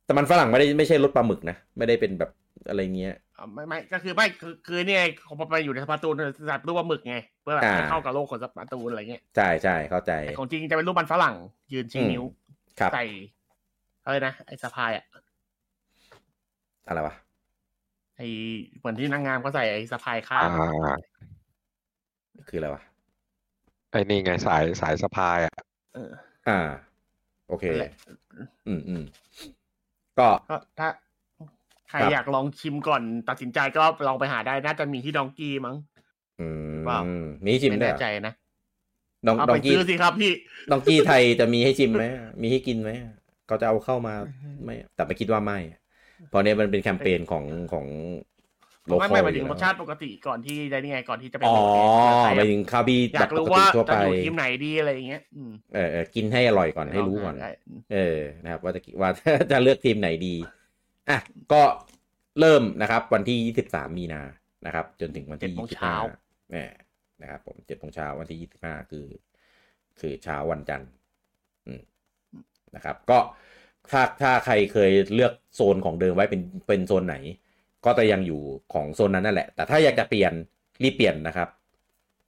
[0.05, 2.31] แต่มันฝรั่งไม่ได้ไม่ใช่รถปลาหมึกนะ ไม่ได้เป็นแบบ
[2.69, 6.15] อะไรเงี้ยอะไม่ไม่ก็คือไม่คือคือเนี่ยของมันไปอยู่ในสปาตูน
[6.51, 11.35] จัดรูปปลาหมึกไงเพื่อแบบอ่าให้เข้ากับโลกของสปาตูนอะไรเงี้ยใช่ใช่เข้าใจแต่ของจริงจะเป็นรูปมันฝรั่ง
[11.73, 12.23] ยืนชี้อืมนิ้ว
[12.79, 13.05] ครับใส่
[14.05, 15.05] อะไรนะไอ้สะพายอะ
[16.87, 17.15] อะไรวะ
[18.17, 18.27] ไอ้
[18.77, 20.49] เหมือนที่นางงามเขาใส่ไอ้สะพายข้าอ่า
[20.97, 20.99] ง
[22.47, 22.81] คืออะไรวะ
[23.91, 25.53] ไอ้นี่ไงสายสายสะพายอะ
[25.95, 26.11] เออ
[26.49, 26.59] อ่า
[26.91, 27.93] โอเคนั่นแหละ
[28.67, 29.03] อืมอืม
[30.19, 30.87] ก็ก็ถ้า
[31.89, 35.75] ใครครับอยากลองชิมก่อนตัดสินใจก็ลองไปหาได้น่าจะมีที่ดองกี้มั้ง
[36.39, 36.99] อืมเปล่า
[37.43, 38.33] มีให้ชิมไม่ด้วยแน่เหรอใจนะ
[39.27, 40.33] ดองเอาดอไปงกี้ซื้อสิครับพี่
[40.71, 42.05] ดองกี้ไทยจะมีให้ชิมไหม
[42.41, 42.91] มีให้กินไหม
[43.47, 44.13] เขาจะเอาเข้ามา
[44.63, 45.57] ไม่ แต่ไม่คิดว่าไม่
[46.29, 47.43] เพราะเนี้ยมันเป็นแคมเปญของ
[47.73, 48.32] ของโลคอ
[48.85, 51.57] ไม่ลไม่หมายถึงรสชาติปกติก่อนที่ได้นี่ไงก่อนที่จะเป็นอ๋อ
[52.21, 59.09] ใครหมายถึงคาบีอยาแบกบปรู้กติว่าทั่วจะไปอยู่ทีมไหนดีอะไรอย่างเงี้ยอืมเออเออกินให้อร่อยก่อนให้รู้ก่อนลงหาได้อืมเออนะครับ ว่าจะว่า
[59.51, 60.35] จะเลือกทีมไหนดี
[61.09, 61.17] อะ
[61.53, 61.61] ก็
[62.39, 64.21] เริ่มนะครับ วันที่ 23 มีนา
[64.65, 66.71] นะครับ จนถึงวันที่7โมงเช้า25เนี่ย
[67.21, 69.05] นะครับ ผม7โมงเช้าวันที่ 25 คือ
[69.99, 70.89] คือเช้าวันจันทร์
[71.67, 71.81] อืม
[72.75, 73.19] นะครับ ก็
[73.91, 77.17] ถ้าถ้าใครเคยเลือกโซนของเดิมไว้เป็นเป็นโซนไหน
[77.85, 78.41] ก็จะยังอยู่
[78.73, 80.33] ของโซนนั้นนั่นแหละ แต่ถ้าอยากจะเปลี่ยน
[80.83, 81.49] รีบเปลี่ยนนะครับ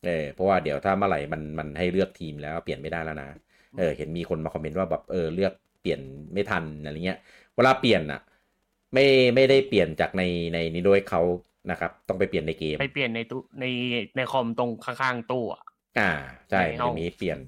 [0.06, 3.28] เออเพราะว่าเดี๋ยวถ้าเมื่อไหร่มันมันให้เลือกทีมแล้วเปลี่ยนไม่ได้แล้วนะ
[3.78, 6.02] เออ เห็นมีคนมาคอมเมนต์ว่าแบบเออเลือกเปลี่ยน
[6.34, 7.18] ไม่ทันอะไรเงี้ย
[7.56, 8.20] เวลาเปลี่ยนอะ
[8.94, 10.22] ไม่ไม่ได้เปลี่ยนจากใน
[10.54, 11.22] ในนี้โดยเขา
[11.70, 13.64] นะครับ ต้องไปเปลี่ยนในเกม ไปเปลี่ยนในตู้ใน
[14.16, 15.62] ในคอมตรงข้างๆตู้อะ
[15.98, 16.12] อ่า
[16.50, 17.40] ใช่ในห้มัอนงจะมีให้เปลี่ยน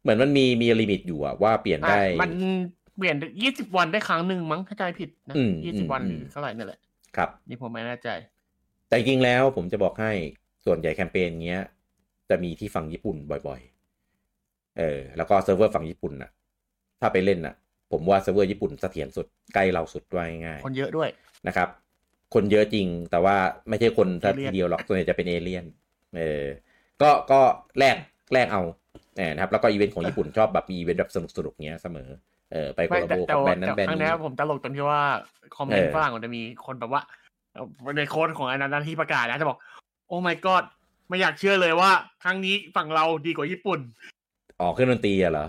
[0.00, 2.30] เหมือนมันมีมี limit อยู่อะว่าเปลี่ยนได้อะมัน
[2.96, 6.78] เปลี่ยนยี่สิบวันได้ครั้งหนึ่งมั้งถ้าจำไม่ผิดนะอืมยี่สิบวันอืหมรือเท่าไหร่นี่แหละ
[7.16, 8.08] ครับนี่ผมไม่แน่ใจ
[8.88, 10.12] แต่จริงๆแล้วผมจะบอกให้
[10.64, 11.62] ส่วนใหญ่แคมเปญเงี้ย
[12.30, 16.30] จะมีที่ฝั่งญี่ปุ่นบ่อยๆ เออ แล้วก็เซิร์ฟเวอร์ฝั่งญี่ปุ่นน่ะ
[17.00, 17.54] ถ้าไปเล่นน่ะ
[17.92, 21.08] ผมว่าเซิร์ฟเวอร์ญี่ปุ่นเสถียรสุดใกล้เราสุดว่าง่ายๆคนเยอะด้วย
[21.48, 21.68] นะครับ
[22.34, 23.36] คนเยอะจริงแต่ว่า
[23.68, 25.64] ไม่ใช่คนทัเอเลี่ทียนเดียวหรอกส่วนใหญ่จะเป็นเอเลี่ยน
[26.16, 26.44] เออ
[27.02, 27.40] ก็ก็
[27.78, 27.96] แลก
[28.32, 28.62] แลกเอา
[29.18, 32.08] เออนะครับแล้วก็อีเวนต์ของญี่ปุ่นชอบแบบมีอีเวนต์แบบสนุกสนุกๆเงี้ยเสมอ
[32.52, 35.02] เออไปโคไม่ลาแต่โบแต่กับแบรว่านด์นั้แต่นแบรนครั้งด์นี้นี้ผมตลกตรงที่ว่า
[35.56, 37.02] คอมเมนเอต์อฝรั่งมันจะมีคนแบบว่า
[37.54, 39.58] เอ่อในโค้ดของอันนั้นที่ประกาศนะจะบอก
[40.08, 40.64] โอ้ my god
[41.08, 41.90] ไม่อยากเชื่อเลยว่า
[42.22, 43.80] ครั้งนี้ฝั่งเราดีกว่าญี่ปุ่น
[44.60, 45.46] ออกเครื่องดนตรีอะเหรอ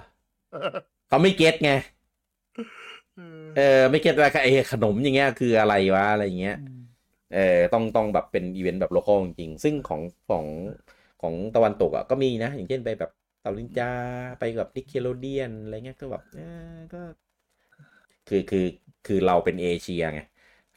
[1.09, 1.71] เขาไม่ get ไง
[3.57, 6.57] เออ ไม่ get ว่าไอ้ขนมอย่างเงี้ยคืออะไรวะอะไรอย่างเงี้ย
[7.33, 10.45] เออต้องต้องแบบเป็นอีเวนต์แบบ local จริงๆซึ่งของของ
[11.21, 13.11] ของตะวันตกอะก็มีนะ อย่างเช่นไปแบบ
[13.43, 13.91] เต่านินจา
[14.39, 16.41] ไปกับ Nickelodeon อะไรเงี้ยก็แบบเอ
[16.73, 17.01] อก็
[18.29, 18.65] คือคือ
[19.07, 20.21] คือเราเป็นเอเชียไง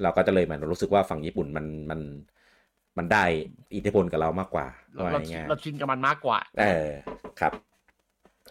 [0.03, 2.01] เราก็จะเลยเหมันรู้สึกว่าฝั่งญี่ปุ่นมันมัน
[2.99, 3.25] มันได้
[3.75, 6.89] อิทธิพลกับเรามากกว่าเราว่าเราง่ายเราชินกับมันมากกว่าๆเออ
[7.41, 7.53] ครับ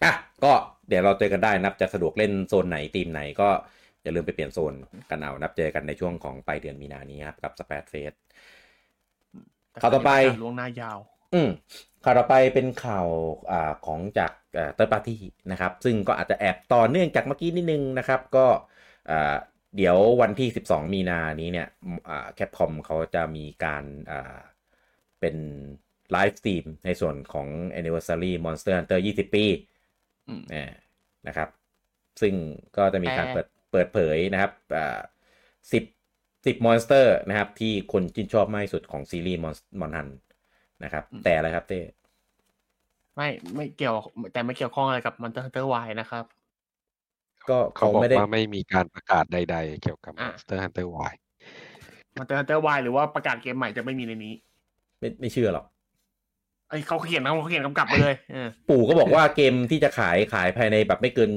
[0.03, 0.13] อะ
[0.43, 0.51] ก็
[0.88, 3.49] เดี๋ยวเราเจอกันได้นับจะสะดวกเล่นโซนไหนทีมไหนก็
[4.03, 4.74] อย่าลืมไปเปลี่ยนโซน
[5.09, 8.14] กันเอานับเจอกันในช่วงของปลายเดือนมีนานี้ครับกับ Splatfest
[9.82, 10.11] ข่าวต่อไป
[10.43, 10.97] ล่วงหน้ายาว
[11.34, 11.49] อืม
[12.06, 13.08] ข่าวต่อไปเป็นข่าว
[13.51, 14.32] อ่าของจาก
[14.76, 18.45] third party นะครับ ซึ่งก็อาจจะแอบต่อเนื่องจากเมื่อกี้นิดนึงนะครับ ก็
[19.10, 19.36] อ่า
[19.78, 21.68] เดี๋ยววันที่ 12 มีนานี้เนี่ย
[22.36, 24.38] Capcom เขาจะมีการอ่า
[25.20, 25.36] เป็น
[26.12, 27.47] live stream ในส่วนของ
[27.80, 29.45] Anniversary Monster Hunter 20 ปี
[30.28, 30.72] อืมอ่า
[31.28, 31.49] นะครับ
[32.22, 32.34] ซึ่ง
[32.78, 34.99] ก็จะมีการแต่เปิดเปิดเผยนะครับอ่า
[35.72, 35.84] สิบ
[36.45, 40.10] สิบ monster นะครับ ที่คนชื่นชอบมากที่สุดของซีรีส์มอนมอนฮัน
[40.84, 41.80] นะครับ แต่อะไรครับเต้
[43.16, 43.96] ไม่ไม่เกี่ยว
[44.34, 46.26] แต่ไม่เกี่ยวข้องอะไรกับ Monster Hunter Wilds นะครับ
[47.50, 51.14] ก็เขาเขาบอกไม่ได้ว่าไม่มีการประกาศใด ๆ เกี่ยวกับอะ Monster Hunter Wilds
[52.18, 54.34] Monster Hunter Wilds หรือว่าประกาศเกมใหม่จะไม่มีในนี้
[55.00, 55.66] ไม่ไม่เชื่อหรอก
[56.70, 61.32] ไอยเขาเขียนนะเขาเขียนกำกับไปเลยเออปู่ก็บอกว่าเกมที่จะขายขายภายในแบบไม่เกิน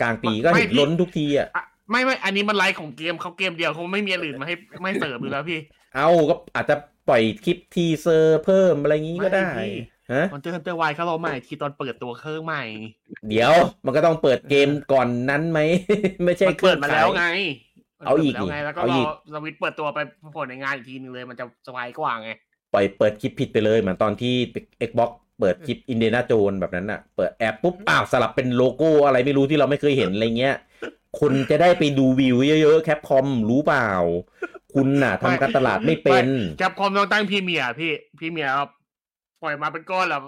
[0.00, 5.60] กลางปีก็ไม่เห็นพี่ล้นทุกทีอะอะไม่ไม่ อันนี้มันไลฟ์ของเกมเขาเกมเดียวเขาไม่มีอะไรอื่นมาให้ไม่เสริมอยู่แล้วพี่
[5.94, 6.74] เอาก็อาจจะ
[7.08, 9.70] ปล่อยคลิป teaser เพิ่มอะไรงี้ก็ได้ไม่พี่
[10.12, 12.62] ฮะมันเตอร์เตอร์วเขาเราใหม่ทีตอนเปิดตัวเครื่องใหม่
[13.28, 13.52] เดี๋ยว
[13.84, 15.60] มันก็ต้องเปิดเกมก่อนนั้นไหม
[16.24, 17.22] ไม่ใช่มันเครื่เปิอดงมาขาแล้วยไง
[18.04, 19.98] เอาอีกมันปิดมแล้วไงนี่แล้วก็เอารอีอกสวิตช์เปิดตัวไป
[20.36, 22.30] ผลในงานอีกทีนึงเลยมันจะสบายกว่าไง
[22.72, 24.34] ปล่อยเปิดคลิปผิดไปเลยเหมือนตอนที่
[24.88, 30.56] Xbox เปิดคลิปอินเดนาโจนแบบนั้นอะเปิดแอปปุ๊บอ้าวสลับเป็นโลโก้อะไรไม่รู้ที่เราไม่เคยเห็นอะไรเงี้ย
[31.20, 33.90] คนจะได้ไปดูวิวเยอะๆแคปคอมรู้เปล่า
[34.74, 36.26] คุณน่ะทำการตลาดไม่เป็น
[36.58, 38.52] แคปคอมต้องตั้ง premiere พี่ premiere
[39.42, 40.20] ปล่อยมาเป็นก้อนแล้ว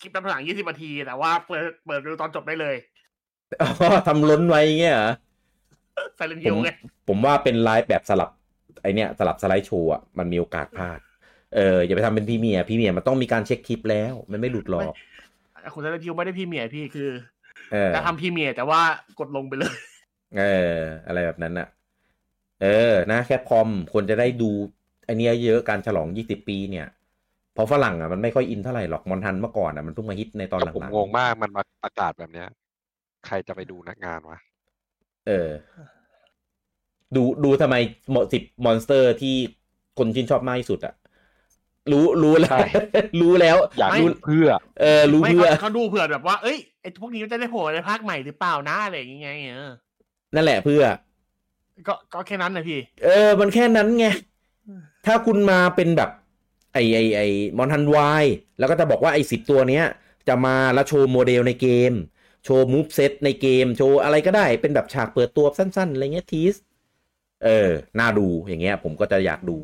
[0.00, 2.76] คลิปตั้งหลังยี่สิบนาทีแต่ว่าเปิดเปิดดูตอนจบได้เลย
[3.60, 3.68] อ๋อ
[4.06, 5.12] ทำล้นไว้เงี้ยเหรอ
[6.16, 6.70] Silent Hill ไง
[7.08, 8.30] ผมว่าเป็นไลฟ์แบบสลับ
[8.82, 11.00] ไอเนี้ยสลับ slideshow อะมันมีโอกาสพลาด
[11.54, 14.94] เอออย่าไปทำเป็น premiere premiere มันต้องมีการเช็คคลิปแล้ว มันไม่หลุดหรอก
[15.74, 17.10] คุณ Silent Hill ไม่ได้ premiere พี่คือ
[17.72, 18.80] เออจะทำ premiere แต่ว่า
[19.20, 19.74] กดลงไปเลย
[20.38, 20.42] เอ
[20.74, 20.76] อ
[21.06, 21.68] อะไรแบบนั้นอะ
[22.62, 24.50] เออนะแคปคอมคนจะได้ดู
[25.04, 26.86] ไอเนี้ยเยอะการฉลองยี่สิบปีเนี่ย
[27.54, 32.48] เพราะฝรั่งอะมันไม่ค่อยอินเท่าไหร่หรอกมอนทันเมื่อก่อนอะมันเพิ่งมาฮิตในตอนหผมลังงงมากมันมาประกาศแบบเนี้ย
[33.26, 35.50] ใครจะไปดูนักงานวะๆเออ
[37.16, 37.76] ดูดูทำไม
[38.12, 39.34] หมดสิบมอนสเตอร์ที่
[39.98, 40.94] คนชื่นชอบมากที่สุดอะ
[41.92, 42.66] รู้รู้แล้วใช่
[43.20, 44.48] รู้แล้ว อยากไม่ดูเพื่อ
[44.80, 49.72] เออ รู้ไม่เพื่อเขาเขาดูเผื่อแบบว่า เอ้ยไอ้พวกนี้มันจะได้โผล่ในภาคใหม่หรือเปล่านะอะไรอย่างเงี้ยเออ
[50.34, 50.82] นั่นแหละเพื่อ
[51.86, 54.04] ก็ก็แค่นั้นนะพี่ เออ มันแค่นั้นไง
[55.06, 56.10] ถ้าคุณมาเป็นแบบ
[56.72, 57.20] ไอไอไอ
[57.58, 58.24] มอนทันวาย
[58.58, 59.84] แล้วก็จะบอกว่าไอสิบตัวเนี้ย
[60.28, 61.92] จะมาแล้วโชว์โมเดลในเกม
[62.44, 66.54] โชว์มูฟเซตในเกม โชว์อะไรก็ได้เป็นแบบฉากเปิดตัวสั้นๆ อะไรเงี้ยทีส
[67.44, 69.56] เออ น่าดูอย่างเงี้ย ผมก็จะอยากดู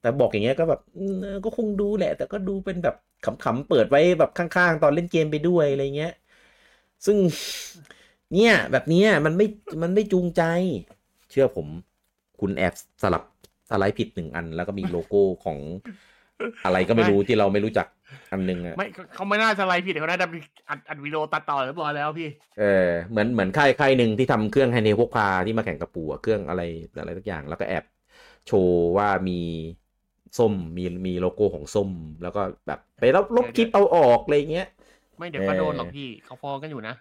[0.00, 2.94] แต่บอกอย่างเงี้ยก็แบบอืมเออก็คงดูแหละ แต่ก็ดูเป็นแบบ
[3.24, 6.12] ขำๆเปิดไว้แบบข้างๆ ตอนเล่นเกมไปด้วยอะไรเงี้ย
[7.06, 7.18] ซึ่ง
[8.34, 9.46] เนี่ยแบบเนี้ยมันไม่
[9.82, 10.42] มันไม่จูงใจ
[11.30, 11.66] เชื่อผม
[12.40, 13.22] คุณแอบสลับ
[13.70, 15.58] สไลด์ผิดหนึ่งอัน แล้วก็มีโลโก้ของ
[16.64, 17.86] อะไรก็ไม่รู้ที่เราไม่รู้จัก
[18.32, 20.26] อันหนึงอะไม่เขาเขาไม่น่าจะไลฟ์ผิดเขาน่าจะ
[20.68, 26.62] อัดอัดวิดีโอตัดต่อเรียบร้อยแล้วพี่ เออเหมือนเหมือนค่ายค่ายหนึ่งที่ทำเครื่องไฮเนพกพาที่มาแข่งกับปู่อะเครื่องอะไร
[27.00, 27.84] อะไรทุกอย่าง แล้วก็แอบ
[28.46, 29.40] โชว์ว่ามี
[30.38, 31.90] ส้มมีมีโลโก้ของส้ม
[32.22, 34.66] แล้วก็แบบไปลบลบคลิปเอาออกอะไรเงี้ย
[35.18, 36.94] ไม่เดี๋ยวก็โดนหรอกพี่เขาฟ้องกันอยู่นะ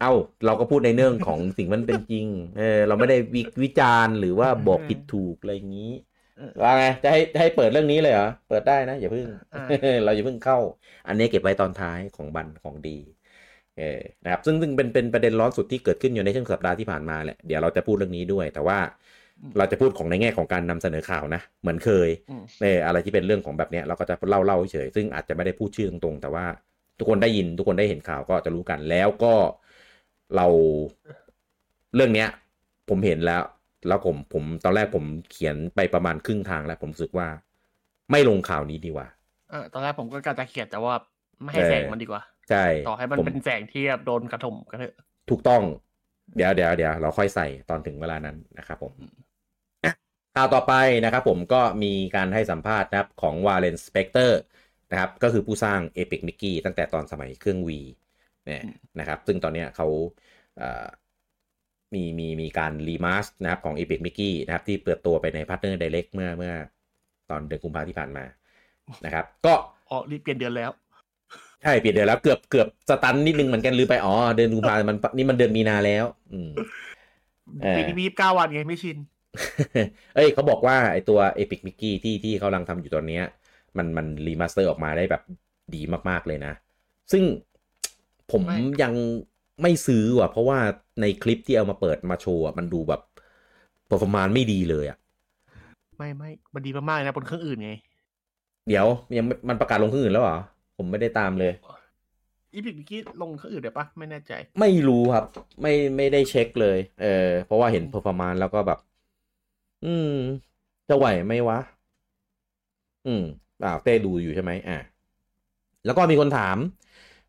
[0.00, 0.10] เอ้า
[0.44, 2.26] เราก็พูดในเนื่องของสิ่งมันเป็นจริง
[2.56, 5.92] เออ เราไม่ได้วิวิจารณ์หรือว่าบอกผิดถูกอะไรอย่างนี้
[6.36, 9.60] เออว่าไงจะให้จะให้เปิดเรื่องนี้เลยเหรอ เปิดได้นะ อย่าเพิ่งอ่า
[10.04, 10.58] เราอย่าเพิ่งเข้า
[11.06, 12.98] อันนี้เก็บไว้ตอนท้ายของบันของดี
[13.78, 18.78] เออนะครับ ซึ่งซึ่งเป็นเป็นประเด็นร้อนสุดที่เกิดขึ้นอยู่ในช่วงสัปดาห์ที่ผ่านมาแหละ เดี๋ยวเราจะพูดเรื่องนี้ด้วย แต่ว่า
[19.58, 26.44] เราจะพูดของในแง่ของการนำเสนอข่าวนะ เหมือนเคยอืมเอออะไรที่เป็นเรื่องของแบบเนี้ยเราก็จะเล่าเล่าเฉยๆซึ่งอาจจะไม่ได้พูดชื่อตรงๆ แต่ว่า
[26.98, 29.34] ทุกคนได้ยินทุกคนได้เห็นข่าวก็จะรู้กันแล้วก็
[30.36, 30.46] เรา
[31.94, 32.28] เรื่องเนี้ย
[32.88, 33.42] ผมเห็นแล้ว
[33.88, 37.28] แล้วผมผมตอนแรกผมเขียนไปประมาณครึ่งทางแล้ว ผมรู้สึกว่า
[38.10, 39.06] ไม่ลงข่าวนี้ดีกว่า
[39.50, 40.94] เออตอนแรกผมก็กะจะเขียนแต่ว่า
[41.42, 44.94] ไม่ให้เออแสงมันดีกว่าใช่ต่อให้มันผมเป็นแสงที่แบบโดนกระทมกันเถอะ
[45.30, 45.62] ถูกต้อง
[46.36, 48.92] เดี๋ยวเดี๋ยวเดี๋ยวเราค่อยใส่ตอนถึงเวลานั้นนะครับผม
[49.84, 49.92] อะ
[50.34, 50.74] ข่าวต่อไป
[51.04, 54.40] นะครับผมก็มีการให้สัมภาษณ์นะครับของ Warren Spector
[54.90, 57.70] นะครับ ก็คือผู้สร้าง Epic Mickey ตั้งแต่ตอนสมัยเครื่อง V
[58.46, 58.62] เนี่ย
[59.00, 59.86] นะครับ ซึ่งตอนเนี้ยเขา
[60.58, 60.86] เอ่อ
[61.94, 66.52] มีมีมีการ remaster นะครับของ Epic Mickey นะครับ ที่เปิดตัวไปในพาร์ทเนอร์ Direct เมื่อเมื่อ
[67.30, 68.24] ตอนเดือนกุมภาที่ผ่านมา
[69.04, 69.54] นะครับ ก็
[69.90, 70.70] อ๋อรีบเปลี่ยนเดือนแล้ว
[71.62, 76.50] ใช่เปลี่ยนเดือนแล้วเกือบเกือบ stun นิดนึงเหมือนกันลืมไป อ๋อ เดือนกุมภามันนี่มันเดือนมีนาแล้ว อืม
[77.62, 78.96] เออปีนี้มียี่สิบเก้าวันไงไม่ชิน
[80.14, 83.24] เอ้ยเขาบอกว่าไอตัว Epic Mickey ที่ที่เขากำลังทำอยู่ตอนเนี้ย
[83.78, 85.22] มันมัน remaster ออกมาได้แบบ
[85.74, 86.52] ดีมากๆเลยนะ
[87.12, 87.22] ซึ่ง
[88.32, 88.42] ผม
[88.82, 88.92] ยัง
[89.62, 90.58] ไม่ซื้อว่ะ เพราะว่า
[91.00, 93.00] ในคลิปที่เอามาเปิดมาโชว์อะมันดูแบบ
[93.86, 94.98] performance ไม่ดีเลยอะ
[95.96, 97.70] ไม่ไม่มันดีมากๆเลยนะบนเครื่องอื่นไง
[98.68, 100.38] เดี๋ยวยังไม่มันประกาศลงเครื่องอื่นแล้วเหรอ
[100.76, 101.52] ผมไม่ได้ตามเลย
[102.52, 105.24] Epic Mickey ลงเครื่องอื่นได้ปะไม่แน่ใจ ไม่รู้ครับ
[105.62, 108.78] ไม่ไม่ได้เช็คเลย เออ เพราะว่าเห็น performance แล้วก็แบบ
[109.84, 110.12] อืม
[110.88, 111.58] จะไหวไหมวะ
[113.06, 113.22] อืม
[113.64, 114.76] อ่าวเต้ดูอยู่ใช่ไหมอ่า
[115.84, 116.56] แล้วก็มีคนถาม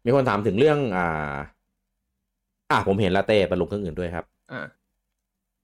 [0.07, 1.33] มีคนถามถึงเรื่องอ่า
[2.71, 4.61] อะผมเห็นละเต้ไปลงเครื่องอื่นด้วยครับ อ่า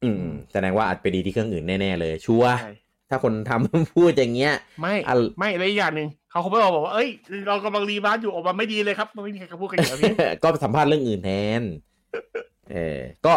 [0.03, 2.71] อืมแสดงว่าอาจไปดีที่เครื่องอื่นแน่ ๆ เลย ชัวร์ใช่
[3.09, 7.09] ถ้าคนทำพูดอย่างเงี้ย ไม่อันไม่แล้วอีกอย่างหนึ่งเขาเขาไม่บอกบอกว่าเอ้ย
[7.47, 10.13] เรากำลังรีบาร์อยู่ออกมาไม่ดีเลยครับมันไม่มีใครเขาพูดกันอย่างนี้
[10.43, 11.29] ก็สัมภาษณ์เรื่องอื่นแท
[11.61, 11.63] น
[12.71, 13.33] เออก็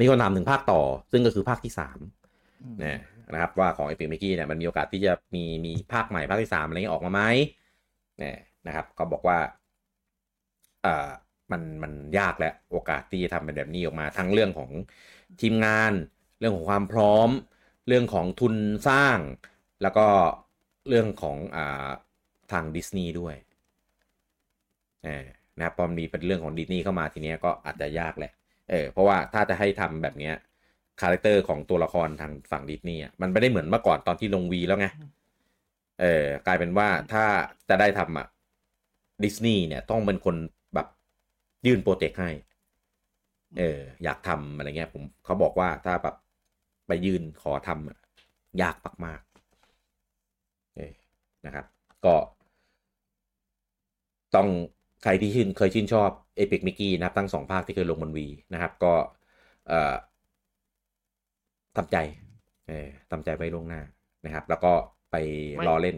[0.00, 0.80] มีคนถามถึงภาคต่อ
[1.12, 1.98] ซึ่งก็คือภาคที่สาม
[2.84, 2.98] นะ
[3.32, 7.22] นะครับ ว่าของ Epic Mickey เนี่ยมันมีโอกาสที่จะมีมีภาคใหม่ภาคที่สามอะไรเงี้ยออกมาไหม
[8.18, 9.38] เนี่ยนะครับ ก็บอกว่า
[10.86, 11.08] อ่า
[11.52, 14.70] มันมันยากแหละโอกาสที่จะทำเป็นแบบนี้ออกมา ทั้งเรื่องของ
[15.40, 15.92] ทีมงาน
[16.38, 17.28] เรื่องของความพร้อม
[17.88, 18.54] เรื่องของทุน
[18.88, 19.18] สร้าง
[19.82, 20.06] แล้วก็
[20.88, 21.88] เรื่องของอ่า
[22.52, 23.34] ทางดิสนีย์ด้วย
[25.58, 28.32] นะครับพอมีเป็นเรื่องของดิสนีย์เข้ามาทีเนี้ยก็อาจจะยากแหละ
[28.70, 30.34] เออเพราะว่าถ้าจะให้ทำแบบเนี้ย
[31.00, 34.86] character ของตัวละครทางฝั่งดิสนีย์มันไม่ได้เหมือนเมื่อก่อนตอนที่ลง Wii แล้วไง
[36.00, 37.24] เออกลายเป็นว่าถ้า
[37.68, 38.26] จะได้ทำอะ
[39.24, 40.36] ดิสนีย์เนี่ยต้องเป็นคน
[41.66, 42.30] ยื่นโปรเจกต์ให้
[43.58, 46.16] เออ อยากทำอะไรเงี้ย ผมเขาบอกว่าถ้าแบบ
[46.86, 47.98] ไปยื่นขอทำอะ
[48.62, 50.92] ยากมากๆเออ
[51.46, 51.66] นะครับ
[52.04, 52.14] ก็
[54.36, 54.48] ต้อง
[55.02, 58.92] ใครที่ชื่นเคยชื่นชอบ Epic Mickey นะครับทั้งสองภาคที่เคยลงบน Wii นะครับ ก็
[59.68, 59.94] เอ่อ
[61.76, 61.96] ทำใจ
[62.68, 63.80] เออทำใจไว้ล่วงหน้า
[64.24, 64.72] นะครับ แล้วก็
[65.10, 65.16] ไป
[65.58, 65.96] ไม่รอเล่น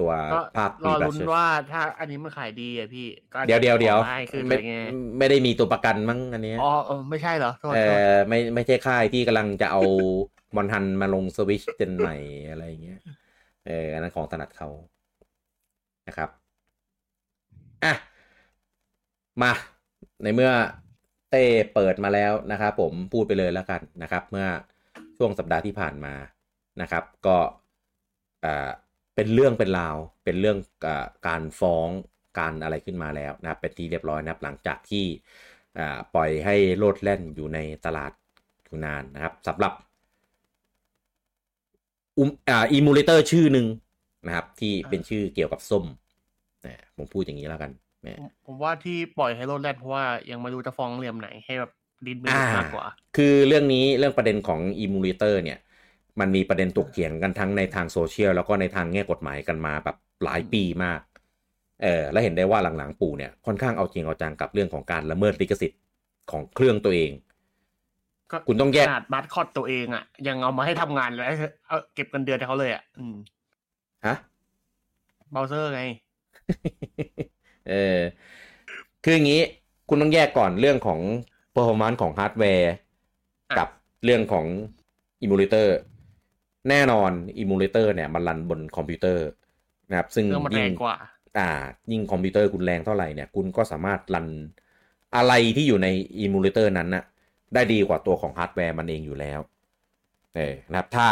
[0.00, 4.84] ตัวก็ภาครอ Rebirth ลุ้นว่าถ้าอันนี้มันขายดีอะพี่ก็อาจจะเดี๋ยวเดี๋ยวเดี๋ยวขอให้ขึ้นไม่อะไรเงี้ย
[5.18, 9.82] ไม่ได้มีตัวประกันมั้งอันเนี้ยอ๋อเออไม่ใช่เหรอโทษเอโทษอไม่ไม่ใช่ค่ายที่กำลังจะเอา
[10.56, 12.16] มอนทันมาลงสวิชเจนใหม่
[12.50, 13.00] อะไรอย่างเงี้ย
[13.66, 14.68] เอออันนั้นของถนัดเขา
[16.08, 16.30] นะครับ
[17.84, 17.94] อะ
[19.42, 19.52] มา
[20.22, 20.52] ในเมื่อ
[21.30, 21.44] เต้
[21.74, 24.46] เปิดมาแล้วนะครับผมพูดไปเลยแล้วกันนะครับ เมื่อ
[25.16, 26.14] ช่วงสัปดาห์ที่ผ่านมา
[26.82, 27.36] นะครับ ก็
[28.44, 28.70] อ่า
[29.20, 31.88] เป็นเรื่องเป็นราว เป็นเรื่องอาการฟ้อง
[32.38, 35.04] การอะไรขึ้นมาแล้วนะครับเป็นที่เรียบร้อยนะครับหลังจากที่
[35.78, 38.12] อ่าปล่อยให้โลดแล่นอยู่ในตลาด
[38.64, 39.72] อยู่นานนะครับสำหรับ
[42.18, 43.66] อืมอ่า emulator ชื่อหนึ่ง
[44.26, 45.84] นะครับ ที่เป็นชื่อเกี่ยวกับส้ม
[46.64, 47.70] นะผมพูดอย่างนี้แล้วกัน
[48.02, 51.72] แหมผมผมว่าที่ปล่อยให้โลดแล่นเพราะว่ายังไม่รู้จะฟ้องเหลี่ยมไหนให้แบบ
[52.06, 55.58] ดิ้นไม่อ่ามากกว่า คือเรื่องนี้เรื่องประเด็นของ emulator เนี่ย
[56.20, 61.00] มันมีประเด็นตกเถียงกันทั้งในทางโซเชียลแล้วก็ในทางแง่กฎหมายกันมาแบบหลายปีมาก
[61.82, 65.80] เออและเห็นได้ว่าหลังๆปู่เนี่ยค่อนข้างเอาจริงเอาจังกับเรื่องของการละเมิดลิขสิทธิ์
[66.30, 67.10] ของเครื่องตัวเอง
[68.30, 71.26] ก็คุณต้องแยกขนาดบัตรคอดตัวเองอะ ยังเอามาให้ทำงานแล้ว
[71.66, 73.14] เอาเก็บเงินเดือนให้เขาเลยอะ อืม
[74.06, 74.16] ฮะ
[75.30, 75.82] เบราว์เซอร์ไง
[77.68, 78.00] เออ
[79.04, 79.42] คืออย่างนี้
[79.88, 81.00] คุณต้องแยกก่อนเรื่องของ
[81.54, 82.78] performance ของฮาร์ดแวร์อะ
[83.58, 83.68] กับ
[84.04, 84.46] เรื่องของ
[85.24, 85.66] emulator
[86.68, 87.10] แน่นอน
[87.42, 89.26] emulator เนี่ยมัน run บนคอมพิวเตอร์
[89.90, 90.96] นะครับ ซึ่งเครื่องมันแรยิ่งกว่า
[91.38, 91.48] อ่า
[91.90, 94.26] ยิ่งคอมพิวเตอร์คุณแรงเท่าไหร่เนี่ย คุณก็สามารถ run
[95.16, 95.88] อะไรที่อยู่ใน
[96.24, 97.04] emulator นั้นน่ะ
[97.54, 99.40] ได้ดีกว่าตัวของฮาร์ดแวร์มันเองอยู่แล้ว
[100.36, 101.06] เออนะครับ ถ้า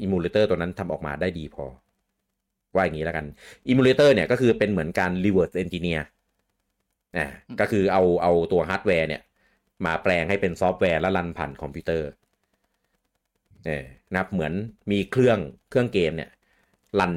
[0.00, 1.66] emulator ตัวนั้นทำออกมาได้ดีพอ
[2.74, 3.26] ว่าอย่างนี้แล้วกัน
[3.68, 6.02] emulator เนี่ยก็คือเป็นเหมือนการ reverse engineer
[7.16, 7.26] อ่า
[7.60, 9.22] ก็คือเอาเอาตัวฮาร์ดแวร์เนี่ย
[9.86, 12.08] มาแปลงให้เป็นซอฟต์แวร์แล้ว run ผ่านคอมพิวเตอร์
[13.66, 14.52] เออ นะครับเหมือน
[14.90, 15.38] มีเครื่อง
[15.70, 16.30] เครื่องเกมเนี่ย
[17.00, 17.12] run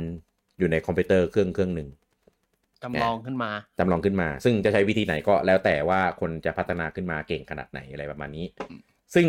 [0.60, 1.90] อยู่ในคอมพิวเตอร์เครื่องเครื่องหนึ่ง
[2.84, 8.46] จำลองขึ้นมาจำลองขึ้นมา ซึ่งจะใช้วิธีไหนก็แล้วแต่ว่าคนจะพัฒนาขึ้นมาเก่งขนาดไหนอะไรประมาณนี้
[9.16, 9.28] ซึ่ง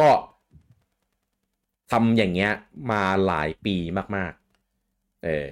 [0.00, 0.10] ก็
[1.92, 2.52] ทำอย่างเงี้ย
[2.92, 3.76] มาหลายปี
[4.16, 5.48] มากๆ เออ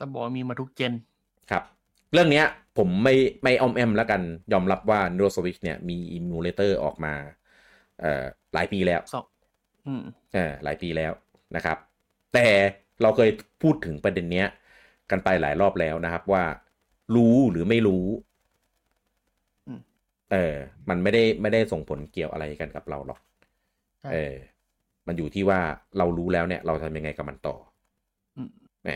[0.00, 0.92] ต้องบอกว่ามีมาทุก gen
[1.50, 1.62] ครับ
[2.12, 2.46] เรื่องเนี้ย
[2.78, 4.20] ผมไม่ไม่อ้อมแอ้มแล้วกัน
[4.52, 7.14] ยอมรับว่า n e u r o Switch เนี่ยมี emulator ออกมา
[8.00, 8.24] เอ่อ
[8.54, 9.24] หลายปีแล้วสอง
[9.86, 11.12] อืมเออหลายปีแล้ว
[11.56, 11.78] นะครับ
[12.34, 12.46] แต่
[13.02, 13.30] เราเคย
[13.62, 14.46] พูดถึงประเด็นเนี้ย
[15.10, 16.44] กันไปหลายรอบแล้วนะครับ ว่า
[17.14, 18.04] รู้หรือไม่รู้
[19.66, 19.80] อืม
[20.32, 20.54] เออ
[20.88, 23.18] มันไม่ได้ไม่ได้ส่งผลเกี่ยวอะไรกันกับเราหรอก
[24.00, 24.34] ใช่เออ
[25.06, 25.60] มันอยู่ที่ว่า
[25.98, 27.56] เรารู้แล้วเนี่ย เราทำยังไงกับมันต่อ
[28.36, 28.50] อืม
[28.82, 28.90] แหม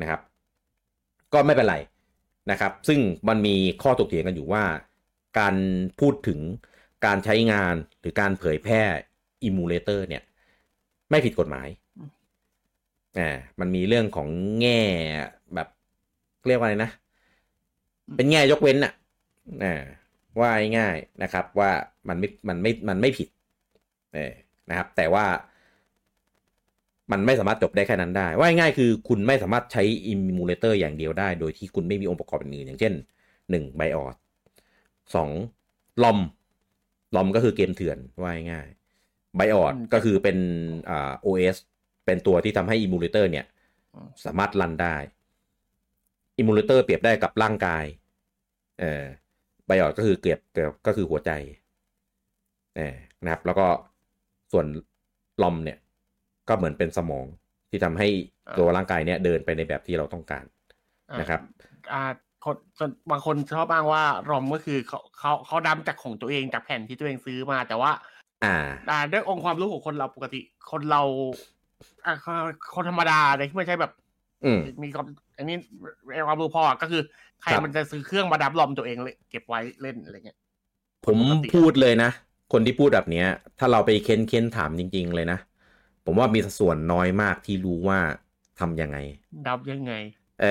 [0.00, 0.20] นะครับ
[1.32, 1.76] ก็ไม่เป็นไร
[2.50, 4.64] นะครับ ซึ่งมันมีข้อถกเถียงกันอยู่ว่า
[5.38, 5.54] การ
[6.00, 6.40] พูดถึง
[7.06, 8.82] การใช้งานหรือการเผยแพร่
[9.42, 10.22] emulator เนี่ย
[11.10, 11.68] ไม่ผิดกฎหมาย
[13.18, 13.28] อ่า
[13.60, 14.28] มันมีเรื่องของ
[14.60, 14.80] แง่
[15.54, 15.68] แบบ
[16.46, 16.90] เรียกว่าอะไรนะ
[18.16, 18.92] เป็นแง่ยกเว้นอะ
[19.64, 19.82] อ่า
[20.40, 21.70] ว่าง่ายๆนะครับ ว่า
[22.08, 23.28] มันไม่ มันไม่ มันไม่ผิด
[24.14, 24.32] เออ
[24.70, 25.24] นะครับ แต่ว่า
[27.12, 32.92] มันไม่สามารถจบได้แค่นั้นได้ ว่าง่ายๆคือคุณไม่สามารถใช้ emulator อย่างเดียวได้ โดยที่คุณไม่มีองค์ประกอบอื่นๆอย่างเช่น
[33.50, 34.16] หนึ่ง BIOS
[35.14, 35.30] สอง
[36.02, 36.18] ROM
[37.14, 38.68] ROM ก็คือเกมเถื่อนว่าง่าย
[39.36, 40.38] BIOS อืมก็คือเป็น
[40.90, 41.56] อ่า OS
[42.06, 43.46] เป็นตัวที่ทำให้ emulator เนี่ย
[43.94, 44.96] อืมสามารถ run ได้
[46.38, 47.84] emulator เปรียบได้กับร่างกาย
[48.80, 49.04] เออ
[49.66, 51.30] BIOS ก็คือเปรียบเปรียบก็คือหัวใจ
[52.76, 53.66] เออนะครับ แล้วก็
[54.52, 54.66] ส่วน
[55.42, 55.78] ROM เนี่ย
[56.48, 57.26] ก็เหมือนเป็นสมอง
[57.70, 58.08] ที่ทำให้
[58.58, 60.44] ตัวร่างกายเนี่ยเดินไปในแบบที่เราต้องการ
[61.10, 61.40] อ่านะครับ
[61.92, 62.02] อ่า
[62.44, 67.90] คนส่วนบางคนชอบอ้างว่ารอมก็คือเขาเขาเขาดำจากของตัวเองจากแผ่นที่ตัวเองซื้อมา แต่ว่า
[68.42, 68.50] อ่า
[68.88, 71.02] อ่าด้วยองค์ความรู้ของคนเราปกติ คนเรา
[72.04, 72.12] อ่า
[72.74, 73.92] คนธรรมดาเลยที่ไม่ใช่แบบ
[74.44, 75.06] อืมมีความ
[75.38, 75.56] อันนี้
[76.26, 77.02] ความรู้พอก็คือ
[77.42, 80.38] ใครครับมันจะซื้อเครื่องมาดับรอมตัวเองเลยเก็บไว้เล่นอะไรเงี้ย
[81.02, 82.10] ผมปกติพูดเลยนะ
[82.52, 83.26] คนที่พูดแบบเนี้ย
[83.58, 85.38] ถ้าเราไปเค้นเค้นถามจริง ๆ เลยนะ
[86.04, 87.98] ผมว่ามีส่วนน้อยมากที่รู้ว่า
[88.58, 88.96] ทำยังไง
[89.46, 89.92] ดับยังไง
[90.40, 90.46] เออ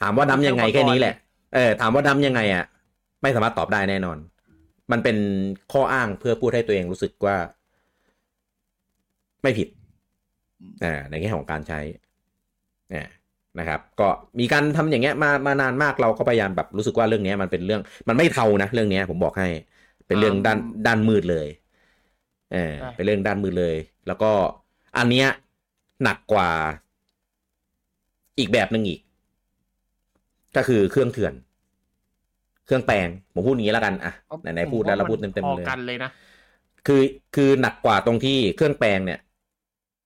[0.00, 1.14] ถามว่าดำยังไงแค่นี้แหละ
[1.54, 2.64] เออ ถามว่าดำยังไงอะ
[3.22, 4.18] ไม่สามารถตอบได้แน่นอน
[4.92, 5.16] มันเป็น
[5.72, 7.36] ข้ออ้างเพื่อพูดให้ตัวเองรู้สึกว่า
[9.42, 9.68] ไม่ผิด
[10.84, 11.80] อ่าในแง่ของการใช้
[12.90, 13.08] เนี่ย
[13.58, 14.08] นะครับ ก็
[14.40, 19.48] มีการทำอย่างเงี้ยมามานานมากเราก็พยายามแบบรู้สึกว่าเรื่องเนี้ยมันเป็นเรื่องมันไม่เทานะเรื่องเนี้ยผมบอกให้
[20.06, 21.48] เป็นเรื่องด้านด้านมืดเลย
[22.52, 23.76] เออใช่เป็นเรื่องด้านมืดเลย
[24.06, 24.30] แล้วก็
[24.98, 25.28] อันเนี้ย
[26.02, 26.50] หนักกว่า
[28.38, 29.00] อีกแบบหนึ่งอีก
[30.56, 31.34] ก็คือเครื่องเถื่อน
[32.68, 36.10] เครื่องแปลงผมพูดอย่างนี้แล้วกันอะไหนๆพูดแล้วเราพูดเต็มพๆอเลยกันเลยนะ
[36.86, 37.02] คือ
[37.34, 39.18] คือหนักกว่าตรงที่เครื่องแปลงเนี่ย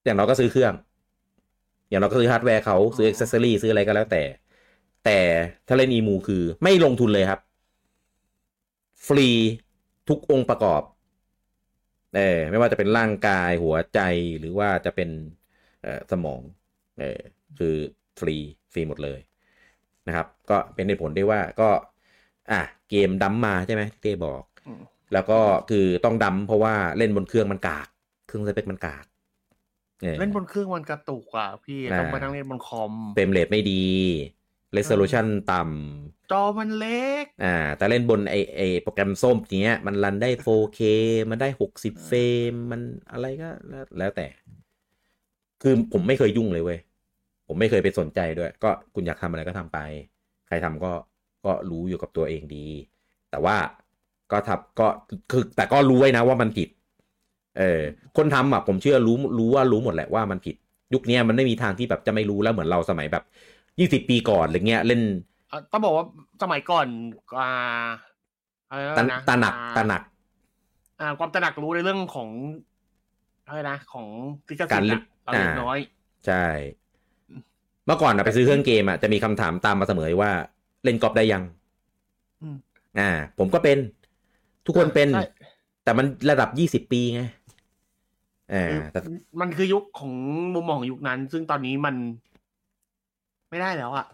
[0.05, 0.75] อย่างเราก็ซื้อเครื่อง
[1.89, 4.23] อย่างเราก็ซื้อฮาร์ดแวร์เขาซื้อ accessory ซื้ออะไรก็แล้วแต่
[5.05, 5.19] แต่
[5.67, 7.41] ถ้าเล่นอีมูคือไม่ลงทุนเลยครับ
[9.07, 9.29] ฟรี
[10.09, 10.83] ทุกองค์ประกอบ
[12.15, 14.01] เออไม่ว่าจะเป็นร่างกายหัวใจ
[14.39, 15.11] หรือว่าจะเป็น
[15.83, 16.41] เอ่อสมอง
[16.99, 17.21] เออ
[17.59, 17.75] คือ
[18.21, 18.37] ฟรี
[18.73, 19.19] ฟรีหมดเลย
[20.07, 21.69] นะครับ ก็เป็นในผลได้ว่าก็
[22.51, 22.61] อะ
[22.91, 24.81] เกม dump มาใช่ไหมที่เต้บอกอืม
[25.13, 25.41] แล้วก็
[25.71, 27.89] คือต้อง dump เพราะว่าเล่นบนเครื่องมันกาก
[28.27, 29.05] เครื่องสเปคมันกาก
[30.05, 33.85] ออเล่นบนเครื่องมันกระตุกอะพี่อ่าต้องไปนั่งเล่นบนคอมเฟ frame rate ไม่ดี
[34.77, 35.61] resolution ต่
[36.33, 40.81] จอมันเล็กำอ่า แต่เล่นบนไอไอโปรแกรมส้มเนี้ย มันรันได้ 4K
[41.31, 42.21] มันได้ 60 เฟร
[42.51, 42.81] ม มัน
[43.13, 44.27] อะไรก็แล้วแล้วแต่
[45.63, 46.79] คือผมไม่เคยยุ่งเลยเว้ย
[47.47, 49.79] ผมไม่เคยไปสนใจด้วย ก็คุณอยากทำอะไรก็ทำไป
[50.47, 50.93] ใครทำก็
[51.45, 52.67] ก็รู้อยู่กับตัวเองดี
[53.31, 53.57] แต่ว่า
[54.33, 54.87] ก็ทับก็
[55.31, 56.69] คือแต่ก็รู้ไว้นะว่ามันผิด
[57.59, 57.83] เออ
[58.17, 60.57] คนทำอะผมเชื่อรู้รู้ว่ารู้หมดแหละว่ามันผิด
[60.95, 63.25] ยุคเนี้ยมันไม่มีทางที่แบบจะไม่รู้แล้วเหมือนเราสมัยแบบ
[63.79, 65.01] ยี่สิบปีก่อนอะไรเงี้ยเล่น
[65.51, 66.05] อะต้องบอกว่า
[66.43, 66.87] สมัยก่อน
[67.39, 67.49] อ่า
[68.71, 70.03] อะไรตะนะตระหนักอ่าตระหนัก
[71.01, 72.31] อ่า ความตระหนักรู้ในเรื่องของ
[73.47, 74.07] อะไรนะของ
[74.49, 75.79] ลิขสิทการธิ์เล่นอะเราเล็กอ่าน้อย
[76.27, 76.47] ใช่
[77.87, 80.33] เมื่อก่อนอะไปซื้อเครื่องเกมอะจะมีคำถามตามมาเสมอว่า
[80.85, 81.43] เล่นกอล์ฟได้ยัง
[82.43, 82.57] อืม
[82.99, 83.79] อ่า ผมก็เป็น
[84.67, 85.25] ทุกคนเป็นใช่
[85.85, 87.23] แต่มันระดับยี่สิบปีไง
[88.53, 89.01] อ่าคือแต่
[89.41, 90.13] มันคือยุคของ
[90.55, 91.95] มุมมองของยุคนั้น ซึ่งตอนนี้มัน
[93.51, 94.07] ไม่ได้แล้วอะ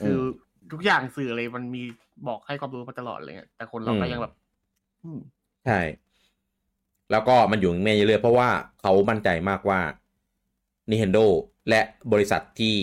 [0.00, 0.20] คืออ
[0.72, 1.82] ทุกอย่างสื่ออะไรมันมี
[2.28, 4.34] บอกให้ความรู้มาตลอดเลยอะแต่คนเราก็ยังแบบ
[5.02, 5.18] อืม
[5.66, 5.80] ใช่
[7.10, 8.48] แล้วก็มันอยู่ในเมย์เรื่อยๆเพราะว่า
[8.80, 9.80] เขามั่นใจมากว่า
[10.90, 11.26] Nintendo
[11.68, 11.80] และ
[12.12, 12.74] บริษัทที่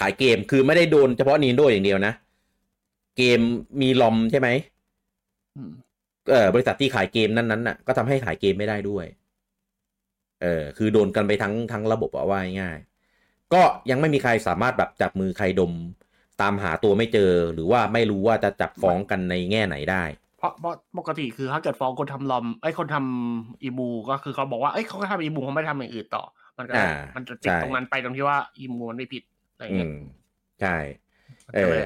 [0.00, 2.14] ขายเกมคือไม่ได้โดนเฉพาะ Nintendo อย่างเดียวนะ
[3.18, 3.40] เกม
[3.80, 4.48] มีลอมใช่ไหม
[5.56, 5.72] อืม
[6.30, 9.06] เออบริษัทที่ขายเกมนั้นๆน่ะก็ทำให้ขายเกมไม่ได้ด้วย
[10.42, 15.72] เออคือโดนกันไปทั้งทั้งระบบอะว่าง่ายๆก็ยังไม่มีใครสามารถแบบจับมือใครดม
[16.40, 20.04] ตามหาตัวไม่เจอ หรือว่าไม่รู้ว่าจะจับฟ้องกันในแง่ไหนได้
[20.36, 26.24] เพราะเพราะปกติคือถ้าเกิดฟ้องคนทำลอมไอ้ยคนทำอีมูก็คือเขาบอกว่าเอ้ยเขาก็ทำอีมูเขาไม่ทำอย่างอื่นต่อ
[26.58, 26.78] มันก็อ่า
[27.14, 29.22] มันจะติดใช่ตรงนั้นไปตรงที่ว่าอีมูมันไม่ผิด
[29.52, 29.90] อะไรอืเงี้ยม
[30.60, 30.68] ใช่
[31.46, 31.82] มันเอก็อเลย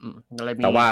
[0.00, 0.88] อืมก็เลยมีแต่ว่า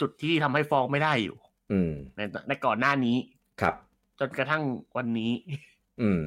[0.00, 1.36] จุดที่ทำให้ฟ้องไม่ได้อยู่
[1.72, 3.16] อืม ในในก่อนหน้านี้
[3.60, 3.74] ครับ
[4.20, 4.62] จนกระทั่ง
[4.96, 5.32] วันนี้
[6.02, 6.24] อืม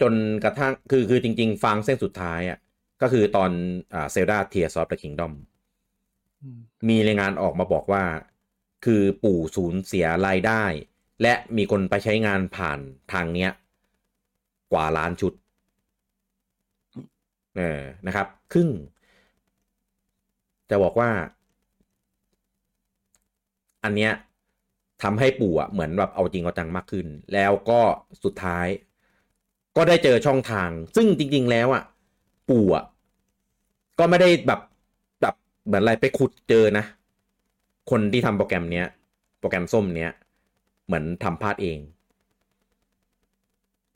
[0.00, 2.58] จนกระทั่งคือคือจริง ๆ ฟางเส้นสุดท้ายอะ
[3.02, 3.50] ก็คือตอน
[3.94, 5.34] อ่า Zelda Tears of the Kingdom
[6.88, 8.04] มีรายงานออกมาบอกว่า
[8.84, 10.64] คือปู่สูญเสียรายได้
[11.22, 12.78] และมีคนไปใช้งานผ่าน
[13.12, 13.50] ทางเนี้ย
[14.72, 15.32] กว่าล้านชุด
[17.56, 18.68] เออนะครับ ครึ่ง
[20.70, 21.10] จะบอกว่า
[23.84, 24.12] อันเนี้ย
[25.02, 27.80] ทำให้ปู่อะเหมือนแบบเอาจริงเอาจังมากขึ้น แล้วก็
[28.24, 28.66] สุดท้าย
[29.76, 31.84] ก็ได้เจอช่องทาง ซึ่งจริง ๆ แล้วอะ
[32.50, 32.84] ปู่อะ
[33.98, 34.60] ก็ไม่ได้แบบ
[35.22, 35.34] แบบ
[35.66, 36.84] เหมือนอะไรไปขุดเจอนะ
[37.90, 38.86] คนที่ทำโปรแกรมเนี้ย
[39.40, 40.10] โปรแกรมส้มเนี้ย
[40.86, 41.78] เหมือนทำพลาดเอง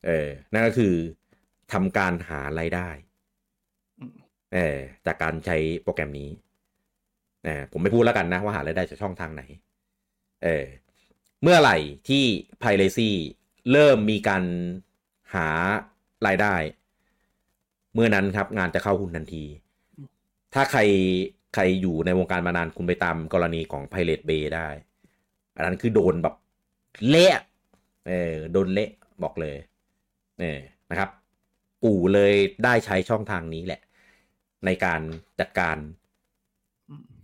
[0.05, 0.93] เออ นั่นก็คือ
[1.73, 2.89] ทำการหารายได้
[3.99, 4.11] อืม
[4.53, 6.29] เออจากการใช้โปรแกรมนี้
[7.45, 9.43] เออผมไม่พูดแล้วกันนะว่าหารายได้จากช่องทางไหน
[10.43, 10.65] เออ
[11.41, 11.77] เมื่อไหร่
[12.09, 12.23] ที่
[12.61, 13.09] Piracy
[13.71, 14.43] เริ่มมีการ
[15.33, 15.47] หา
[16.27, 16.55] รายได้
[17.93, 19.45] เมื่อนั้นครับงานจะเข้าหุ้นทันที
[20.53, 20.81] ถ้าใคร
[21.55, 24.67] ใครอยู่ในวงการมานานคุณไปตามกรณีของ Pirate Bay ได้
[25.55, 26.35] อันนั้นคือโดนแบบ
[27.07, 27.41] เละ
[28.07, 28.89] เออโดนเละ
[29.23, 29.57] บอกเลย
[30.39, 30.59] เออ
[30.89, 31.09] นะครับ
[31.83, 33.81] ปู่เลยได้ใช้ช่องทางนี้แหละ
[34.65, 35.01] ในการ
[35.39, 35.77] จัดการ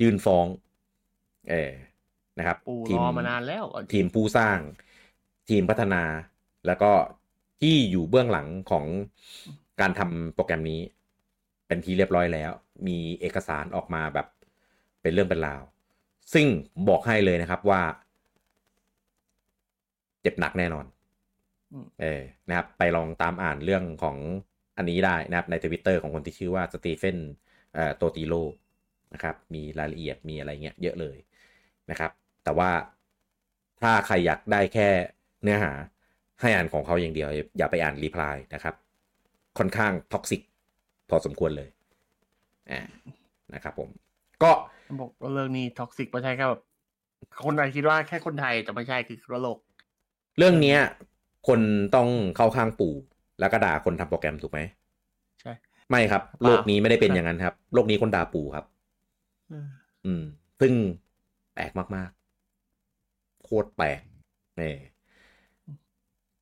[0.02, 0.46] ยื่นฟ้อง
[1.50, 1.72] เออ
[2.38, 4.58] นะครับปูทีรอมานานแล้วเอาจริงทีมผู้สร้าง
[5.50, 6.04] ทีมพัฒนา
[6.68, 6.92] แล้วก็
[7.62, 8.86] ที่อยู่เบื้องหลังของ
[9.82, 10.82] การทำโปรแกรมนี้
[11.68, 12.52] เป็นทีเรียบร้อยแล้ว
[12.88, 14.28] มีเอกสารออกมาแบบ
[15.02, 15.62] เป็นเรื่องเป็นราว
[16.34, 16.46] ซึ่ง
[16.90, 17.82] บอกให้เลยนะครับว่า
[20.22, 20.86] เจ็บหนักแน่นอน
[21.74, 24.18] อืมเออนะครับ ไปลองตามอ่านเรื่องของ
[24.78, 27.18] อันนี้ได้นะครับในทวิตเตอร์ของคนที่ชื่อว่า Stephen
[27.74, 28.34] เอ่อ Totilo
[29.15, 31.17] นะครับ มีรายละเอียดมีอะไรเงี้ยเยอะเลย
[31.91, 32.11] นะครับ
[32.45, 32.71] แต่ว่า
[33.83, 34.89] ถ้าใครอยากได้แค่
[35.43, 35.73] เนื้อหา
[36.41, 37.29] ให้อ่านของเขาอย่างเดียว
[37.59, 38.75] อย่าไปอ่านรีプライนะครับ
[39.59, 40.41] ค่อนข้างท็อกซิก
[41.11, 41.69] พอสมควรเลย
[42.71, 42.81] อ่า
[43.55, 43.89] นะครับผม
[44.43, 44.51] ก็
[45.01, 46.63] บอกว่าเรื่องนี้ท็อกซิกไม่ใช่แค่แบบ
[47.45, 49.59] คนไทยคิดว่าแค่คนไทยแต่ไม่ใช่คือทั่วโลก
[50.39, 50.79] เรื่องเนี้ย
[51.49, 51.61] คน
[51.95, 52.95] ต้องเข้าข้างปู่
[53.41, 54.61] แล้วก็ด่าคนทำโปรแกรมถูกไหม
[55.41, 55.53] ใช่
[55.91, 58.73] ไม่ครับ เปล่า โลกนี้ไม่ได้เป็นอย่างนั้นครับ โลกนี้คนด่าปู่ครับ เ
[60.06, 60.24] อืม
[60.60, 60.74] ซึ่ง
[61.54, 64.02] แปลกมากๆ โคตรแปลก
[64.60, 64.74] นี่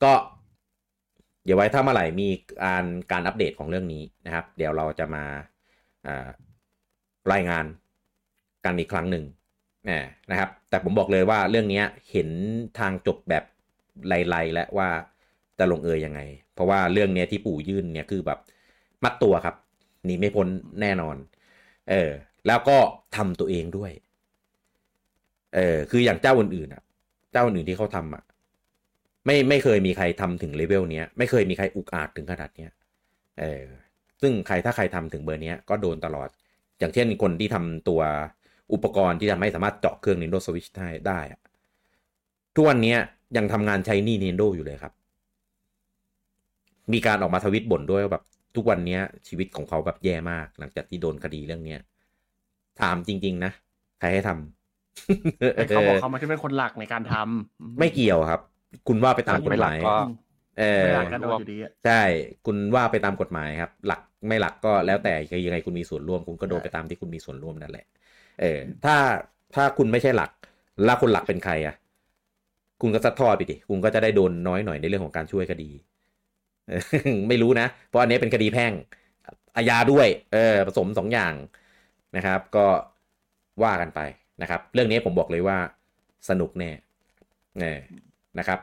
[0.04, 0.14] ก็
[1.44, 2.30] เดี๋ยวไว้ถ้าเมื่อไหร่มี
[2.64, 5.24] การการอัปเดตของเรื่องนี้นะครับ เดี๋ยวเราจะมา
[6.08, 6.28] อ่า
[7.34, 7.66] รายงาน
[8.66, 9.24] กันอีกครั้งหนึ่ง
[9.90, 10.00] นะ
[10.32, 12.30] นะครับ แต่ผมบอกเลยว่าเรื่องนี้เห็น
[12.80, 13.44] ทางจบแบบ
[14.08, 14.90] ไล่ๆและว่า
[15.60, 16.22] จะลงเอยยังไง
[16.54, 18.40] เพราะว่าเรื่องเนี้ยที่ปู่ยื่นเนี่ยคือแบบ
[19.04, 19.56] มัดตัวครับ
[20.06, 20.48] หนีไม่พ้น
[20.82, 21.16] แน่นอน
[21.90, 22.10] เออ
[22.48, 22.78] แล้วก็
[23.16, 23.92] ทำตัวเองด้วย
[25.56, 26.84] เออคืออย่างเจ้าอื่นๆอะ
[27.32, 28.24] เจ้าอื่นที่เขาทำอะ
[29.26, 32.72] ไม่ไม่เคยมีใครทำถึงเลเวลเนี้ย ไม่เคยมีใครอุกอาจถึงขนาดเนี้ย
[33.40, 33.64] เออ
[34.22, 36.30] ซึ่งใครถ้าใครทำถึงเบอร์เนี้ยก็โดนตลอด
[36.80, 38.02] อย่างเช่นคนที่ทำตัว
[38.74, 41.40] อุปกรณ์ที่ทำให้สามารถเจาะเครื่อง Nintendo Switch ได้ได้อะ
[42.56, 42.96] ทุกวันนี้
[43.38, 44.94] ยังทำงานใช้นี่ Nintendo อยู่เลยครับ
[46.94, 48.24] มีการออกมาทวิตบ่นด้วยว่าแบบ
[48.56, 51.80] ทุกวันนี้ชีวิตของเขาแบบแย่มาก หลังจากที่โดนคดีเรื่องเนี้ย
[52.82, 53.52] ถามจริง ๆ นะ
[54.00, 58.42] ใครให้ทำแต่เขาบอกเขาไม่ใช่เป็นคนหลักในการทำไม่เกี่ยวครับ
[58.88, 59.96] คุณว่าไปตามกฎไม่หหลัมากยก็
[60.60, 62.02] เออไม่หลักก็โดนอยู่ดีอะใช่
[62.46, 65.14] คุณว่าไปตามกฎหมายครับ หลักไม่หลักก็แล้วแต่
[65.46, 67.86] ยังไงคุณมีส่วนร่วม คุณก็โดนไปตามที่คุณมีส่วนร่วมนั่นแหละ
[68.42, 68.96] เออ ถ้า
[69.56, 70.32] ถ้าคุณไม่ใช่หลัก
[70.86, 71.76] แล้วคนหลักเป็นใครอะ
[72.82, 75.70] คุณก็ซัดทอดไปดิคุณก็จะได้โดนน้อยหน่อยในเรื่องของการช่วยคดี
[76.70, 76.82] เออ
[77.30, 78.72] ไม่รู้นะ เพราะอันนี้เป็นคดีแพ่ง
[79.56, 81.34] อาญาด้วย เออ ผสมสองอย่าง
[82.16, 82.66] นะครับ ก็
[83.64, 84.00] ว่ากันไป
[84.42, 85.58] นะครับ เรื่องนี้ผมบอกเลยว่า
[86.30, 86.72] สนุกแน่
[87.60, 87.74] เน่
[88.40, 88.60] นะครับ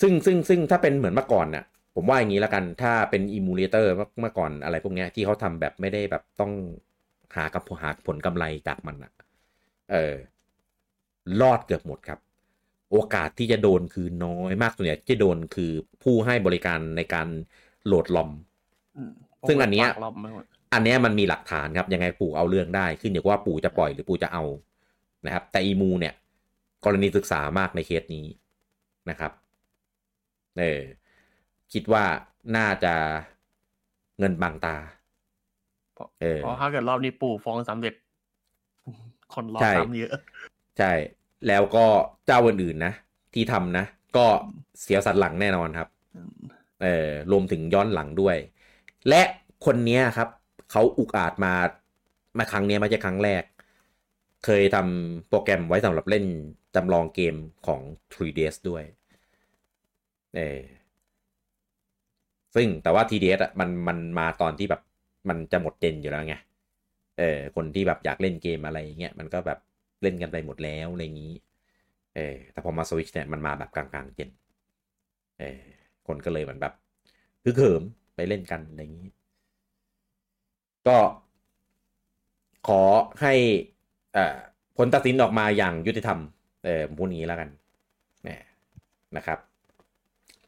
[0.00, 1.64] ซึ่งซึ่งซึ่งถ้าเป็นเหมือนเมื่อก่อนน่ะ
[1.96, 6.52] ผมว่าอย่างนี้แล้วกันถ้าเป็น emulator เมื่อก่อนอะไรพวกเนี้ยที่เขาทำแบบไม่ได้แบบต้อง
[7.36, 9.12] หากับหาผลกำไรจากมันอะ
[9.92, 10.14] เออ
[11.40, 12.18] รอดเกือบหมดครับ
[12.92, 15.70] โอกาสที่จะโดนคือน้อยมากส่วนใหญ่ที่โดนคือ
[16.02, 17.28] ผู้ให้บริการในการ
[17.86, 18.30] โหลดลอม
[18.96, 19.12] อืม
[19.48, 20.04] ซึ่งอันเนี้ยปากร
[20.74, 24.44] อบไม่หมดอันเนี้ยมันมีหลักฐานครับยังไงปู่เอาเรื่องได้ขึ้นอยู่กับว่าปู่จะปล่อยหรือปู่จะเอา
[25.26, 26.14] นะครับ แต่อีมูเนี่ย
[26.84, 28.24] กรณีศึกษามากในเคสนี้
[29.10, 29.32] นะครับ
[30.58, 30.80] เออ
[31.72, 32.04] คิดว่า
[32.56, 32.94] น่าจะ
[34.18, 34.76] เงินบางตา
[36.20, 37.94] เออเพราะถ้าเกิดรอบนี้ปู่ฟ้องสำเร็จ
[39.34, 40.12] คนรอใช่ซ้ำเยอะ
[40.78, 40.92] ใช่
[41.48, 41.86] แล้วก็
[42.26, 42.92] เจ้าอื่นๆนะ
[43.34, 43.84] ที่ทำนะ
[44.16, 44.26] ก็
[44.82, 45.88] เสียสันหลังแน่นอนครับ
[46.82, 48.36] เออรวมถึงย้อนหลังด้วย
[49.08, 49.22] และ
[49.66, 50.28] คนเนี้ยครับ
[50.72, 51.54] เขาอุกอาจมา
[52.38, 53.42] มาครั้งนี้ไม่ใช่ครั้งแรก
[54.44, 56.24] เคยทำโปรแกรมไว้สำหรับเล่น
[56.74, 57.34] จำลองเกม
[57.66, 57.80] ของ
[58.14, 58.84] 3ds ด้วย
[60.34, 60.62] เออ
[62.54, 64.82] ซึ่งแต่ว่า 3ds อะมันมันมาตอนที่แบบ
[65.28, 66.36] มันจะหมดเจนอยู่แล้วไง
[67.18, 69.58] เออคนที่แบบอยากเล่นเกมอะไรอย่างเงี้ยมันก็แบบ
[70.02, 71.34] เล่นกันไปหมดแล้วอะไรอย่างนี้
[72.16, 74.30] เออแต่พอมาสวิชเนี่ยมันมาแบบกลางๆเจน
[75.38, 75.60] เออ
[76.06, 76.72] คนก็เลยเหมือนแบบ
[77.44, 77.82] ฮึกเหิม
[78.14, 79.08] ไปเล่นกันอะไรอย่างนี้
[80.88, 80.98] ก็
[82.68, 82.82] ขอ
[83.20, 83.34] ให้
[84.16, 84.18] อ
[84.76, 86.18] ผลตัดสินออกมาอย่างยุติธรรม
[86.64, 87.48] เออพูดงี้แล้วกัน
[89.16, 89.38] นะครับ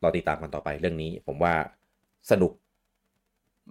[0.03, 1.55] รอติดตามกันต่อไปเรื่องนี้ ผมว่า
[2.31, 2.53] สนุก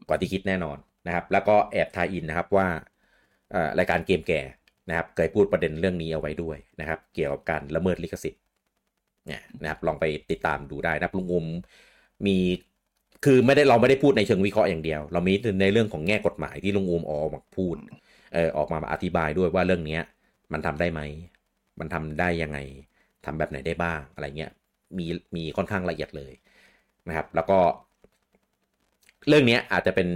[0.08, 0.78] กว่าที่คิดแน่นอน
[1.08, 2.68] นะครับ แล้วก็แอบทายอินนะครับว่า
[3.52, 4.42] เอ่อรายการเกมแก่
[4.90, 8.42] นะครับ เคยพูดประเด็นเรื่องนี้เอาไว้ด้วยนะครับ เกี่ยวกับการละเมิดลิขสิทธิ์
[9.28, 11.46] เนี่ยนะครับ ลองไปติดตามดูได้นะครับลุงอม
[12.28, 12.38] มี
[13.24, 17.76] คือไม่ได้เราไม่ได้พูดในเชิงวิเคราะห์อย่างเดียว เรามีในเรื่องของแง่กฎหมายที่ลุงอูมออกมาพูด
[18.34, 20.02] เออออกมาอธิบายด้วยว่าเรื่องเนี้ย
[20.54, 21.02] มันทำได้ไหม
[21.80, 22.58] มันทำได้ยังไง
[23.26, 24.52] ทำแบบไหนได้บ้างอะไรเงี้ย
[24.98, 25.06] มี
[25.36, 26.34] มีค่อนข้างละเอียดเลย
[27.08, 27.60] นะครับ แล้วก็
[29.28, 30.10] เรื่องเนี้ยอาจจะเป็น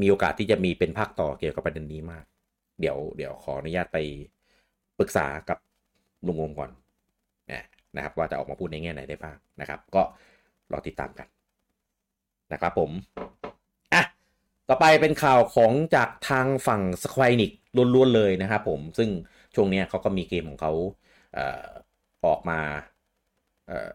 [0.00, 2.24] มีโอกาสที่จะมีเป็นภาคต่อเกี่ยวกับประเด็นนี้มาก
[2.80, 3.98] เดี๋ยวเดี๋ยวขออนุญาตไป
[4.98, 5.58] ปรึกษากับ
[6.26, 6.70] ลุงงมก่อน
[7.52, 7.64] นะ
[7.96, 10.02] นะครับ ว่าจะออกมาพูดในแง่ไหนได้บ้างนะครับ ก็
[10.72, 11.28] รอติดตามกัน
[12.52, 12.90] นะครับผม
[13.94, 14.02] อะ
[14.68, 17.50] ต่อไปเป็นข่าวของจากทางฝั่งสควอนิก
[17.94, 19.08] ล้วนๆเลยนะครับผมซึ่ง
[19.54, 20.72] ช่วงเนี้ยเขาก็มีเกมของเขา
[21.34, 21.66] เอ่อ
[22.26, 22.60] ออกมา
[23.66, 23.90] เอ่อ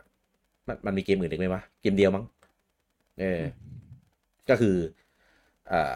[0.68, 2.26] มันมันมีเกมอื่นอีกไหมวะเกมเดียวมั้ง
[3.20, 3.42] เออ
[4.50, 4.76] ก็คือ
[5.70, 5.96] เอ่อ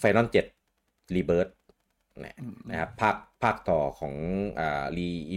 [0.00, 0.26] Final
[0.70, 1.52] 7 Rebirth
[2.24, 2.36] นะ
[2.70, 4.14] นะครับภาคภาคต่อของ
[4.58, 4.84] อ่า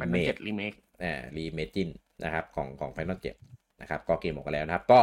[0.01, 0.73] มันเป็น Reimage เจ็ดรีเมค
[1.03, 3.19] อ่า Reimagine นะครับของของ Final
[3.49, 4.99] 7นะครับก็เกมออกมาแล้วนะครับ ก็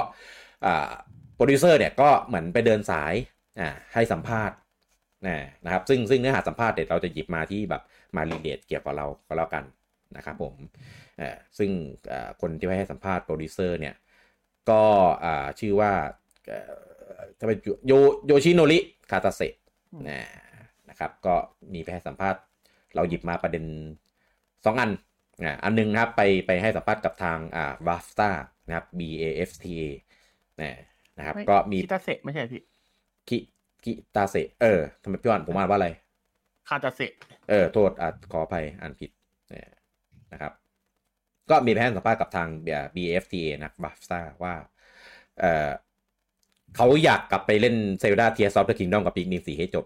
[0.66, 0.92] อ่า
[1.38, 3.14] โปรดิวเซอร์เนี่ยก็เหมือนไปเดินสาย
[3.60, 4.56] อ่าให้สัมภาษณ์
[5.26, 7.82] นะนะครับซึ่งซึ่งเนื้อหาสัมภาษณ์เดี๋ยวเราจะหยิบมาที่แบบ
[8.16, 9.64] มา relate เกี่ยวกับเราก็แล้วกัน
[10.16, 10.54] นะครับผม
[11.18, 11.70] เอ่อซึ่ง
[12.12, 13.94] อ่าคนที่ไปให้สัมภาษณ์โปรดิวเซอร์เนี่ย
[14.70, 14.82] ก็
[15.24, 15.92] อ่าชื่อว่า
[16.48, 16.60] เอ่
[17.18, 17.92] อจะเป็นโย
[18.26, 18.78] โยชิโนริ
[19.10, 19.54] คิตาเซะ
[20.08, 20.20] นะ
[20.90, 21.34] นะครับก็
[21.72, 22.40] มีไปให้สัมภาษณ์
[22.94, 23.64] เราหยิบมาประเด็น
[24.64, 24.90] สองอัน
[25.44, 28.30] อ่าอันหนึงนะครับไปไปให้สัมภาษณ์กับทางอ่า BAFTA
[28.66, 29.82] นะครับ B A F T A
[30.62, 30.72] นะ
[31.18, 32.62] นะครับ ก็มีคิตาเซะไม่ใช่พี่
[33.28, 33.38] คิ
[33.84, 35.88] คิตาเซะเออทำไมพี่วันผมอ่านว่าอะไร
[36.68, 37.12] คาตาเซะ
[37.50, 39.10] เออโทษอะขออภัยอ่านผิด
[39.50, 39.70] เนี่ย
[40.32, 40.52] นะครับ
[41.50, 42.48] ก็มีแพทย์สัมภาษณ์กับทาง
[42.94, 44.54] BFTA นะ BAFTA ว่า
[45.40, 45.70] เออ
[46.76, 49.84] เขาอยากกลับไปเล่น Zelda Tears of the Kingdom กับ Pikmin 4ให้จบ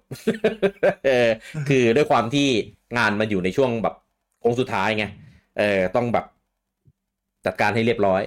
[1.07, 1.29] เออ
[1.69, 2.49] คือด้วยความที่
[2.99, 3.95] งานมันอยู่ในช่วงแบบ
[4.41, 5.05] โค้งสุดท้ายไง
[5.59, 6.27] เออต้องแบบ
[7.47, 8.23] จัดการให้เรียบร้อย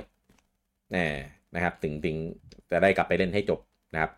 [0.94, 1.15] เออ
[1.56, 2.15] นะครับ ถึงถึง
[2.72, 3.60] จะได้กลับไปเล่นให้จบ
[3.94, 4.12] นะครับ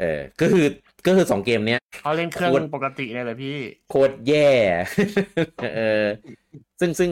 [0.00, 0.66] เออก็คือ
[1.06, 3.56] ก็คือสองเกมเนี้ยเขาเล่นเครื่องโคตรปกติเนี่ยเลยพี่
[3.90, 4.48] โคตรแย่
[5.76, 6.04] เออ
[6.80, 7.10] ซึ่งซึ่ง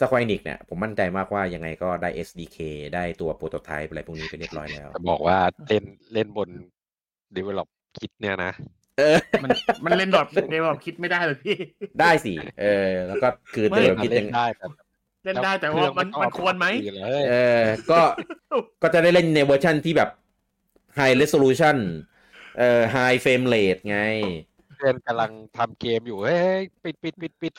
[0.00, 2.58] Square Enix เนี่ยผมมั่นใจมากว่ายังไงก็ได้ SDK
[2.94, 5.38] ได้ตัว prototype อะไรพวกนี้ไปเรียบร้อยแล้วจะบอกว่า
[5.68, 5.84] เล่น
[6.14, 6.48] เล่นบน
[7.36, 8.52] develop kit เนี่ยนะ
[8.98, 9.50] เออมัน
[9.84, 11.56] มันเล่นดอทเดแบบคิดไม่ได้เลยพี่
[12.00, 14.66] ได้สิ เออ แล้วก็คือไม่เดี๋ยวคิดเล่ยังนได้แต่
[15.24, 18.00] เล่นได้แต่ว่ามันมันควรไหมเลยเออก็
[18.82, 20.10] ก็จะได้เล่นในเวอร์ชันที่แบบ
[20.98, 21.76] High Resolution
[22.58, 23.98] เอ่อ High Frame Rate ไง
[24.76, 27.52] เพื่อนกำลังทำเกมอยู่เฮ้ยปิดปิดปิดปิด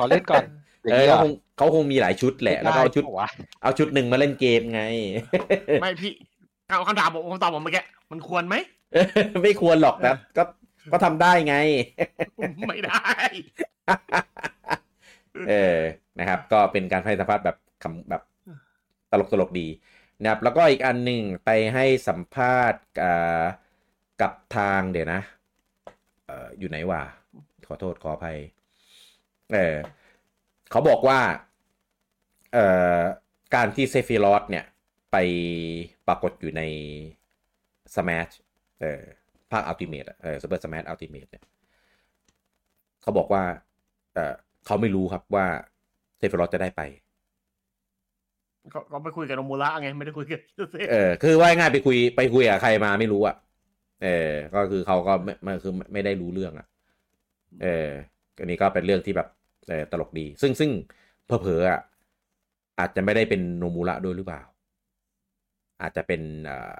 [0.00, 0.44] ขอเล่นก่อน
[0.82, 3.28] อย่างเออเงี้ยเขาคงเขาคงมีหลายชุดแหละ แล้วก็เอาชุดไปะวะ
[3.62, 4.82] เอาชุดหนึ่งมาเล่นเกมไง
[5.82, 6.12] ไม่พี่
[6.68, 8.54] เอาคำถามผมคำตอบผมเมื่อกี้มันควรไหม
[9.42, 10.42] ไม่ควรหรอกนะก็
[10.92, 11.56] ก็ทำได้ไง
[12.68, 13.02] ไม่ได้
[15.48, 15.80] เออ
[16.20, 18.22] นะครับ ก็เป็นการให้สัมภาษณ์แบบคำแบบ
[19.10, 19.68] ตลกตลกๆดี
[20.22, 23.42] นะครับ แล้วก็อีกอันหนึ่งไปให้สัมภาษณ์อ่า
[24.20, 25.20] กับทางเดี๋ยวนะ
[26.26, 27.02] เอ่ออยู่ไหนวะ
[27.68, 28.38] ขอโทษขออภัย
[29.52, 29.76] เออ
[30.70, 31.20] เขาบอกว่า
[32.52, 32.66] เอ่
[32.98, 33.00] อ
[33.54, 34.64] การที่ Sephiroth เนี่ย
[35.12, 35.16] ไป
[36.08, 36.62] ปรากฏอยู่ใน
[37.94, 38.32] Smash
[38.80, 39.02] เออ
[39.50, 41.44] ภาค Ultimate อะเออ Super Smash Ultimate เนี่ย
[43.02, 43.44] เขาบอกว่า
[44.14, 44.34] เออ
[44.66, 45.46] เขาไม่รู้ครับว่า
[46.22, 46.82] Sephiroth จะได้ไป
[48.74, 53.36] ก็ก็ไปคุยกับโนมูระไงไม่ได้คุยกับยูเซเออคือว่าง่ายๆไปคุยไปคุยกับใครมาไม่รู้อะ
[54.02, 56.66] เออ ก็คือเขาก็ไม่ไม่คือไม่ได้รู้เรื่องอะ
[57.62, 57.88] เออ
[58.38, 59.28] อันนี้ก็เป็นเรื่องที่แบบ
[59.68, 60.70] เออตลกดี ซึ่งซึ่ง
[61.26, 61.80] เผลอๆอะ
[62.78, 64.42] อาจจะไม่ได้เป็นโนมูระด้วยหรือเปล่า
[65.82, 66.78] อาจจะเป็นอ่า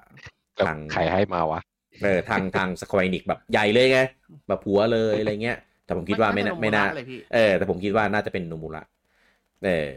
[0.55, 1.61] แล้วทางใครให้มาวะ
[2.03, 3.99] เออทางทางสควอนิกแบบใหญ่เลยไง
[4.47, 8.83] แบบผัวเลยอะไรเงี้ย แต่ผมคิดว่าไม่น่าไม่น่าเลยพี่เออแต่ผมคิดว่าน่าจะเป็นโนมุระ
[9.63, 9.89] เออ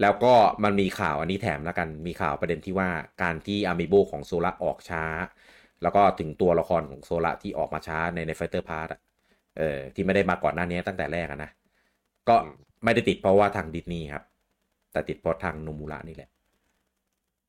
[0.00, 0.34] แล้วก็
[0.64, 2.90] มันมีข่าวอันนี้แถมแล้วกันมีข่าวประเด็นที่ว่า
[3.22, 5.04] การที่อามิโบของโซละออกช้า
[5.82, 8.88] แล้วก็ถึงตัวละครของโซระที่ออกมาช้าในใน Fighter Pass
[9.58, 11.50] เออที่ไม่ได้มาก่อนหน้านี้ตั้งแต่แรกนะ
[12.28, 12.36] ก็
[12.84, 14.24] ไม่ได้ติดเพราะว่าทางดิสนีย์ครับ
[14.92, 16.30] แต่ติดเพราะทางโนมุระนี่แหละ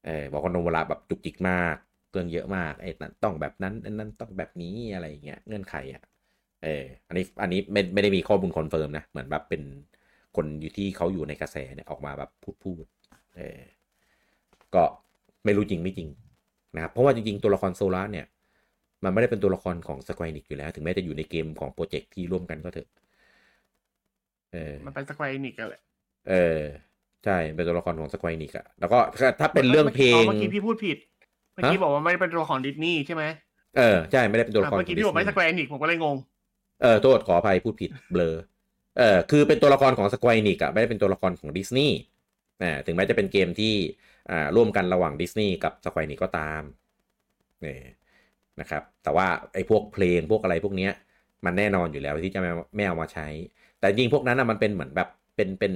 [0.06, 1.76] เออบอกว่าโนมุระแบบจุกจิกมาก
[2.12, 6.02] เรื่องเยอะมากไอ้นั่นต้องแบบนั้นอันนั้นต้องแบบนี้อะไรอย่างเงี้ยเงื่อนไขอะ
[6.64, 9.62] เอออันนี้อันนี้ไม่ไม่ได้มีข้อมูลคอนเฟิร์มนะเหมือนแบบเป็น
[10.36, 12.84] คนอยู่ที่เขาอยู่ในกระแสเนี่ยออกมาแบบพูดพูด
[13.36, 13.60] เออ
[14.76, 14.84] ก็
[15.46, 16.10] ไม่รู้จริงไม่จริง
[16.76, 18.26] นะครับเพราะว่าจริงๆตัวละครโซระเนี่ย
[19.04, 22.90] มันไม่ได้เป็นตัวละครของ Square Enix อยู่แล้ว ถึงแม้จะอยู่ในเกมของโปรเจกต์ที่ร่วมกันก็เถอะ
[24.54, 25.82] เออมันเป็น Square Enix กันแหละ
[26.30, 26.62] เออ
[27.26, 29.00] ใช่เป็นตัวละครของ Square Enix อะแล้วก็
[29.40, 30.98] ถ้าเป็นเรื่องเพลงเมื่อกี้พี่พูดผิด
[31.54, 33.24] เมื่อกี้บอกว่าไม่ได้เป็นตัวของดิสนีย์ใช่ไหม
[33.78, 36.18] เออใช่ไม่ได้เป็นตัวละครเมื่อกี้พี่บอกไม่ Square Enix ผมก็เลยงง
[36.82, 38.36] เออโทษขออภัยพูดผิดเบลอ
[38.98, 41.96] เออคือเป็นตัวละครของ Square Enix อะไม่ได้เป็นตัวละครของดิสนีย์
[42.62, 43.74] อ่าถึงแม้จะเป็นเกมที่
[44.30, 46.62] อ่าร่วมกันระหว่างดิสนีย์กับ Square Enix ก็ตาม
[47.62, 47.78] เนี่ย
[48.60, 50.92] นะครับ แต่ว่าไอ้พวกเพลงพวกอะไรพวกเนี้ย
[51.46, 53.28] มันแน่นอนอยู่แล้วที่จะไม่ไม่เอามาใช้
[53.80, 55.74] แต่จริงพวกนั้นอะมันเป็นเหมือนแบบเป็นเป็น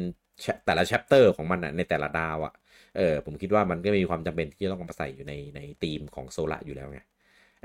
[0.65, 2.53] แต่ละ chapter ของมันอะในแต่ละดาวอะ
[2.97, 6.99] เออผมคิดว่ามันก็มีความจำเป็นที่จะต้องมาใส่อยู่ในในธีมของโซระอยู่แล้วไง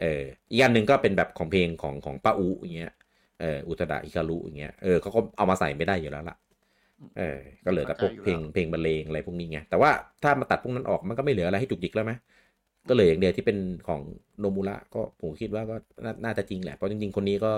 [0.01, 2.93] เอออีกอันหนึ่งก็เป็นแบบของเพลงของของป้าอูอย่างเงี้ย
[3.43, 6.37] เอออุตดะฮิคารุอย่างเงี้ยเออเขาก็เอามาใส่ไม่ได้อยู่แล้วล่ะ
[7.19, 9.91] เออก็เหลือแต่พวกเพลงเพลงบรรเลงอะไรพวกนี้ไงแต่ว่า
[10.23, 12.13] ถ้ามาตัดพวกนั้นออกมันก็ไม่เหลืออะไรให้จุกจิกแล้วไหม
[12.89, 13.59] ก็เหลยอย่างเดียวที่เป็น
[13.89, 14.01] ของ
[14.41, 17.53] โนมูระก็ผมคิดว่าก็น่าน่าจะจริงแหละเพราะจริงๆคนนี้ก็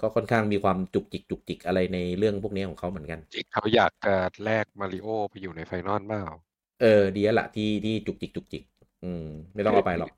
[0.00, 4.14] ก็ค่อนข้างมีความจุกจิกจุกจิกอะไรในเรื่องพวกนี้ของเขาเหมือนกันจิกเขาอยากจะ
[4.44, 6.24] แลกมาริโอไปอยู่ในไฟนอลเปล่า
[6.82, 8.64] เออดีแล้วละที่ที่จุกจิกจุกจิก
[9.04, 10.10] อืม ไม่ต้องเอาไปหรอก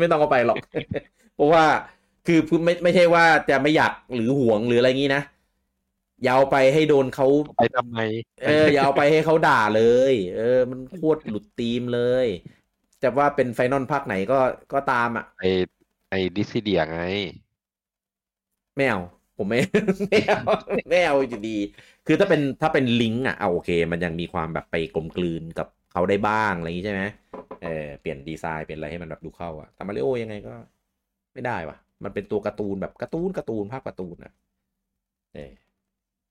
[0.00, 0.58] ไม่ต้องเอาไปหรอก
[1.34, 1.64] เพราะว่า
[2.26, 5.22] คือไม่ไม่ใช่ว่าจะไม่อยากหรือห่วงหรืออะไรงี้นะ
[6.24, 7.26] อยาวไปให้โดนเขา
[7.56, 7.98] ไปทำไม
[8.44, 9.82] เอออยาวไปให้เขาด่าเล
[10.12, 12.26] ย เออ มันโคตรหลุดธีมเลย
[13.02, 14.38] จะว่าเป็นไฟนอลภาคไหนก็
[14.72, 15.44] ก็ตามอะ ไอ
[16.10, 17.00] ไอดิซิเดียไง
[18.76, 19.00] ไม่เอา
[19.36, 19.58] ผมไม่
[20.10, 20.38] ไม่เอา
[20.90, 21.56] ไม่เอาอยู่ดี
[22.06, 27.02] คือถ้าเป็นถ้าเป็นลิงก์อะเอาโอเค มันยังมีความแบบไปกลมกลืนกับเขาได้บ้างอะไรอย่างนี้ใช่ไหม
[27.62, 30.54] เออเปลี่ยนดีไซน์เป็นอะไรให้มันแบบดูเข้าอะแต่มาริโอยังไงก็
[31.34, 34.32] ไม่ได้ว่ะ มันเป็นตัวการ์ตูนแบบการ์ตูนการ์ตูนภาพการ์ตูนอะ
[35.34, 35.52] เออ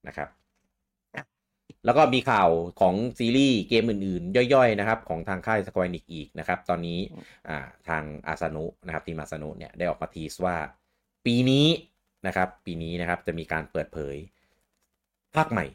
[0.06, 0.28] นะครับ
[1.16, 1.24] อะ
[1.84, 2.48] แล้วก็มีข่าว
[2.80, 6.98] ของซีรีส์เกมอื่น ๆ ย่อย ๆ นะครับ ของทางค่าย Square Enix อีกนะครับ ตอนนี้
[7.48, 10.56] อ่าทางอาซาโนะนะครับทีมอาซาโนะเนี่ยได้ออกมา tease ว่า
[11.26, 11.66] ปีนี้
[12.26, 14.16] นะครับ ปีนี้นะครับจะมีการเปิดเผย
[15.36, 15.66] ภาคใหม่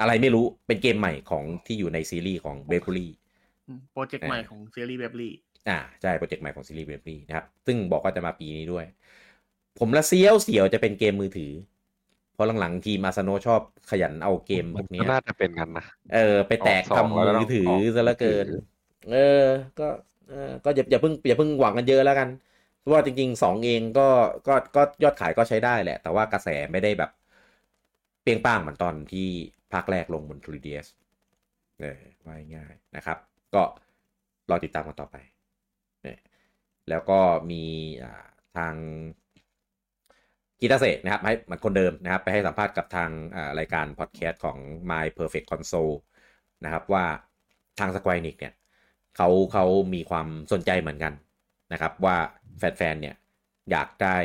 [0.00, 3.10] อะไรไม่รู้เป็นเกมใหม่ของที่อยู่ในซีรีส์ของเบเ e อรี่
[3.92, 5.32] โปรเจกต์ใหม่ของซีรีส์เบเบลี่
[5.68, 8.84] อ่าใช่โปรเจกต์ใหม่ของซีรีส์เบเ e อรี่นะครับ ซึ่งบอกว่าจะมาปีนี้ด้วย
[9.78, 11.52] ผมละเซียวเสียวจะเป็นเกมมือถือ
[12.32, 18.60] เพราะหลังๆทีมาซาโนชอบขยันเอาเกมพวกเนี้ยน่าจะเป็นกันนะเออ ไปแตกออกสองทำแล้วก็มือถือออกซะเหละเกินมือถือ
[19.10, 19.16] เออ
[19.78, 19.88] ก็
[20.28, 22.28] เออก็อย่าอย่าเพิ่งอย่าเพิ่งหวังกันเยอะแล้วกัน
[22.78, 24.08] เพราะว่าจริงๆสองเองก็
[24.46, 27.10] ก็ก็ยอดขายก็ใช้ได้แหละ แต่ว่ากระแสไม่ได้แบบ
[28.22, 29.28] เปรียงป้างเหมือนตอนที่
[29.72, 30.86] ภาคแรกลงบน 3DS
[31.80, 33.18] เออว่าง่ายๆนะครับ
[33.54, 33.62] ก็
[34.50, 35.16] รอติดตามกันต่อไป
[36.02, 36.18] เนี่ย
[36.88, 37.20] แล้วก็
[37.50, 37.64] มี
[38.02, 38.24] อ่า
[38.56, 38.74] ทาง
[40.62, 43.10] กีตาเซนะครับให้เหมือนคนเดิมนะครับ ไปให้สัมภาษณ์กับทาง
[43.58, 44.58] รายการพอดแคสต์ของ
[44.90, 45.94] My Perfect Console
[46.64, 47.04] นะครับว่า
[47.78, 48.54] ทาง Square Enix เนี่ย
[49.16, 49.64] เขาเขา
[49.94, 51.12] มีความสนใจเหมือนกัน
[51.72, 52.16] นะครับว่า
[52.58, 53.16] แฟนๆเนี่ย
[53.70, 54.18] อยากได้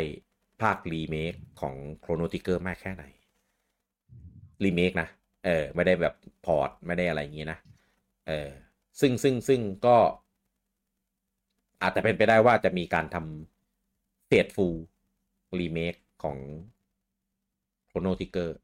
[0.62, 3.04] ภาครีเมคของ Chrono Trigger มากแค่ไหน
[4.64, 5.10] รีเมคนะ
[5.46, 7.60] เออไม่ได้แบบ port ไม่ได้อะไรอย่างงี้นะ
[8.28, 8.50] เออ
[9.00, 9.98] ซึ่งซึ่งซึ่งก็
[11.82, 14.76] อาจจะเป็นไปได้ว่าจะมีการทำ faithful
[15.60, 16.38] remake ของ
[17.88, 18.58] Chrono Trigger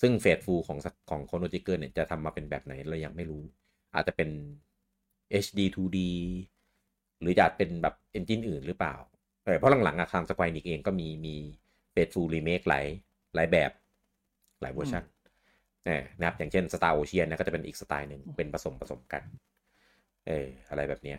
[0.00, 0.78] ซึ่ง faithful ของ
[1.10, 3.42] ของ Chrono Trigger เนี่ยจะทำมาเป็นแบบไหนเรายังไม่รู้
[3.94, 4.28] อาจจะเป็น
[5.44, 5.98] HD 2D
[7.20, 8.94] หรือจะเป็นแบบ engine อื่นหรือเปล่า
[9.44, 11.34] เออเพราะหลังๆอะทาง Square Enix เองก็มีมี
[11.92, 12.86] faithful remake หลาย
[13.34, 13.70] หลายแบบ
[14.62, 15.04] หลายเวอร์ชัน
[15.86, 19.22] เออนะครับอย่างเช่น Star Ocean นะก็จะเป็นอีกสไตล์หนึ่งเป็นผสมผสมกัน
[20.28, 21.18] เอออะไรแบบเนี้ย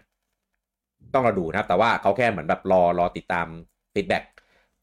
[1.14, 3.48] ต้องเราดูนะครับ แต่ว่าเขาแค่เหมือนแบบรอรอติดตาม
[3.94, 4.24] feedback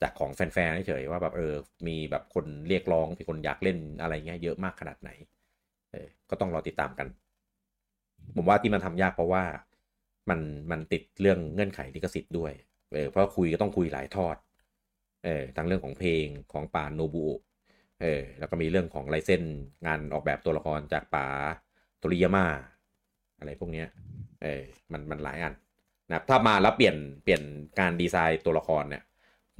[0.02, 1.54] จากของแฟนๆเฉยว่าแบบเออ
[1.86, 5.10] มีแบบคนเรียกร้องมีคนอยากเล่นอะไรเงี้ยเยอะมากขนาดไหน
[5.92, 7.08] เออก็ต้องรอติดตามกัน
[8.36, 9.44] ผมว่าที่มันทำยากเพราะว่า
[10.30, 10.40] มัน
[10.70, 12.52] มันติดเรื่องเงื่อนไขลิขสิทธิ์ด้วย
[12.92, 14.36] เออเพราะคุยก็ต้องคุยหลายทอด
[15.24, 17.26] เออทั้งเรื่องของเพลงของป่าโนบุ
[18.02, 19.42] เออแล้วก็มีเรื่องของลายเส้น
[19.86, 21.26] งานออกแบบตัวละครจากป่า
[21.98, 22.46] โตริยาม่า
[23.38, 23.88] อะไรพวกเนี้ย
[24.42, 24.62] เออ
[24.92, 25.54] มันมันหลายอัน
[26.08, 27.42] นะถ้ามาแล้วเปลี่ยนเปลี่ยน
[27.80, 29.02] การดีไซน์ตัวละครเนี่ย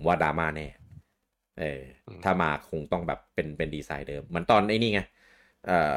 [0.00, 0.68] ผมว่าดราม่าแน่
[1.60, 1.80] เออ
[2.24, 5.00] ถ้ามาคงต้องแบบเป็นเป็นดีไซน์เดิมเหมือนตอนไอ้นี่ไง
[5.66, 5.96] เอ่อ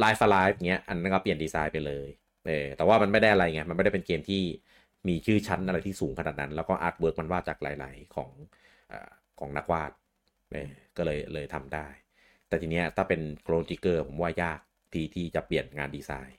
[0.00, 2.08] Live A Live เงี้ยอันนั้นก็เปลี่ยนดีไซน์ไปเลย
[2.46, 4.42] เออแต่ว่ามันไม่ได้อะไรไงมันไม่ได้เป็นเกมที่
[5.08, 8.30] มีชื่อชั้นอะไรที่สูงขนาดนั้น แล้วก็ artwork มันวาดจากหลาย ๆ ของ
[8.88, 9.10] เอ่อ
[9.40, 9.90] ของนักวาด
[10.52, 11.86] เออก็เลยเลยทำได้
[12.48, 14.60] แต่ทีเนี้ยถ้าเป็น Chrono Trigger ผมว่ายาก
[14.92, 16.38] ที่ที่จะเปลี่ยนงานดีไซน์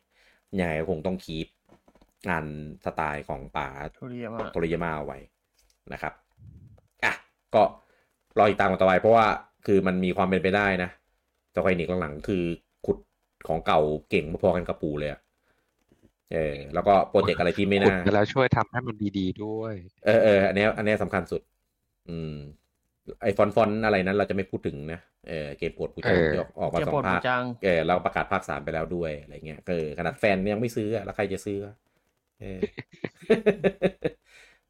[0.59, 1.47] ยังไงก็คงต้อง keep
[2.29, 2.45] งาน
[2.85, 5.19] สไตล์ของป๋าโทริยาม่าโทริยาม่าเอาไว้
[5.93, 6.26] นะครับอะ
[7.57, 7.63] ก็
[8.37, 9.25] รออีกตามกันต่อไป เพราะว่า
[9.65, 10.89] คือมันมีความเป็นไปได้นะ
[11.51, 12.43] เจ้าไคนิกหลังๆ คือ
[12.85, 12.97] ขุด
[13.47, 13.79] ของเก่า
[14.09, 15.21] เก่งพอๆกันกับปูเลยอะ
[16.33, 19.73] เออแล้วก็โปรเจกต์อะไรที่ไม่ขุดน่าไปแล้วช่วยทำให้มันดีๆด้วย
[20.05, 21.41] เออเอออันเนี้ยอันเนี้ยสำคัญสุด
[22.09, 22.35] อืม
[23.21, 31.75] ไอฟอนฟอนอะไรนั้นเราจะไม่พูดถึงนะเออเกมโปรดผู้จังเออที่ออกออกมาเกมสอโปรดงภาคจังเออเราประกาศภาคสามไปแล้วด้วยอะไรเงี้ยเออขนาดแฟนยังไม่ซื้ออะแล้วใครจะซื้ออะ
[32.41, 32.59] เออ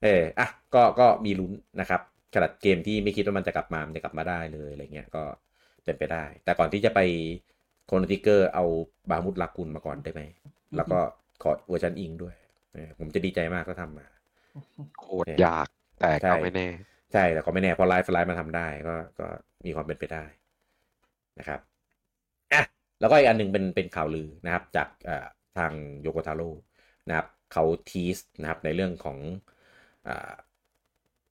[0.04, 1.52] เอออะก็ก็มีลุ้น
[1.82, 2.02] นะครับ
[2.38, 5.24] ขนาดเกมที่ไม่คิดว่ามันจะกลับมา มันจะกลับมาได้เลยอะไรเงี้ยก็
[5.84, 7.00] เป็นไปได้ แต่ก่อนที่จะไป
[7.86, 8.66] Chrono Trigger เอา
[9.10, 10.22] Bahamut Lagoon มาก่อนได้ไหม
[10.76, 11.00] แล้วก็
[11.44, 12.36] ขอเวอร์ชัน Eng ด้วย
[12.74, 14.08] เออผมจะดีใจมากถ้าทำมา
[15.00, 15.68] โคตรยาก
[16.00, 16.68] แต่ใช่ก็ไม่แน่
[17.14, 19.28] ใช่ แต่ก็ไม่แน่พอ Live A Live มาทำได้ก็ก็
[19.66, 20.26] มีความเป็นไปได้
[21.40, 21.60] นะครับ
[22.54, 22.64] อะ
[23.00, 25.28] แล้วก็อีกอันหนึ่งเป็นเป็นข่าวลือนะครับ จากเอ่อ
[25.58, 26.50] ทางโยโกทาโร่
[27.08, 29.18] นะครับเขาทีสนะครับในเรื่องของ
[30.08, 30.34] อา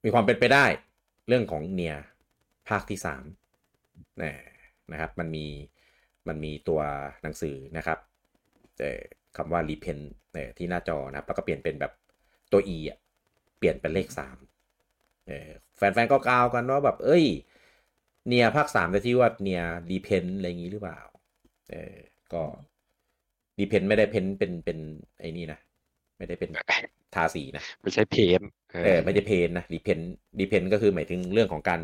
[0.05, 0.65] มีความเป็นไปได้
[1.28, 1.94] เรื่องของเนีย
[2.69, 3.24] ภาคที่สาม
[4.23, 4.32] นะ
[4.93, 5.47] นะครับมันมี
[6.28, 6.81] มันมีตัว
[7.23, 7.98] หนังสือนะครับ
[8.81, 9.03] เออ
[9.36, 11.93] คำว่า repent เนี่ยที่หน้าจอนะครับ แล้วก็เปลี่ยนเป็นแบบ
[12.53, 12.98] ตัว e อะ
[13.59, 14.39] เปลี่ยนเป็นเลขสาม
[15.27, 17.24] เออแฟนๆก็กล่าวกันว่าแบบเอ้ย
[18.28, 21.01] เนียภาคสามจะที่ว่าเนียดีเพนอะไรอย่างงี้หรือเปล่า
[21.70, 21.97] เออ
[22.32, 22.43] ก็
[23.59, 24.78] ดีเพนไม่ได้เพนเป็นเป็น
[25.20, 25.59] ไอ้นี่นะ
[26.16, 26.51] ไม่ได้เป็น
[27.17, 28.41] ทาสีนะไม่ใช่เพน
[28.85, 29.99] เออไม่ได้เพนนะดีเพน
[30.39, 31.81] ดีเพนก็คือหมายถึงเรื่องของการ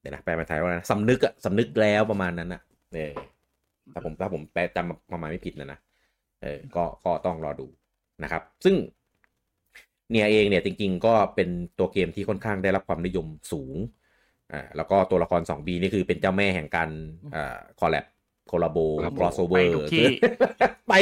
[0.00, 2.62] เดี๋ยวนะแปลเป็นไทยว่าไงนะสำนึกอะสำนึกแล้วประมาณนั้นอะ
[2.94, 3.12] เออ
[3.92, 5.78] ถ้าผมถ้าผมแปลจำประมาณไม่ผิดนะนะ
[6.42, 7.66] เออก็ก็ต้องรอดู
[8.22, 8.74] นะครับ ซึ่ง
[10.10, 11.48] เนี่ยเองเนี่ยจริง ๆ ก็เป็น
[11.78, 13.76] ตัวเกมที่ค่อนข้างได้รับความนิยมสูง
[14.52, 16.90] อ่าแล้วก็ตัวละคร 2B นี่คือเป็นเจ้าแม่แห่งการ
[17.34, 18.04] อ่าคอลแลบ
[18.48, 20.06] โคลาโบ Collab ครอสโอเวอไปร์ทุกที่
[20.88, 20.94] ไป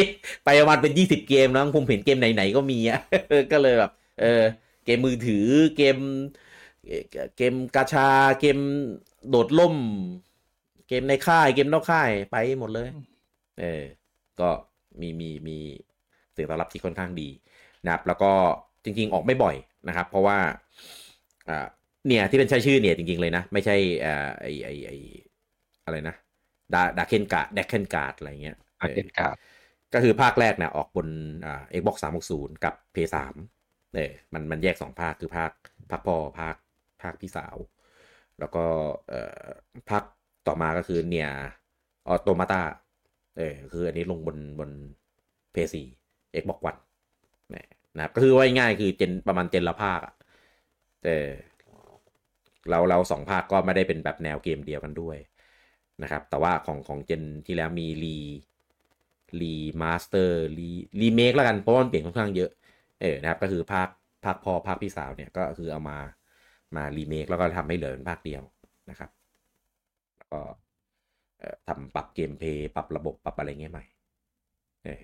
[0.44, 3.00] ไปประมาณเป็น20เกมแล้วผมเห็นเกมไหน ๆ ก็มีอะ
[3.52, 3.90] ก็เลยแบบ
[4.20, 4.42] เออ
[4.84, 5.44] เกมมือถือ
[5.76, 5.96] เกม
[6.86, 8.08] เอ่อเกมกาชา
[8.40, 8.58] เกม
[9.30, 9.76] โดดล่ม
[10.88, 12.88] เกมในค่ายเกมนอกค่ายไปหมดเลย
[13.60, 13.84] เออ
[14.40, 14.48] ก็
[15.00, 15.58] มีมีมี
[16.32, 17.28] เสียงตอบรับที่ค่อนข้างดี
[17.84, 18.32] นะครับ แล้วก็
[18.84, 19.56] จริง ๆ ออกไม่บ่อย
[19.88, 20.38] นะครับ เพราะว่า
[21.48, 21.66] อ่า
[22.06, 24.92] เนี่ยที่เป็นใช้ชื่อเนี่ยจริง ๆ เลยนะ ไม่ใช่อ่าไอไอไอ
[25.84, 26.14] อะไรนะ
[26.74, 29.36] ดาดาเคนกาดาเคนการ์ดอะไรเงี้ยอาเกนการ์ด
[29.94, 31.08] ก็คือภาคแรกเนี่ยออกบน
[31.46, 33.34] อ่า Xbox 360 กับ PS3
[33.94, 35.50] เออมันมันแยกสองภาคคือภาค
[35.90, 36.56] ภาคพ่อภาค
[37.02, 37.56] ภาคพี่สาว
[38.38, 38.64] แล้วก็
[39.08, 39.46] เอ่อ
[39.90, 40.02] ภาค
[40.46, 41.28] ต่อมาก็คือเนี่ย
[42.08, 42.62] ออโตมาตา
[43.38, 44.70] เออคืออันนี้ลงบนบน
[45.54, 45.86] PS4
[46.42, 46.80] Xbox One
[47.50, 50.14] เนี่ยนะครับก็คือว่าง่ายๆคือ gen ประมาณ gen ละภาคอะ
[51.02, 51.16] แต่
[52.70, 55.16] เราเราสองภาคก็ไม่ได้เป็นแบบแนวเกมเดียวกันด้วย
[56.02, 62.50] นะครับ แต่ว่าของของเจนที่แล้วมี re remaster re remake แล้วกันเพราะว่ามันเปลี่ยนค่อนข้างเยอะ
[63.00, 63.88] เออนะครับก็คือภาค
[64.24, 65.98] ภาคพ่อภาคพี่สาวเนี่ยก็คือเอามา
[66.76, 68.42] มารีเมคแล้วก็ทำให้เหลือเป็นภาคเดียว
[68.90, 69.10] นะครับ
[70.16, 70.40] แล้วก็
[71.38, 73.84] เอ่อทำปรับเกมเพย์ปรับระบบปรับอะไรเงี้ยใหม่
[74.84, 75.02] เออ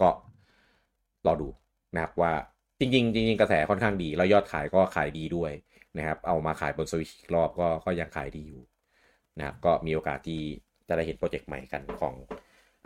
[0.00, 0.08] ก็
[1.26, 1.48] รอดู
[1.94, 2.32] นะครับว่า
[2.78, 5.52] จริงๆจริงๆกระแสค่อนข้างดี แล้วยอดขายก็ขายดีด้วย
[5.98, 8.62] นะครับ เอามาขายบนสวิชรอบก็ก็ยังขายดีอยู่
[9.38, 10.40] นะครับก็มีโอกาสที่
[10.88, 12.14] จะได้เห็นโปรเจกต์ใหม่กันของ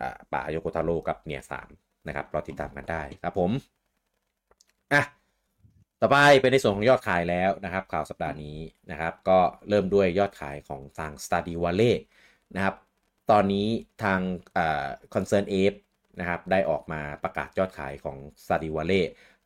[0.00, 0.02] อ
[0.32, 1.68] ป่าโยโกทาโร่กับเนียสาม
[2.08, 3.50] นะครับรอติดตามกันได้ครับผม
[4.92, 5.02] อะ
[6.00, 8.58] ต่อไปเป็นในส่วนของยอดขายแล้วนะครับ ข่าวสัปดาห์นี้
[8.90, 9.38] นะครับ ก็
[9.68, 11.92] เริ่มด้วยยอดขายของทาง s t a d i v a l l e
[12.56, 12.74] นะครับ
[13.30, 13.66] ตอนนี้
[14.02, 14.20] ทาง
[15.14, 15.72] ConcernedApe
[16.20, 19.00] นะครับได้ออกมาประกาศยอดขายของ s t a d i v a l l e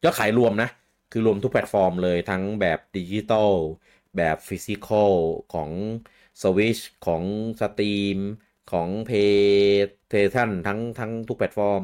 [0.04, 0.68] ยอดขายรวมนะ
[1.12, 3.52] คือรวมทุกแพลตฟอร์มเลยทั้งแบบดิจิตอล
[4.16, 5.12] แบบ physical
[5.54, 5.70] ของ
[6.42, 7.22] Switch ของ
[7.60, 8.18] Steam
[8.72, 11.82] ของ PlayStation ทั้งทั้งทุกแพลตฟอร์ม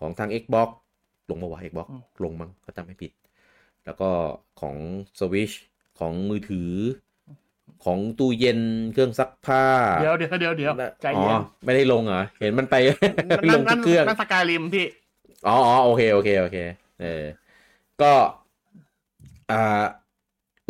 [0.00, 0.68] ของทาง Xbox
[1.30, 3.12] ลงมาวะ Xbox อืมลงมั้งก็จำไม่ผิด
[3.84, 4.10] แล้วก็
[4.60, 4.76] ของ
[5.18, 5.54] Switch
[5.98, 6.72] ของมือถือ
[7.84, 8.60] ของตู้เย็น
[8.92, 9.64] เครื่องซักผ้า
[10.00, 10.72] เดี๋ยวเดี๋ยวเดี๋ยวเดี๋ยว
[11.02, 12.76] ใจอ๋อเย็นไม่ได้ลงเหรอ เห็นมันไป
[13.50, 14.86] ลนั่งนทุนั่กนเครื่องนั่นสกายริมพี่
[15.46, 16.58] อ๋ออ๋อโอเคโอเคโอเค
[17.00, 17.24] เออ
[18.02, 18.12] ก็
[19.50, 19.82] อ่า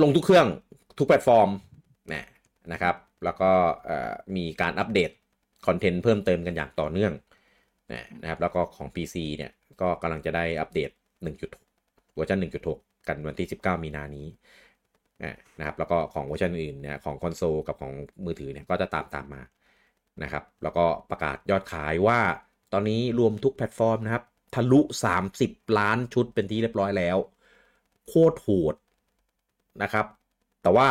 [0.02, 0.46] ลงทุกเครื่อง
[0.98, 1.48] ทุกแพลตฟอร์ม
[2.12, 2.26] นะ
[2.72, 2.94] นะครับ
[3.24, 3.50] แล้วก็
[4.36, 5.10] มีการอัปเดต
[5.66, 7.12] content เพิ่มเติมกันอย่างต่อเนื่อง
[8.22, 10.90] นะครับแล้วก็ของ PC เนี่ยก็กำลังจะได้อัปเดต
[11.52, 12.38] 1.6เวอร์ชัน
[12.68, 12.76] 1.6
[13.08, 14.26] กันวันที่ 19 มีนานี้
[15.22, 17.92] นะนะครับแล้วก็ของเวอร์ชันอื่นเนี่ยของคอนโซลกับของ
[18.24, 19.42] มือถือเนี่ยก็จะตามตามมา
[20.22, 22.20] นะครับแล้วก็ประกาศยอดขายว่า
[22.72, 24.24] ตอนนี้รวมทุกแพลตฟอร์มนะครับ
[24.54, 24.80] ทะลุ
[25.28, 27.16] 30 ล้านชุดเป็นที่เรียบร้อยแล้ว
[28.08, 28.74] โคตรโหด
[29.82, 30.06] นะครับ
[30.62, 30.88] แต่ว่า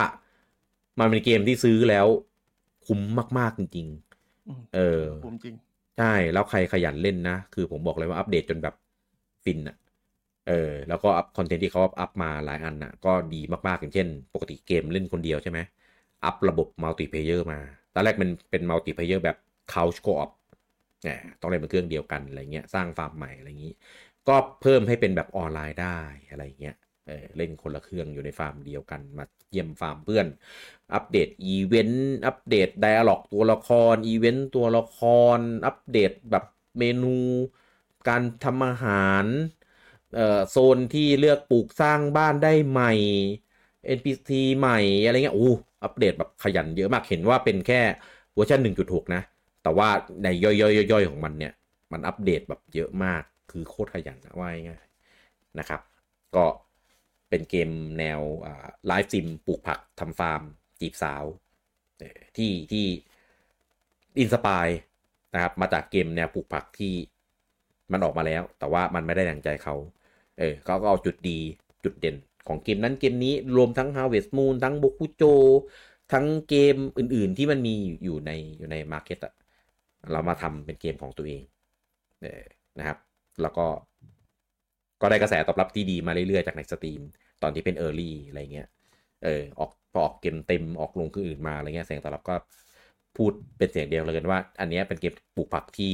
[0.99, 2.07] มันเป็นเกมที่ซื้อแล้ว
[2.85, 3.01] คุ้ม
[3.38, 3.88] มาก ๆ จริง
[4.47, 5.55] อืมๆเออผมจริง
[5.97, 8.76] ใช่ แล้วใครขยันเล่นนะ คือผมบอกเลยว่าอัปเดตจนแบบ
[9.43, 9.77] ฟินอะ
[10.47, 15.59] เออ แล้วก็อัพ content ที่เขาอัพมาหลายอันน่ะ ก็ดีมาก ๆ อย่างเช่น ปกติเกมเล่นคนเดียวใช่ไหม
[16.26, 17.59] อัพระบบ multiplayer มา
[17.93, 19.38] ตอนแรกมันเป็น multiplayer แบบ
[19.73, 20.30] Couch Co-op
[21.03, 23.73] เนี่ยต้องเล่นบนเครื่องเดียวกันอะไรเงี้ย สร้างฟาร์มใหม่อะไรอย่างนี้
[24.27, 25.99] ก็เพิ่มให้เป็นแบบออนไลน์ได้
[26.30, 26.76] อะไรเงี้ย
[27.38, 30.27] เล่นคนละเครื่องอยู่ในฟาร์มเดียวกันมาเยี่ยมฟาร์มเพื่อน
[30.93, 34.97] อัปเดตอีเวนต์อัปเดต dialogue ตัวละครอีเวนต์ตัวละค
[35.38, 36.45] ร อัปเดตแบบ
[36.79, 37.17] เมนู
[38.07, 39.25] การทำอาหาร
[40.15, 42.93] เอ่อโซนที่เลือกปลูกสร้างบ้านได้ใหม่
[43.85, 45.51] NPC ใหม่อะไรเงี้ยอู้
[45.83, 47.81] อัปเดตแบบขยันเยอะมากเห็นว่าเป็นแค่
[48.33, 49.21] เวอร์ชัน1.6 นะ
[49.63, 49.89] แต่ว่า
[50.23, 50.49] ในย่
[50.97, 51.53] อยๆๆ ของมันเนี่ย
[51.91, 53.21] มันอัปเดตแบบเยอะมาก
[53.51, 54.83] คือโคตรขยันนะว่าง่าย
[55.59, 55.81] นะครับ
[56.35, 56.45] ก็
[57.32, 58.22] เป็นเกมแนว
[58.88, 60.41] life sim ปลูกผักทำฟาร์ม
[60.80, 61.24] จีบสาว
[62.38, 62.86] ที่ที่
[64.19, 64.68] inspire
[65.34, 66.94] นะครับมาจากเกมแนวปลูกผักที่
[67.91, 69.76] มันออกมาแล้ว แต่ว่ามันไม่ได้ดังใจเขา
[70.40, 71.40] เออเขาก็เอาจุดดี
[71.84, 72.16] จุดเด่น
[72.48, 75.34] ของเกมนั้นเกมนี้รวมทั้ง Harvest Moon ทั้ง b o k u j o
[76.14, 79.34] ทั้งเกมอื่นๆที่มันมีอยู่ในอยู่ใน market อะ
[80.12, 81.44] เอามาทำเป็นเกมของตัวเอง
[82.22, 82.44] เออ
[82.78, 82.98] นะครับ
[83.41, 83.66] แล้วก็
[85.02, 87.02] ก็ได้กระแสตอบรับที่ดีมาเรื่อยๆจากใน Steam
[87.43, 88.68] ตอนที่เป็น Early อะไรเงี้ย
[89.23, 92.35] เออออกพอออกเกมเต็มออกลงเครื่องอื่นมาอะไรเงี้ยเสียงตอบรับก็
[93.18, 95.93] พูดเป็นเสียงเดียวเลยกันว่า อันนี้เป็นเกมปลูกผักที่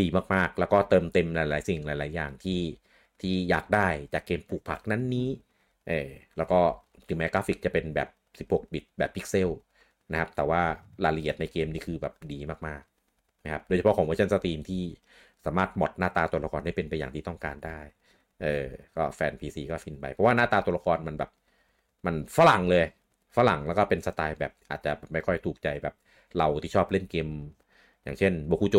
[0.00, 2.60] ดีมากๆ แล้วก็เติมเต็มหลาย ๆ สิ่งหลาย ๆ อย่างที่
[3.20, 5.28] ที่อยากได้จากเกมปลูกผักนั้นนี้
[5.88, 6.60] เออแล้วก็
[7.08, 9.50] ถึงแม้กราฟิกจะเป็นแบบ 16 บิตแบบพิกเซล
[10.12, 10.62] นะครับ แต่ว่า
[11.04, 14.84] รายละเอียดในเกมนี่คือแบบดีมากๆนะครับโดยเฉพาะของเวอร์ชัน Steam ที่
[15.44, 17.80] สามารถ mod หน้าตาตัวละครให้เป็นไปอย่างที่ต้องการได้
[18.42, 18.64] เออ
[18.96, 21.30] ก็แฟน PC ก็ฟินไป เพราะว่าหน้าตาตัวละครมันแบบ
[22.06, 22.84] มันฝรั่งเลย
[23.36, 25.94] ฝรั่งแล้วก็เป็นสไตล์แบบอาจจะไม่ค่อยถูกใจแบบ
[26.36, 27.28] เราที่ชอบเล่นเกม
[28.02, 28.76] อย่างเช่น Bokujo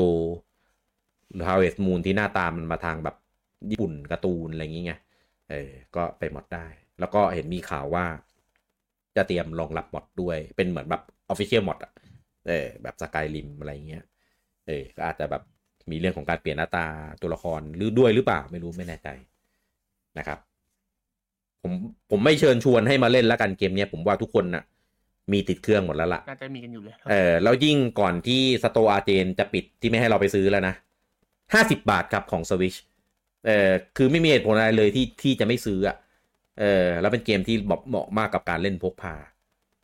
[1.33, 3.15] หรือ Harvest Moon ที่หน้าตามันมาทางแบบ
[3.69, 4.99] ญี่ปุ่นการ์ตูนอะไรอย่างเงี้ย
[5.49, 6.67] เออ ก็ไปมอดได้
[6.99, 8.05] แล้วก็เห็นมีข่าวว่า
[9.15, 11.01] จะเตรียมรองรับมอดด้วย เป็นเหมือนแบบ
[11.31, 11.91] Official มอดอะ
[12.47, 14.03] เออ แบบสกายริมอะไรเงี้ย
[14.67, 15.43] เออ ก็อาจจะแบบ
[15.91, 16.85] มีเรื่องของการเปลี่ยนหน้าตา
[17.21, 19.09] ตัวละครหรือด้วยหรือเปล่าไม่รู้ไม่แน่ใจ
[20.19, 20.39] นะครับ
[21.61, 21.73] ผม
[22.11, 24.63] ผมไม่เชิญชวนให้มาเล่นแล้วกันเกมเนี้ยผมว่าทุกคนน่ะ
[25.31, 30.75] มีติดเครื่องหมดแล้วล่ะน่าจะมีกันอยู่เลยเออแล้วยิ่งก่อนที่สโตอาเจนจะปิดที่ไม่ให้เราไปซื้อแล้วนะ
[31.53, 32.75] ห้าสิบบาทครับของสวิช
[33.45, 35.95] เออคือไม่มีเหตุผลอะไรเลยที่ที่จะไม่ซื้ออะ
[36.59, 39.15] เออแล้วเป็นเกมที่บอกเหมาะมากกับการเล่นพกพา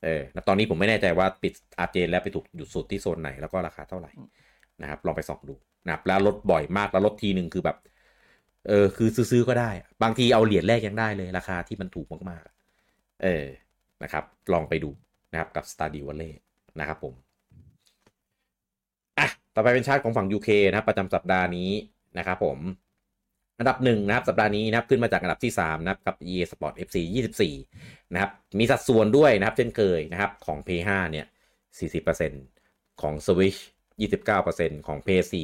[0.03, 4.11] เออแล้วตอนนี้ผมไม่แน่ใจว่าปิดอาเจนแล้วไปถูกหยุดสุดที่โซนไหนแล้วก็ราคาเท่าไหร่
[4.81, 5.55] นะครับ ลองไปส่องดู
[5.85, 7.77] นะครับแล้วลดบ่อยมากแล้วลดทีหนึ่งคือแบบ
[8.67, 9.71] เออคือซื้อๆก็ได้
[10.03, 13.45] บางทีเอาเหรียญแรกยังได้เลยราคาที่มันถูกมากๆ เออ
[14.03, 14.23] นะครับ
[14.53, 14.89] ลองไปดู
[15.31, 16.33] นะครับกับ Stardew Valley
[16.79, 17.13] นะครับผม
[19.19, 21.71] อะต่อไปเป็นชาร์ตของฝั่ง UK นะครับประจำสัปดาห์นี้
[22.17, 22.59] นะครับผม
[23.59, 26.97] อันดับหนึ่งนะครับสัปดาห์นี้นะครับขึ้นมาจากอันดับที่ 3 นะครับกับ EA Sport FC
[27.53, 31.25] 24 นะครับ มีสัดส่วนด้วยนะครับ เช่นเคยนะครับของ P5 เนี่ย
[32.13, 33.59] 40%ของ Switch
[33.99, 35.35] 29%ของ P4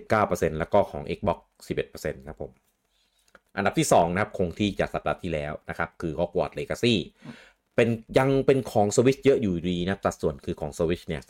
[0.00, 1.38] 19%แล้วก็ของ Xbox
[1.78, 2.52] 11%ครับผม
[3.56, 6.94] อันดับที่ 2 นะครับ คงที่จากสัปดาห์ที่แล้วนะครับ คือ Hogwarts Legacy
[7.76, 7.88] เป็น
[8.18, 11.22] ยังเป็นของ Switch เยอะอยู่ดีนะครับสัดส่วนคือของ Switch เนี่ย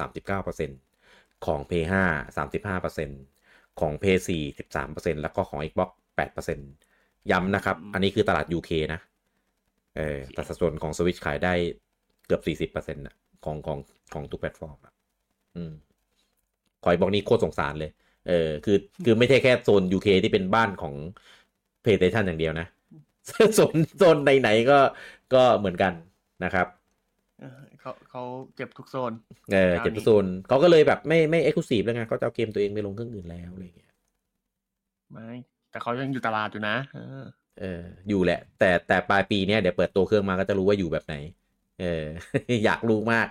[0.69, 5.91] 39%ของ Play 5 35%ของ Play 4 13%แล้วก็ของ Xbox
[6.61, 9.01] 8%ย้ำนะครับ อันนี้คือตลาด UK นะ
[9.97, 11.55] เออแต่สัดส่วนของ Switch ขายได้
[12.27, 13.79] เกือบ 40%นะของของ
[14.15, 14.93] ของทุกแพลตฟอร์มอะ
[15.57, 15.73] อืม
[16.85, 17.91] ขอยบอกนี้โคตรสงสารเลย
[18.29, 20.95] เออคือคือไม่ใช่แค่โซน UK ที่เป็นบ้านของ
[21.83, 22.67] PlayStation อย่างเดียวนะ
[23.55, 24.79] โซนโซนไหนๆก็
[25.35, 25.93] ก็เหมือนกัน
[26.45, 26.67] นะครับ
[27.41, 28.23] เออเขาเขา
[28.57, 29.13] เจ็บทุกโซน
[29.53, 33.91] เออคราวนี้เจ็บทุกโซนเขาก็เลยแบบไม่ไม่ exclusive แล้วไงเขาจะเอาเกมตัวเองไปลงเครื่องอื่นแล้วอะไรอย่างเงี้ย
[35.13, 35.31] ไม่
[35.71, 37.25] แต่เขายังอยู่ตลาดอยู่นะเออ
[37.61, 41.17] เออ อยู่แหละ แต่แต่ปลายปีเนี้ยเดี๋ยวเปิดตัวเครื่องมาก็จะรู้ว่าอยู่แบบไหน
[41.81, 42.05] เออ
[42.65, 43.29] อยากรู้มาก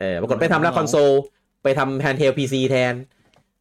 [0.00, 1.10] เออปรากฏไปทำแล้วคอนโซล
[1.62, 2.94] ไปทำ handheld PC แทน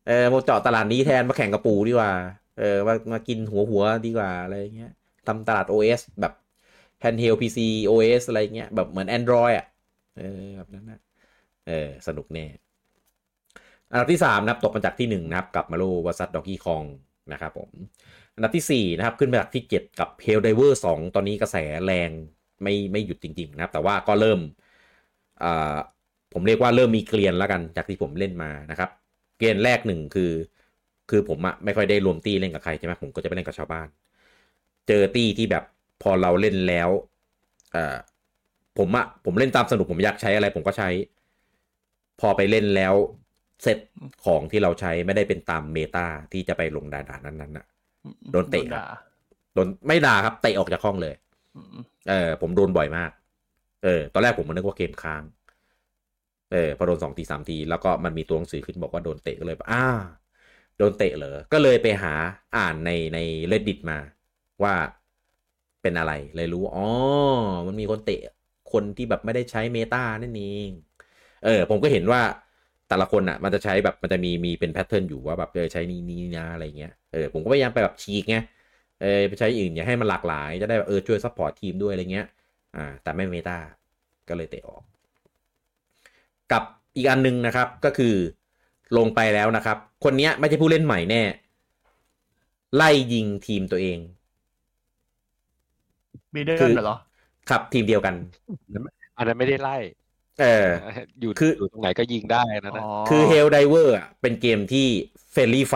[0.08, 2.12] เออมาเจาะตลาดนี้แทนมาแข่งกับปู่ดีกว่า
[2.58, 4.92] เออมามากินหัวหัวดีกว่าอะไรเงี้ย
[5.28, 6.34] ทำตลาด OS แบบ
[7.00, 9.66] handheld PC OS อะไรเงี้ยแบบเหมือน Android อะ
[10.18, 11.00] เออแบบนั้นนะ
[11.68, 12.46] เออสนุกแน่
[13.92, 16.22] อันดับที่สามนะครับ ตกมาจากที่หนึ่งนะครับ กับ Mario vs.
[16.24, 16.84] Donkey Kong
[17.32, 17.72] นะครับผม
[18.36, 22.10] อันดับที่สี่นะครับ ขึ้นมาจากที่เจ็ดกับ Helldivers สองตอนนี้กระแสแรง
[22.64, 24.40] ไม่ไม่หยุดจริง ๆ นะครับ แต่ว่าก็เริ่ม
[25.44, 25.76] อ่า
[26.34, 28.90] ผมเรียกว่าเริ่มมีเกลียนแล้วกันจากที่ผมเล่นมานะครับ
[29.42, 30.32] เกลียนแรกหนึ่งคือ
[31.10, 33.88] คือผมอะไม่ค่อยได้รวมตี้เล่นกับใครใช่ไหมผมก็จะไปเล่นกับชาวบ้าน
[34.88, 35.64] เจอตี้ที่แบบ
[36.02, 36.90] พอเราเล่นแล้ว
[37.74, 37.98] เอ่อ
[38.78, 40.90] ผมอะผมเล่นตามสนุกผมอยากใช้อะไร ผมก็ใช้
[42.20, 42.94] พอไปเล่นแล้ว
[43.64, 43.78] เซต
[44.26, 47.66] ของที่เราใช้ไม่ได้เป็นตามเมตาที่จะไปลงดาดานั้นๆน่ะ
[48.32, 48.86] โดนเตะครับด่า
[49.54, 51.14] โดนไม่ด่าครับเตะออกจากห้องเลย
[51.56, 51.76] อืม
[52.10, 53.12] เออผมโดนบ่อยมาก
[53.84, 55.24] เออ ตอนแรกผมมันนึกว่าเกมค้าง
[56.52, 59.86] เออพอโดนสองทีสามทีแล้วก็มันมีตัวหนังสือขึ้นบอกว่าโดนเตะก็เลยอ้า
[60.78, 62.14] โดนเตะเหรอ ก็เลยไปหา
[62.56, 63.20] อ่านในใน
[63.52, 63.98] reddit มา
[64.64, 64.74] ว่า
[65.82, 66.88] เป็นอะไรเลยรู้อ๋อ
[67.68, 68.22] มันมีคนเตะ
[68.72, 70.70] คนที่แบบไม่ได้ใช้เมตานั่นเอง
[71.46, 72.22] เออ ผมก็เห็นว่า
[72.90, 78.36] แต่ละคนอะ มันจะใช้แบบมันจะมีมีเป็นแพทเทิร์นอยู่ว่าแบบเออใช้นี้นี้นะอะไรเงี้ยเออผมก็พยายามไปแบบฉีกไง
[79.02, 82.28] เออไปใช้อื่นอย่าให้มันหลากหลาย จะได้แบบเออช่วย support ทีมด้วยอะไรเงี้ย
[82.76, 83.58] อ่า แต่ไม่ meta
[84.30, 84.84] ก็เลยเตะออก
[86.54, 86.64] กับ
[86.96, 88.14] อีกอันหนึงนะครับ ก็คือ
[88.98, 91.24] ลงไปแล้วนะครับ คนเนี้ยไม่ใช่ผู้เล่นใหม่แน่
[92.76, 93.98] ไล่ยิงทีมตัวเอง
[96.34, 96.98] บีเดิคืลอเหรอ
[97.50, 98.16] ครับทีมเดียวกัน
[99.18, 99.78] อันนั้นไม่ได้ไล่
[100.42, 100.68] เออ
[101.22, 104.88] อยู่คืออยู่ตรงไหนก็ยิงได้นะนะคือ Hell Diver อะเป็นเกมที่
[105.32, 105.76] friendly fire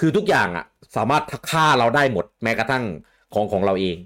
[0.00, 0.64] คือทุกอย่างอะ
[0.96, 2.84] สามารถฆ่าเราได้หมด แม้กระทั่ง
[3.34, 3.96] ของของเราเอง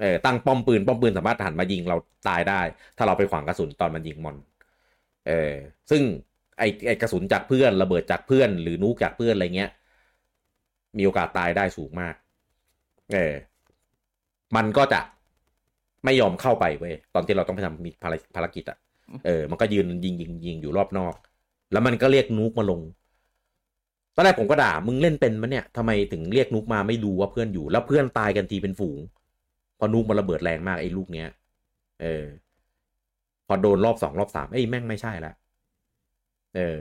[0.00, 1.96] เออตั้งป้อมปืน ป้อมปืนสามารถหันมายิงเรา
[2.28, 2.60] ตายได้
[2.96, 4.36] ถ้าเราไปขวางกระสุนตอนมันยิงมอน
[5.26, 5.52] เออ
[5.90, 6.02] ซึ่ง
[6.58, 9.70] ไอไอกระสุนจากเพื่อนระเบิดจากเพื่อน หรือ nuke จากเพื่อนอะไรเงี้ย
[10.96, 12.14] มีโอกาสตายได้สูงมาก
[13.14, 13.34] เออ
[14.56, 15.00] มันก็จะ
[16.04, 18.78] ไม่ยอมเข้าไปเว้ยตอนที่เราต้องไปทำมีภารภารกิจอะ
[19.26, 21.14] เออ มันก็ยืนยิงยิงยิงอยู่รอบนอก
[21.72, 22.80] แล้วมันก็เรียกนุกมาลง
[24.14, 28.98] ตอนแรกผมก็ด่ามึงเล่นเป็นมันเนี่ยทำไมถึงเรียกนุกมาไม่ดูว่าเพื่อนอยู่ แล้วเพื่อนตายกันทีเป็นฝูง
[29.78, 31.28] พอนุกมันระเบิดแรงมากไอ้ลูกเนี้ย
[32.02, 32.24] เออ
[33.46, 35.32] พอโดนรอบสองรอบสามเอ้ยแม่งไม่ใช่ละ
[36.54, 36.78] เออ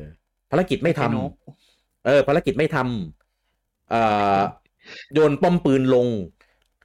[0.50, 1.32] ภารกิจไม่ทำไอ้นุ๊ก
[2.06, 4.42] เออ ภารกิจไม่ทำเอ่อ
[5.14, 6.08] โยนป้อมปืนลง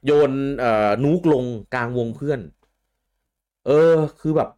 [0.05, 2.39] โยนเอ่อนูกลงกลางวงเพื่อน
[3.65, 3.71] เออ
[4.19, 4.49] คือแบบ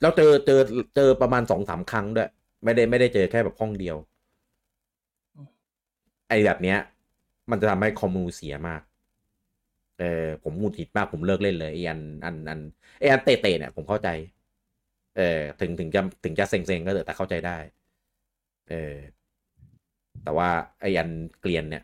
[0.00, 0.60] แล้วเจอเจอ
[0.96, 2.28] เจอประมาณสองสามครั้งด้วย
[2.64, 3.96] ไม่ได้ไม่ได้เจอแค่แบบห้องเดียว
[6.28, 6.78] ไอ้แบบเนี้ย
[7.50, 8.80] มันจะทำให้คอมมูเสียมาก
[10.00, 12.60] เออผมหงุดหงิดมากผมเลิกเล่นเลยไอ้อันอันอัน
[12.98, 14.08] ไอ้อันเตะๆเนี่ยผมเข้าใจ
[15.16, 17.58] เออถึงถึงจะถึงจะเซ็งๆก็เถอะแต่เข้าใจได้
[18.68, 18.96] เออ
[20.24, 20.48] แต่ว่า
[20.80, 21.08] ไอ้อัน
[21.40, 21.82] เกลียนเนี่ย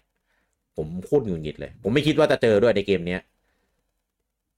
[0.76, 3.20] ผมโคตรหงุดหงิดเลย ผมไม่คิดว่าจะเจอด้วยในเกมเนี้ย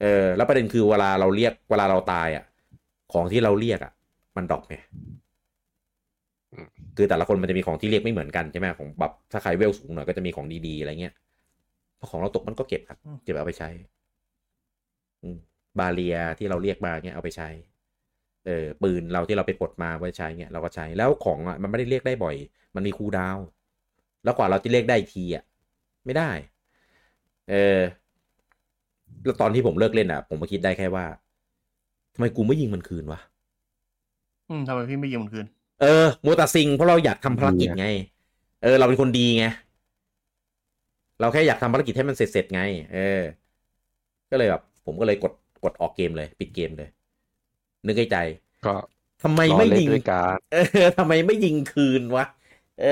[0.00, 2.44] เออแล้วประเด็นคือเวลาเราเรียกเวลาเราตายอะ
[3.12, 3.92] ของที่เราเรียกอะ
[4.36, 4.76] มันดรอปไง
[6.52, 6.66] อืม
[6.96, 11.14] คือแต่ละคนมันจะมีของที่เรียกไม่เหมือนกันใช่ไหมของแบบถ้าใครเวลสูงหน่อยก็จะมีของดีๆอะไรเงี้ย
[11.98, 13.68] พอของเราตกมันก็เก็บครับอืมเก็บเอาไปใช้
[15.22, 15.38] อืม
[15.78, 17.48] บาเรียที่เราเรียกมาเงี้ยเอาไปใช้
[18.46, 22.36] เออปืนเราที่เราไปปลดมาไว้ใช้เงี้ยเราก็ใช้แล้วของอะมันไม่ได้เรียกได้บ่อย
[22.74, 23.44] มันมีคูลดาวน์
[24.24, 25.44] แล้วกว่าเราจะเรียกได้อีกทีอะ
[26.04, 26.30] ไม่ได้
[27.48, 27.80] เออ
[29.24, 31.04] แล้วตอนที่ผมเลิกเล่นอะ ผมก็คิดได้แค่ว่า
[32.14, 33.20] ทำไมกูไม่ยิงมันคืนวะ
[34.48, 35.46] อืมทำไมพี่ไม่ยิงมันคืน
[35.80, 37.84] เออมัวแต่ซิงเพราะเราอยากทำภารกิจไง
[38.62, 39.44] เออ เราเป็นคนดีไง
[41.20, 42.60] เราแค่อยากทำภารกิจให้มันเสร็จๆไง
[42.92, 42.98] เออ
[44.30, 45.32] ก็เลยแบบผมก็เลยกด
[45.64, 46.88] กดออกเกมเลย ปิดเกมเลย
[47.86, 48.16] นึกในใจ
[48.64, 48.74] ก็
[49.22, 50.58] ทำไมรอไม่เล่นยิงด้วยกันเออ
[50.96, 52.24] ทำไมไม่ยิงคืนวะ
[52.76, 52.86] เออ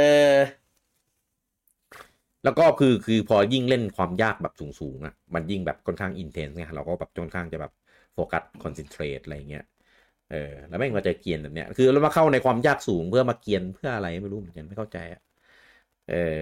[2.45, 7.73] แล้วก็คือคือพอยิ่งเล่นความยากแบบสูงๆอะ มันยิ่งแบบค่อนข้าง intense ไงเราก็แบบค่อนข้างจะแบบ
[8.15, 9.65] focus concentrate อะไรเงี้ย
[10.31, 15.21] เออแล้วแม่งมาเจอเกรียนแบบเนี้ย คือเรามาเข้าในความยากสูงเพื่อมาเกรียนเพื่ออะไรไม่รู้เหมือนกันไม่เข้าใจอะ
[16.11, 16.39] เออ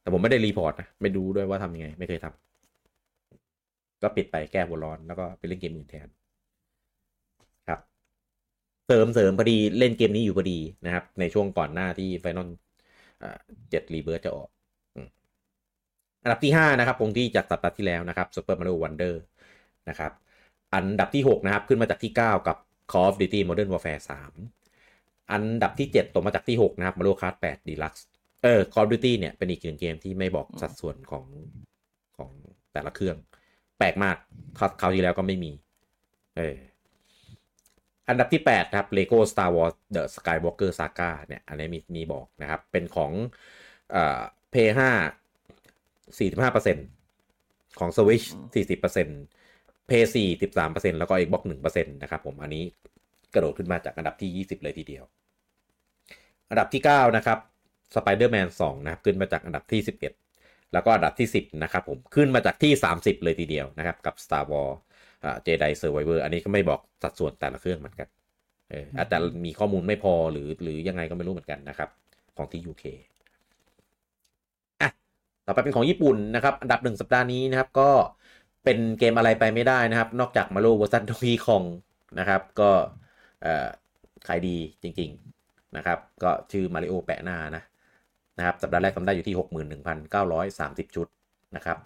[0.00, 6.08] แต่ผมไม่ได้ report นะ ไม่ดูด้วยว่าทำยังไง ไม่เคยทำก็ปิดไปแก้หัวร้อนแล้วก็ไปเล่นเกมอื่นแทน
[7.68, 7.80] ครับ
[8.86, 12.48] เสริมเสริมพอดีเล่นเกมนี้อยู่พอดีนะครับ ในช่วงก่อนหน้าที่ไฟนอล
[13.70, 14.48] เจ็ดรีเบิร์จะออก
[16.22, 19.14] อันดับที่ห้านะครับคงที่จากสัปดาห์ที่แล้วนะครับ Super Mario Wonder
[19.88, 20.12] นะครับ
[20.74, 22.56] อันดับที่ 6 นะครับ ขึ้นมาจากที่ 9 กับ
[22.92, 24.02] Call of Duty Modern Warfare
[24.66, 28.02] 3 อันดับที่ 7ตกมาจากที่ 6 นะครับ Mario Kart 8 Deluxe
[28.42, 31.24] เออ Call of Duty เนี่ยเป็นอีกหนึ่งเกมที่ไม่บอกสัดส่วนของ
[32.16, 32.30] ของ
[32.72, 33.16] แต่ละเครื่อง
[33.78, 34.16] แปลกมาก
[34.58, 35.52] คราวคราวที่แล้วก็ไม่มี
[36.36, 36.56] เอเออ
[38.08, 43.12] อันดับที่8นะครับ Lego Star Wars The Skywalker Saga เนี่ยอันนี้มีมีบอกนะครับ เป็นของ
[43.90, 44.20] เอ่อ
[44.52, 44.80] P5
[46.18, 52.64] 45%ของ Switch 40% P4 13%แล้วก็ Xbox 1%นะครับผมอันนี้
[53.34, 55.04] กระโดดขึ้นมาจากอันดับที่ 20 เลยทีเดียว
[56.50, 57.38] อันดับที่ 9 นะครับ
[57.94, 64.74] Spider-Man 2 นะครับ ขึ้นมาจากอันดับที่ 11 แล้วก็อันดับที่ 10 นะครับผม ขึ้นมาจากที่ 30 เลยทีเดียวนะครับ กับ Star Wars
[65.24, 68.08] อ่า Jedi Survivor อันนี้ก็ไม่บอกสัดส่วนแต่ละเครื่องเหมือนกัน
[68.70, 71.88] เอออาจจะมีข้อมูลไม่พอหรือหรือยังไงก็ไม่รู้เหมือนกันนะครับ
[72.36, 72.84] ของที่ UK
[74.80, 74.90] อะ
[75.46, 77.90] ต่อไปเป็นของญี่ปุ่นนะครับ อันดับหนึ่งสัปดาห์นี้นะครับ ก็
[78.64, 81.64] เป็นเกมอะไรไปไม่ได้นะครับ นอกจากมา r i o เวอร์ซันทวีคอง
[82.18, 82.70] นะครับ ก็
[83.42, 83.68] เอ่อ
[84.26, 85.10] ขายดีจริง
[85.42, 87.62] ๆนะครับ ก็ชื่อมาริโอแปะหน้านะ
[88.40, 89.36] นะครับสัปดาห์แรกทำได้อยู่ที่
[90.14, 91.06] 61,930 ชุด
[91.56, 91.78] นะครับ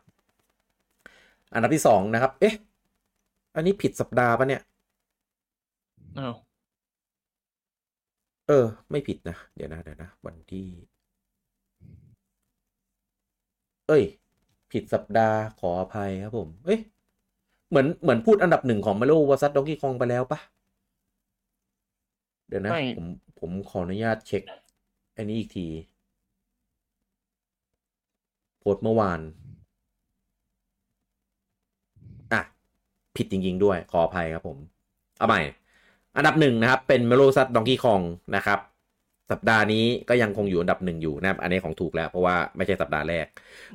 [1.54, 2.54] อันดับที่2นะครับ เอ๊ะ
[3.54, 4.62] อันนี้ผิดสัปดาห์ปะเนี่ย
[6.18, 6.34] อ้าว
[8.48, 10.66] เออ ไม่ผิดนะ เดี๋ยวนะเดี๋ยวนะ วันที่
[13.88, 14.02] เอ้ย
[14.72, 16.80] ผิดสัปดาห์ขออภัยครับผม เอ้ย
[17.70, 19.44] เหมือนเหมือนพูดอันดับหนึ่งของ Mario vs.
[19.44, 20.38] Donkey Kong ไปแล้วปะ
[22.48, 23.06] เดี๋ยวนะ ผม
[23.40, 24.42] ผมขออนุญาตเช็ค
[25.16, 29.20] อันนี้อีกทีโพสต์เมื่อวาน
[32.32, 32.42] อะ
[33.16, 34.58] ผิดจริง ๆ ด้วยขออภัยครับผม
[35.18, 35.40] เอาใหม่
[36.16, 37.38] อันดับหนึ่งนะครับ เป็น Mario vs.
[37.40, 38.00] Donkey Kong
[38.36, 38.58] นะครับ
[39.32, 43.26] สัปดาห์นี้ก็ยังคงอยู่อันดับหนึ่งอยู่นะครับ อันนี้ของถูกแล้วเพราะว่าไม่ใช่สัปดาห์แรก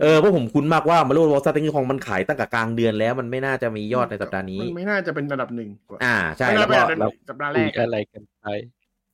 [0.01, 8.45] เออเพราะผมคุ้นมากว่ามาโลวอซัตดองกี้คองมันขายตั้งแต่กลางเดือนแล้ว มันไม่น่าจะมียอดในสัปดาห์นี้มันไม่น่าจะเป็นอันดับหนึ่งกว่าอ่าใช่ไม่แล้น่าวเป็นก็อันดับหนึ่งสัปดาห์แรคุยกอะไรกันไป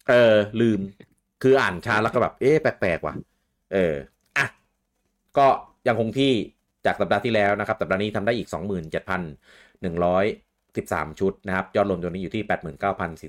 [0.09, 0.79] เออลืม
[1.43, 3.15] คืออ่านช้าแล้วก็แบบเอ๊ะแปลกๆว่ะ
[3.73, 4.14] เอออะ
[5.37, 5.47] ก็
[5.87, 6.31] ยังคงที่
[6.85, 12.43] จากสัปดาห์ที่แล้วนะครับ สัปดาห์นี้ทำได้อีก 27,113 ชุดนะครับ ยอดรวมตัวนี้อยู่ที่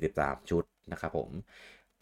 [0.02, 1.28] 89,043 ชุดนะครับผม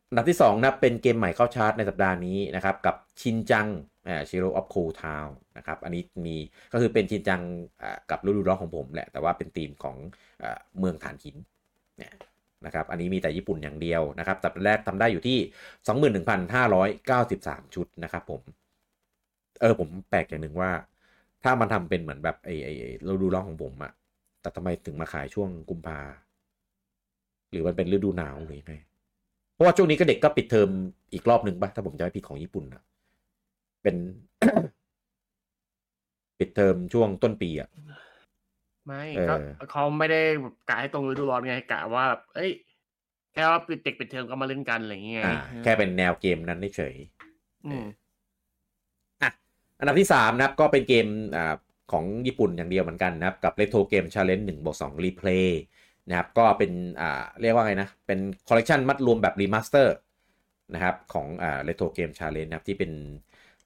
[0.08, 3.66] อันดับที่2นะเป็นเกมใหม่เข้าชาร์ตในสัปดาห์นี้นะครับกับชินจัง
[4.08, 5.26] อ่าชิโร่ออฟโคทาว
[5.56, 6.36] นะครับอันนี้มี
[6.72, 7.40] ก็คือเป็นชินจัง
[8.10, 9.96] กับฤดูร้อนของผมแหละแต่ว่าเป็นธีมของ
[10.78, 11.36] เมืองฐานหิน
[11.98, 12.12] เนี่ย
[12.66, 15.38] นะครับอันนี้มีแต่ญี่ปุ่นอย่างเดียวนะครับสัปดาห์แรกทำได้อยู่ที่
[16.16, 18.42] 21,593 ชุดนะครับผม
[19.64, 20.70] ออผมแปลกอย่างหนึ่งว่า
[21.44, 23.92] ถ้ามันทำเป็นเหมือนแบบไอ้ไอ้ไอ้ฤดูร้อนของผมอะ
[24.40, 25.98] แต่ทำไมถึงมาขายช่วงกุมภา
[27.50, 28.74] หรือมันเป็นฤดูหนาวหรือยังไง
[29.52, 30.68] เพราะว่าช่วงนี้ก็เด็กก็ปิดเทอม
[31.12, 32.82] อีกรอบหนึ่งปะถ้าผมจะไม่ผิดของญี่ปุ่นอะ
[33.82, 33.96] เป็น
[36.38, 37.68] ปิดเทอมช่วงต้นปีอะ
[38.86, 39.28] ไม่เออ
[39.58, 40.20] ก็เขาไม่ได้
[40.68, 42.50] กะให้ตรงฤดูร้อนไงกะว่าแบบเอ้ย
[43.32, 45.34] แค่ว่าปิดเด็กปิดเทอมก็มาเล่นกันอะไรอย่างเงี้ยอ่า
[45.64, 46.94] แค่เป็นแนวเกมนั้นเฉย
[47.66, 47.82] อืมอะ
[49.84, 51.06] อันดับที่3นะครับก็เป็นเกม
[51.36, 51.54] อ่า
[51.92, 55.48] ของญี่ปุ่นอย่างเดียวเหมือนกันนะครับ กับ Retro Game Challenge 1บวก2 Replay
[56.08, 59.94] นะครับ ก็เป็นอ่าเรียกว่าไงนะ เป็นคอลเลกชันมัดรวมแบบ remaster
[60.74, 62.90] นะครับของอ่า Retro Game Challenge นะครับ ที่เป็น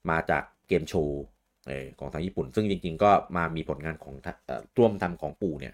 [0.09, 1.21] มาจากเกมโชว์
[1.67, 5.73] เออของทางญี่ปุ่น ซึ่งจริงๆ ก็มามีผลงานของทะเอ่อร่วมทำของปู่เนี่ย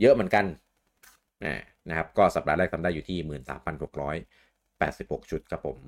[0.00, 0.44] เยอะเหมือนกัน
[1.88, 3.18] นะครับ ก็สัปดาห์แรกทำได้อยู่ที่
[4.24, 5.78] 13,686 ชุดครับผม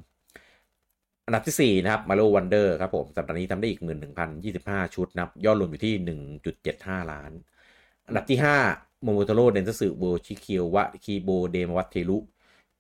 [1.29, 3.81] อันดับที่ 4 นะครับ Mario Wonder ครับผมสัปดาห์นี้ทำได้อีก
[4.39, 5.95] 11,025 ชุดนะครับยอดรวมอยู่ที่
[6.55, 7.33] 1.75 ล้าน
[8.07, 8.39] อันดับที่
[8.71, 11.71] 5 Momotaro Densetsu w o r c h i k y o wa Kibo de m
[11.73, 12.17] a w a t e r u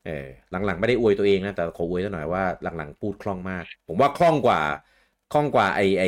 [0.07, 2.43] เออหลังๆ ไม่ได้อวยตัวเองนะ แต่ขออวยซะหน่อยว่า
[2.77, 4.61] หลังๆ พูดคล่องมาก ผมว่าคล่องกว่า
[5.33, 6.05] คล่องกว่าไอไอ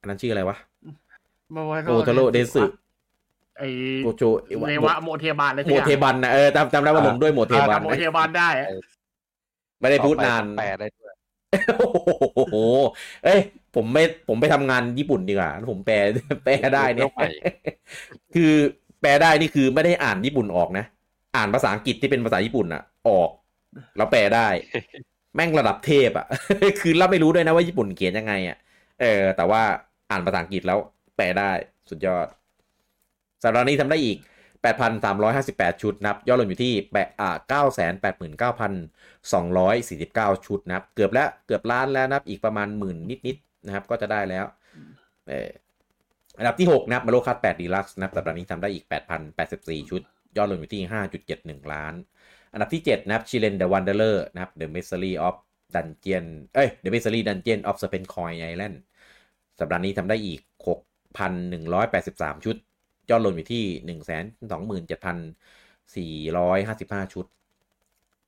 [0.00, 0.56] อันนั้นชื่ออะไรวะ
[1.54, 2.62] มาว่าโมโตโร่เดสึ
[3.58, 3.68] ไอ้
[4.04, 4.22] โกโจ
[4.68, 8.68] เนวะโมเทบานอะไรสักโมอย่างเทบันนะเออจำจำได้ว่าลงด้วยโมเทเออบันจำโมนะเทบานได้อะ
[9.80, 11.03] ไม่ได้พูดนานต่อไปต้องแปลได้ด้วย
[11.78, 12.56] โอ้โห
[13.24, 13.40] เอ้ย
[13.74, 15.96] ผมไม่ ผมไปทำงานญี่ปุ่นดีกว่าแล้วผมแปล
[16.44, 17.24] แปลได้เนี่ยต้องไป
[18.34, 18.52] คือ
[19.00, 20.84] แปลได้นี่คือไม่ได้อ่านญี่ปุ่นออกนะ
[21.36, 23.30] อ่านภาษาอังกฤษที่เป็นภาษาญี่ปุ่นอะออก
[23.96, 24.48] แล้วแปลได้
[25.34, 26.26] แม่งระดับเทพอะ
[26.80, 28.56] คือเราไม่รู้ด้วยนะว่าญี่ปุ่นเขียนยังไงอะ
[29.00, 29.62] เออ แต่ว่า
[30.10, 30.78] อ่านภาษาอังกฤษแล้ว
[31.16, 31.50] แปลได้
[31.90, 32.26] สุดยอด
[33.42, 34.18] สัปดาห์นี้ทำได้อีก
[34.72, 37.36] 8,358 ชุดนับยอดรวมอยู่ที่แปดอ่า
[40.36, 42.96] 989,249 ชุดนะครับ เกือบแล้วเกือบล้านแล้วนะครับ อีกประมาณหมื่น
[43.26, 44.44] นิดๆนะครับ ก็จะได้แล้ว
[45.28, 45.50] เออ
[46.38, 48.84] อันดับที่ 6 นะครับ Mario Kart 8 Deluxe นะครับสัปดาห์นี้ทำได้อีก
[49.32, 50.02] 8,084 ชุด
[50.36, 50.82] ยอดรวมอยู่ที่
[51.26, 51.94] 5.71 ล้าน
[52.52, 55.34] อันดับที่ 7 นะครับ Shiren the Wanderer นะครับ The Mystery of
[55.74, 58.76] Dungeon เอ้ย The Mystery Dungeon of Serpent Coin Island
[59.60, 60.40] สัปดาห์นี้ทำได้อีก
[61.22, 62.56] 6,183 ชุด
[63.10, 63.64] ยอดรวมอยู่ที่
[67.06, 67.26] 127,455ชุด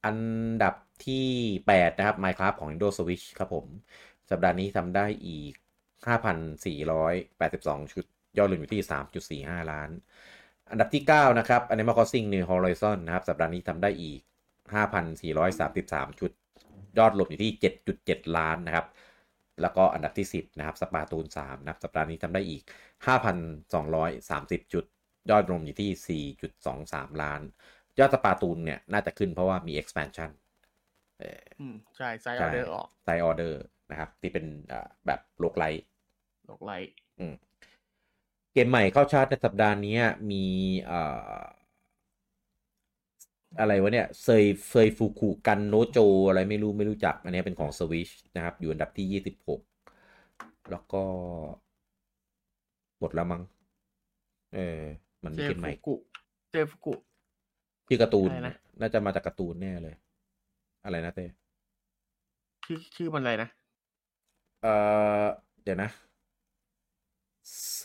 [0.04, 0.18] อัน
[0.62, 0.74] ดับ
[1.06, 1.28] ที่
[1.66, 3.66] 8 นะครับ Minecraft ของ Nintendo Switch ครับผม
[4.30, 5.52] สัปดาห์นี้ทำได้อีก
[6.76, 8.04] 5,482 ชุด
[8.38, 9.90] ยอดรวมอยู่ที่ 3.45 ล้าน
[10.70, 14.20] อันดับที่ 9 นะครับ Animal Crossing New Horizon นะครับ สัปดาห์นี้ทำได้อีก
[15.40, 16.30] 5,433 ชุด
[16.98, 17.52] ยอดรวมอยู่ที่
[17.94, 18.86] 7.7 ล้านนะครับ
[19.62, 22.62] แล้วก็อันดับที่ 10 นะครับ สปาตูน3นะครับ สัปดาห์นี้ทำได้อีก
[23.66, 24.84] 5,230 จุด
[25.30, 26.24] ยอดรวมอยู่ที่
[26.72, 27.40] 4.23 ล้าน
[27.98, 30.30] ยอด Splatoon เนี่ย น่าจะขึ้นเพราะว่ามี expansion
[31.18, 37.34] เอ่ออืมใช่ Side Order ออก Side Order นะครับ ที่เป็นอ่าแบบ roguelite roguelite อืม
[38.52, 39.98] เกมใหม่เข้าชาร์ตในสัปดาห์นี้
[40.30, 40.44] มี
[43.56, 51.02] อ่าอะไรวะเนี่ยเซยเซยฟูคุกันโนโจอะไรไม่รู้ไม่รู้จัก อันนี้เป็นของ Switch นะครับ อยู่อันดับที่ 26 แล้วก็
[53.00, 53.42] หมดแล้วมั้ง
[54.54, 54.80] เออ
[55.24, 55.94] มันมีเจเกมใหฟุม่กุ
[56.52, 56.94] เจฟุกุ
[57.88, 59.94] ที่การ์ตูนอะไรนะน่าจะมาจากการ์ตูนแน่เลย
[60.84, 61.26] อะไรนะเต้
[62.64, 63.48] ชื่อชื่อมันอะไรนะ
[64.62, 64.66] เอ
[65.22, 65.24] อ
[65.62, 65.90] เดี๋ยวนะ
[67.76, 67.82] เซ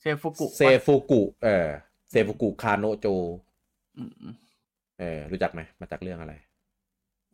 [0.00, 1.68] เซฟุกุเซฟูกุเออ
[2.10, 3.43] เซฟูกุคาโนโจอืมอืม
[4.98, 6.34] เออ รู้จักไหมมาจากเรื่องอะไร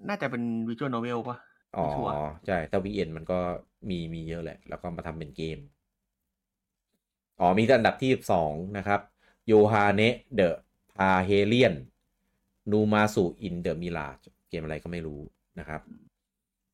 [0.08, 1.36] น่าจะเป็นวิชวลโนเวลป่ะ
[1.76, 2.14] อ๋อไม่ชัวร์
[2.46, 3.38] ใช่ แต่ VN มันก็
[3.90, 5.58] มีมีเยอะแหละ แล้วก็มาทำเป็นเกม
[7.40, 9.00] อ๋อ มีอันดับที่สองนะครับ
[9.46, 10.02] Yohane
[10.34, 11.74] the Parhelion
[12.70, 14.06] Numazu in the Mirage
[14.48, 15.20] เกมอะไรก็ไม่รู้
[15.58, 15.80] นะครับ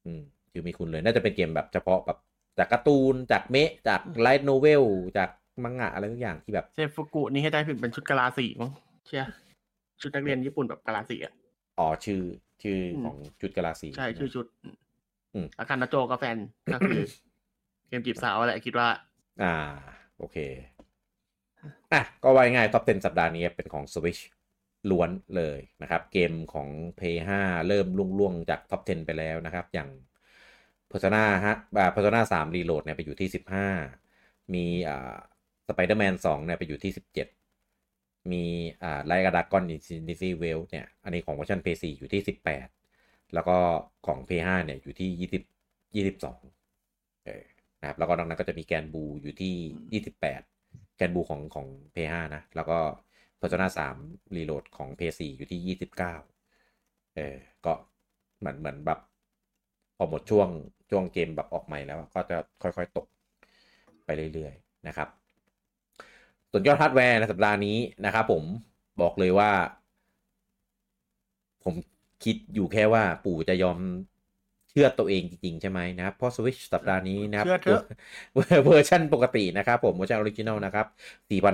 [0.05, 2.19] อืมชื่อไม่คุ้นเลย น่าจะเป็นเกมแบบเฉพาะแบบ
[2.59, 4.85] จากการ์ตูน จากเมะ จาก light novel
[5.19, 5.31] จาก
[5.65, 8.71] มังงะอะไรทุกอย่างที่แบบเซฟุกุนี่ให้ได้ผิดเป็นชุดกะลาสีมั้ง
[9.07, 9.25] เชีย
[10.01, 11.35] ชุดนักเรียนญี่ปุ่นแบบกะลาสีอะ
[11.79, 12.23] อ๋อชื่อ
[12.63, 14.47] ชื่ออมของจุดกาลาสีใช่ชื่อชุด
[15.35, 16.37] อืมแล้วกันนาโจก็แฟน
[16.75, 17.03] ก็คือ
[17.89, 18.89] เกมจีบสาวอะไรคิดว่า
[19.43, 19.55] อ่า
[20.19, 20.37] โอเค
[21.93, 24.23] อะก็ว่าง่ายท็อป 10 สัปดาห์นี้เป็นของ Switch
[24.91, 26.69] ล้วนเลยนะครับ เกมของ
[26.99, 27.87] Play 5เริ่ม
[28.19, 29.89] ล่วงๆจากท็อป 10 ไปแล้วนะครับ อย่าง
[30.91, 33.29] Persona ฮะอ่า Persona 3 Reload เนี่ยไปอยู่ที่
[33.93, 35.17] 15 มีอ่า
[35.69, 37.46] Spider-Man 2เนี่ยไปอยู่ที่ 17
[38.33, 38.45] มี
[38.83, 39.81] อ่าไลกาดากอนอิน
[40.21, 42.23] ซีเวลเนี่ย อันนี้ของเวอร์ชัน P4 อยู่ที่
[42.61, 43.57] 18 แล้วก็
[44.07, 45.29] ของ P5 เนี่ยอยู่ที่
[46.03, 47.45] 20 22เออ
[47.81, 52.79] นะครับแล้วก็นอกนั้นก็จะมีแกนบูอยู่ที่ 28 แกนบูของของ P5 นะ แล้วก็
[53.41, 55.97] Persona 3 Reload ของ P4 อยู่ที่ 29
[57.17, 57.37] เออ
[57.67, 57.73] ก็
[58.39, 59.01] เหมือนเหมือนแบบ
[59.97, 60.49] พอหมดช่วง
[60.91, 63.07] ช่วงเกมแบบออกใหม่แล้วก็จะค่อยๆตก
[64.05, 65.09] ไปเรื่อยๆนะครับ
[66.51, 68.45] ส่วนยอดฮาร์ดแวร์ในสัปดาห์นี้นะครับผม
[69.01, 69.51] บอกเลยว่า
[71.65, 71.75] ผม
[72.25, 73.79] คิดอยู่แค่ว่าปู่จะยอม
[74.71, 77.83] เชื่อตัวเองจริง ๆ ใช่ไหมนะครับเพราะ Switch สัปดาห์นี้นะครับเชื่อเถอะ
[78.35, 80.87] ตัวเวอร์ชันปกตินะครับผมเวอร์ชัน original นะครับ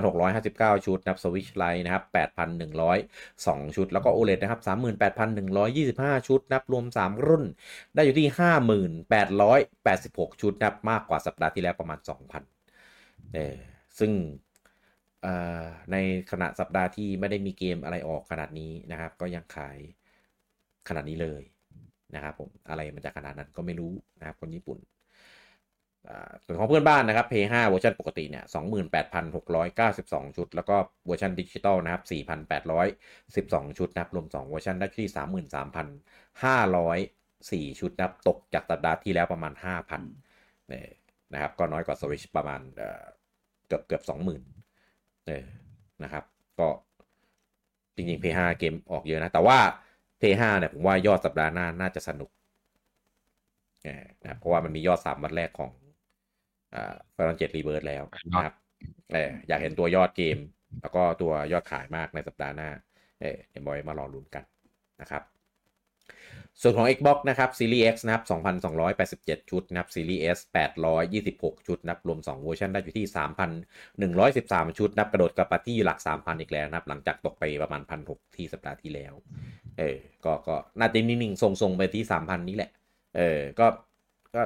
[0.09, 2.03] 4,659 ชุดนะครับ Switch Lite นะครับ
[2.89, 4.61] 8,102 ชุด แล้วก็ OLED นะครับ
[5.39, 7.43] 38,125 ชุดนับรวม 3 รุ่น
[7.95, 8.27] ได้อยู่ที่
[9.89, 11.99] 5,886 ชุดนะครับมากกว่าสัปดาห์ที่แล้วประมาณ
[12.61, 13.55] 2,000เออ
[13.99, 14.42] ซึ่งเอ่อ
[15.91, 15.97] ใน
[16.31, 19.77] ขณะสัปดาห์ที่ไม่ได้มีเกมอะไรออกขนาดนี้นะครับ ก็ยังขาย
[20.89, 21.41] ขนาดนี้เลย
[22.15, 24.79] นะครับผมอะไรมันจะขนาดนั้นก็ไม่รู้นะครับคนญี่ปุ่น
[26.09, 28.43] อ่าส่วนของเพื่อนบ้านนะครับ PS5 เวอร์ชันปกติเนี่ย
[29.19, 30.75] 28,692 ชุด แล้วก็
[31.07, 32.03] เวอร์ชันดิจิตอลนะครับ
[32.89, 35.07] 4,812 ชุดนะครับ รวม 2 เวอร์ชันได้ที่
[37.71, 39.53] 33,504 ชุดนะครับ ตกจากสัปดาห์ที่แล้วประมาณ
[39.91, 40.87] 5,000เนี่ย
[41.33, 43.03] นะครับ ก็น้อยกว่า Switch ประมาณเอ่อ
[43.67, 44.52] เกือบเกือบ20,000
[45.27, 45.43] เออ
[46.03, 46.23] นะครับ
[46.59, 46.67] ก็
[47.95, 49.57] จริงๆ P5 เกมออกเยอะนะ แต่ว่า
[50.21, 52.29] P5 เนี่ยผมว่ายอดสัปดาห์หน้าน่าจะสนุก
[53.83, 55.71] เนะเพราะว่ามันมียอดสามวันแรกของ
[56.73, 58.55] อ่าฟรอนเจ็ดรีเบิร์ดแล้วนะครับ
[59.13, 60.37] เอออยากเห็นตัวยอดเกม
[60.81, 62.69] แล้วก็ตัวยอดขายมากในสัปดาห์หน้า
[63.21, 64.43] เออเดี๋ยวบอยมารองลุ้นกัน
[65.01, 65.23] นะครับ
[66.61, 68.23] ส่วนของ Xbox นะครับ Series X นะครับ
[68.87, 70.39] 2,287 ชุดนะครับ Series S
[71.01, 73.05] 826 ชุดนับรวม 2 เวอร์ชันได้อยู่ที่
[74.07, 79.13] 3,113 ชุดนับกระโดดกลับมาที่หลัก 3,000 อีกแล้วนะครับ หลังจากตกไปประมาณ 1,600 ที่สัปดาห์ที่แล้ว
[79.79, 82.71] เออ ก็ ก็น่าจะนิ่งๆทรงๆ ไปที่ 3,000 นี้แหละ
[83.17, 83.67] เออ ก็
[84.35, 84.41] ก็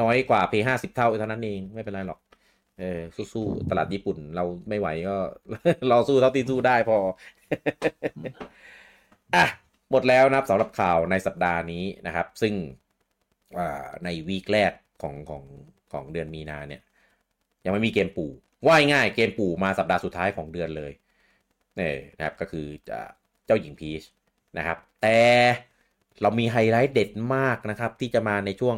[0.00, 2.20] น้อยกว่า P ห้าสิบเท่าเท่านั้นเอง ไม่เป็นไรหรอก
[2.78, 3.00] เออ
[3.32, 5.16] สู้ๆ ตลาดญี่ปุ่นเราไม่ไหวก็
[5.90, 6.98] ราสู้เท่าที่สู้ได้พอ
[9.36, 9.44] อะ
[9.90, 12.54] หมดแล้วนะครับสำหรับข่าวในสัปดาห์นี้นะครับ ซึ่ง
[14.04, 14.72] ในวีคแรก
[15.02, 15.44] ของของ
[15.92, 16.82] ของเดือนมีนาเนี่ย
[17.64, 18.30] ยังไม่มีเกมปู่
[18.66, 20.92] ว่ายง่ายเกมปู่มาสัปดาห์สุดท้ายของเดือนเลย
[21.76, 22.66] เนี่ยนะครับก็คือ
[23.46, 24.02] เจ้าหญิงพีช
[24.58, 25.18] นะครับ แต่
[26.22, 28.76] เรามีไฮไลท์เด็ดมากนะครับ ที่จะมาในช่วง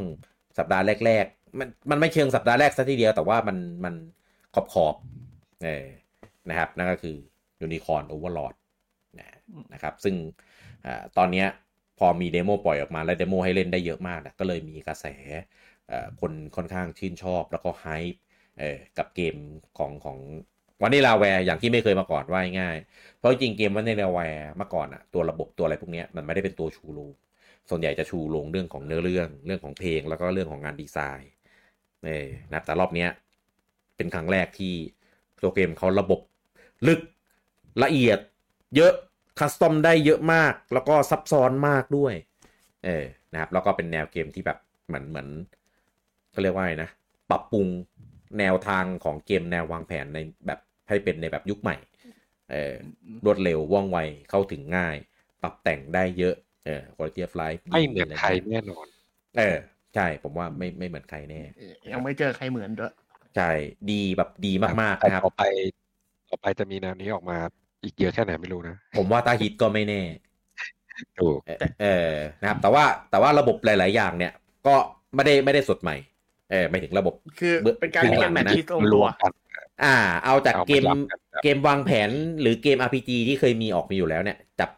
[0.58, 3.94] สัปดาห์แรก ๆ มันมันไม่เชิงสัปดาห์แรกซะทีเดียวแต่ว่ามันมัน
[4.54, 5.86] ขอบขอบๆเออ
[6.50, 7.16] นะครับ นั่นก็คือ
[7.60, 8.54] Unicorn Overlord
[9.74, 10.14] นะครับ ซึ่ง
[10.86, 11.48] อาตอนเนี้ย
[11.98, 15.06] พอมี demo ปล่อยออกมาแล้ว demo ให้เล่นได้เยอะมากนะก็เลยมีกระแส
[16.20, 18.20] คนค่อนข้างชื่นชอบแล้วก็ hype
[18.98, 19.36] กับเกม
[19.78, 20.18] ของของ
[20.82, 22.76] Vanillaware อย่างที่ไม่เคยมาก่อนว่าง่าย
[23.18, 27.10] เพราะจริงเกม Vanillaware เมื่อก่อนอะตัวระบบตัวอะไรพวกนี้มันไม่ได้เป็นตัวชูโรง
[27.70, 31.32] ส่วนใหญ่จะชูโรงเรื่องของเนื้อเรื่องเรื่องของเพลงแล้วก็เรื่องของงานดีไซน์
[32.06, 33.10] เออนะแต่รอบเนี้ย
[33.96, 34.74] เป็นครั้งแรกที่
[35.42, 36.20] ตัวเกมเขาระบบ
[36.86, 37.00] ลึก
[37.82, 38.18] ละเอียด
[38.76, 38.92] เยอะ
[39.38, 42.14] คัสตอมได้เยอะมาก แล้วก็ซับซ้อนมากด้วย
[42.84, 45.28] เออนะครับ แล้วก็เป็นแนวเกมที่แบบเหมือนเหมือน
[46.32, 46.90] เขาเรียกว่าไงนะ
[47.30, 47.66] ปรับปรุง
[48.38, 51.76] แนวทางของเกมแนววางแผนในแบบให้เป็นในแบบยุคใหม่
[52.50, 52.72] เออ
[53.24, 53.98] รวดเร็วว่องไว
[54.30, 54.96] เข้าถึงง่าย
[55.42, 56.34] ปรับแต่งได้เยอะ
[56.64, 58.86] เออ quality of life ดีไม่เหมือนะรใครเงี้ยแน่นอน
[59.38, 59.56] เออ
[59.94, 61.42] ใช่ผมว่าไม่ไม่เหมือนใครแน่
[61.92, 62.92] ยังไม่เจอใครเหมือนด้วย
[63.36, 63.50] ใช่
[63.90, 64.52] ดีแบบดี
[64.82, 65.42] มากๆแต่นะครับต่อไป
[66.30, 67.38] ต่อไปจะมีแนวนี้ออกมา
[67.84, 70.00] อีกเยอะแค่ไหนไม่รู้นะ ผมว่าถ้าฮิตก็ไม่แน่
[71.20, 74.32] ถูกเออเออนะครับ แต่ว่าแต่ว่าระบบหลาย ๆ อย่างเนี่ย
[74.66, 74.74] ก็
[75.14, 75.96] ไม่ได้ไม่ได้สดใหม่
[76.50, 79.32] เออไม่ถึงระบบคือเบื้องเป็นการเบื้องเกหลัมงแมทนะที่ตรงรตัววมกัน
[79.84, 82.10] อ่า เอาจากเอาเกมมายัดกันแบบเกมวางแผน
[82.40, 84.70] หรือเกม RPG ที่เคยมีออกมาอยู่แล้วเนี่ย จับ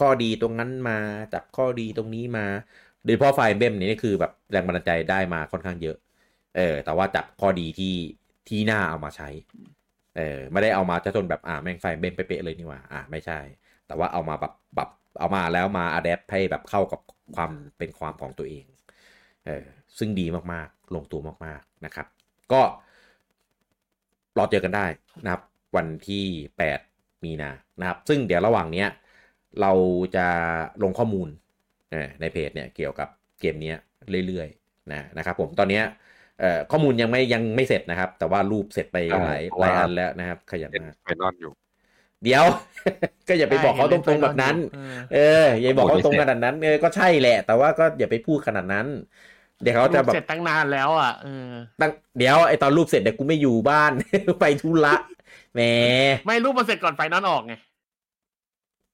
[0.00, 0.98] ข้อดีตรงนั้นมา
[1.34, 2.46] จับข้อดีตรงนี้มา
[3.04, 5.96] โดยเฉพาะไฟเบมนี่คือแบบแรงบันดาลใจได้มาค่อนข้างเยอะ
[6.56, 7.94] เออ แต่ว่าจับข้อดีที่
[8.48, 9.28] ที่น่าเอามาใช้
[10.16, 13.38] เออไม่ได้เอามาจะจนแบบอ่าแม่งไฟเบมเป๊ะเลยนี่หว่าอ่าไม่ใช่
[13.86, 17.00] แต่ว่าเอามาแบบแบบเอามาแล้วมาอัดแอปให้แบบเข้ากับ
[17.36, 18.64] ความเป็นความของตัวเอง
[19.46, 19.64] เออ
[19.98, 22.06] ซึ่งดีมากๆ ลงตัวมากๆนะครับ
[22.52, 22.62] ก็
[24.38, 24.86] รอเจอกันได้
[25.24, 25.42] นะครับ
[25.76, 26.24] วันที่
[26.58, 26.80] 8
[27.24, 28.88] มีนานะครับ ซึ่งเดี๋ยวระหว่างเนี้ย
[29.60, 29.72] เรา
[30.16, 30.26] จะ
[30.82, 31.28] ลงข้อมูล
[32.20, 33.08] ในเพจเนี่ยเกี่ยวกับ
[33.40, 33.72] เกมนี้
[34.26, 35.80] เรื่อยๆนะนะครับผมตอนนี้
[36.70, 41.52] ข้อมูลยังไม่ยังไม่เสร็จนะครับ แต่ว่ารูปเสร็จไปหลายหลายอันแล้วนะครับ ขยันเป็นมากไฟนอลอยู่
[42.24, 42.44] เดี๋ยว
[43.28, 48.86] ก็อย่าไปบอกเขาตรงๆแบบนั้น เออเอออย่าบอกเขาโอ้ยตรงขนาดนั้นเออก็ใช่แหละ แต่ว่าก็อย่าไปพูดขนาดนั้น
[49.62, 51.50] เดี๋ยวเขาจะแบบเสร็จตั้งนานแล้วอะเออ
[51.80, 53.92] ตั้งเดี๋ยวไอตอนรูปเสร็จเดี๋ยวกูไม่อยู่บ้าน
[54.40, 54.94] ไปธุระ
[55.54, 55.60] แหม
[56.26, 57.54] ไม่รูปมันเสร็จก่อนไฟนอลออกไง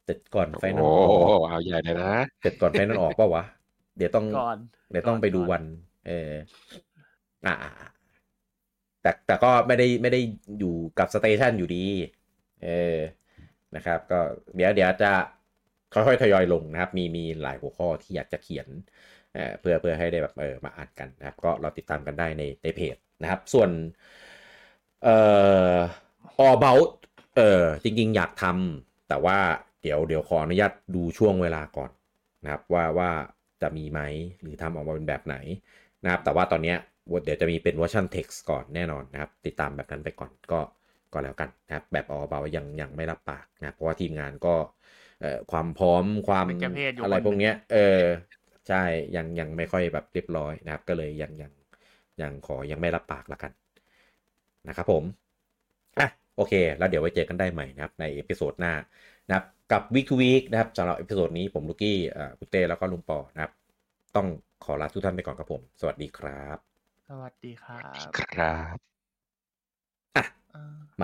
[0.04, 3.44] เสร็จก่อนไฟนอโอ้ลออกเอาใหญ่เลยนะเสร็จก่อนไฟนอลออกเปล่าวะ
[3.98, 4.56] เดี๋ยวต้องก่อน
[4.90, 5.62] เดี๋ยวต้องไปดูก่อนวัน
[6.06, 6.32] เออ
[7.44, 7.54] อ่า
[9.02, 10.20] แต่แต่ก็ไม่ได้ไม่ได้
[10.58, 11.84] อยู่กับสเตชันอยู่ดี
[12.64, 12.98] เออ
[13.76, 14.20] นะครับ ก็
[14.54, 15.12] เดี๋ยวเดี๋ยวจะ
[15.94, 18.68] ค่อยๆทยอยลงนะครับ มีมีหลายหัวข้อที่อยากจะเขียน
[19.34, 23.70] เออเพื่อเพื่อให้ได้แบบเออมาอ่านกันนะครับ ก็เราติดตามกันได้ในในเพจนะครับ ส่วน
[25.02, 25.16] เอ่
[25.74, 25.76] อ
[26.44, 26.88] all about
[27.36, 29.38] เออจริงๆ อยากทำแต่ว่า
[29.82, 31.90] เดี๋ยวเดี๋ยวขออนุญาตดูช่วงเวลาก่อน
[32.44, 33.10] นะครับ ว่าว่า
[33.62, 34.00] จะมีไหม
[34.40, 35.36] หรือทำออกมาเป็นแบบไหน
[36.04, 36.78] นะครับ แต่ว่าตอนเนี้ย
[37.24, 40.60] เดี๋ยวจะมีเป็นเวอร์ชัน text ก่อนแน่นอนนะครับ ติดตามแบบนั้นไปก่อนก็
[41.12, 44.54] ก็แล้วกันนะครับแบบ all about ยังยังไม่รับปากนะเพราะว่าทีมงานก็
[45.50, 46.46] ความพร้อมความ
[47.02, 48.02] อะไรพวกเนี้ยเออ
[48.68, 48.82] ใช่
[49.16, 51.52] ยังยังไม่ค่อยแบบเรียบร้อยนะครับ ก็เลยยังยัง
[52.22, 53.52] ยังขอยังไม่รับปากละกัน
[54.68, 55.04] นะครับผม
[55.98, 58.74] อะโอเค แล้วเดี๋ยวไว้เจอกันได้ใหม่นะครับ ใน episode หน้า
[59.28, 63.52] นะครับกับ Week to Week นะครับสำหรับ episode นี้ผมลูกี้อ่าคุณเต้แล้วก็ลุงปอนะครับ
[64.16, 64.26] ต้อง
[64.64, 66.73] ขอลาทุกท่านไปก่อนครับผม สวัสดีครับ
[67.08, 67.78] สวัสดีครั
[68.10, 68.94] บ ครับ
[70.54, 70.94] อ่า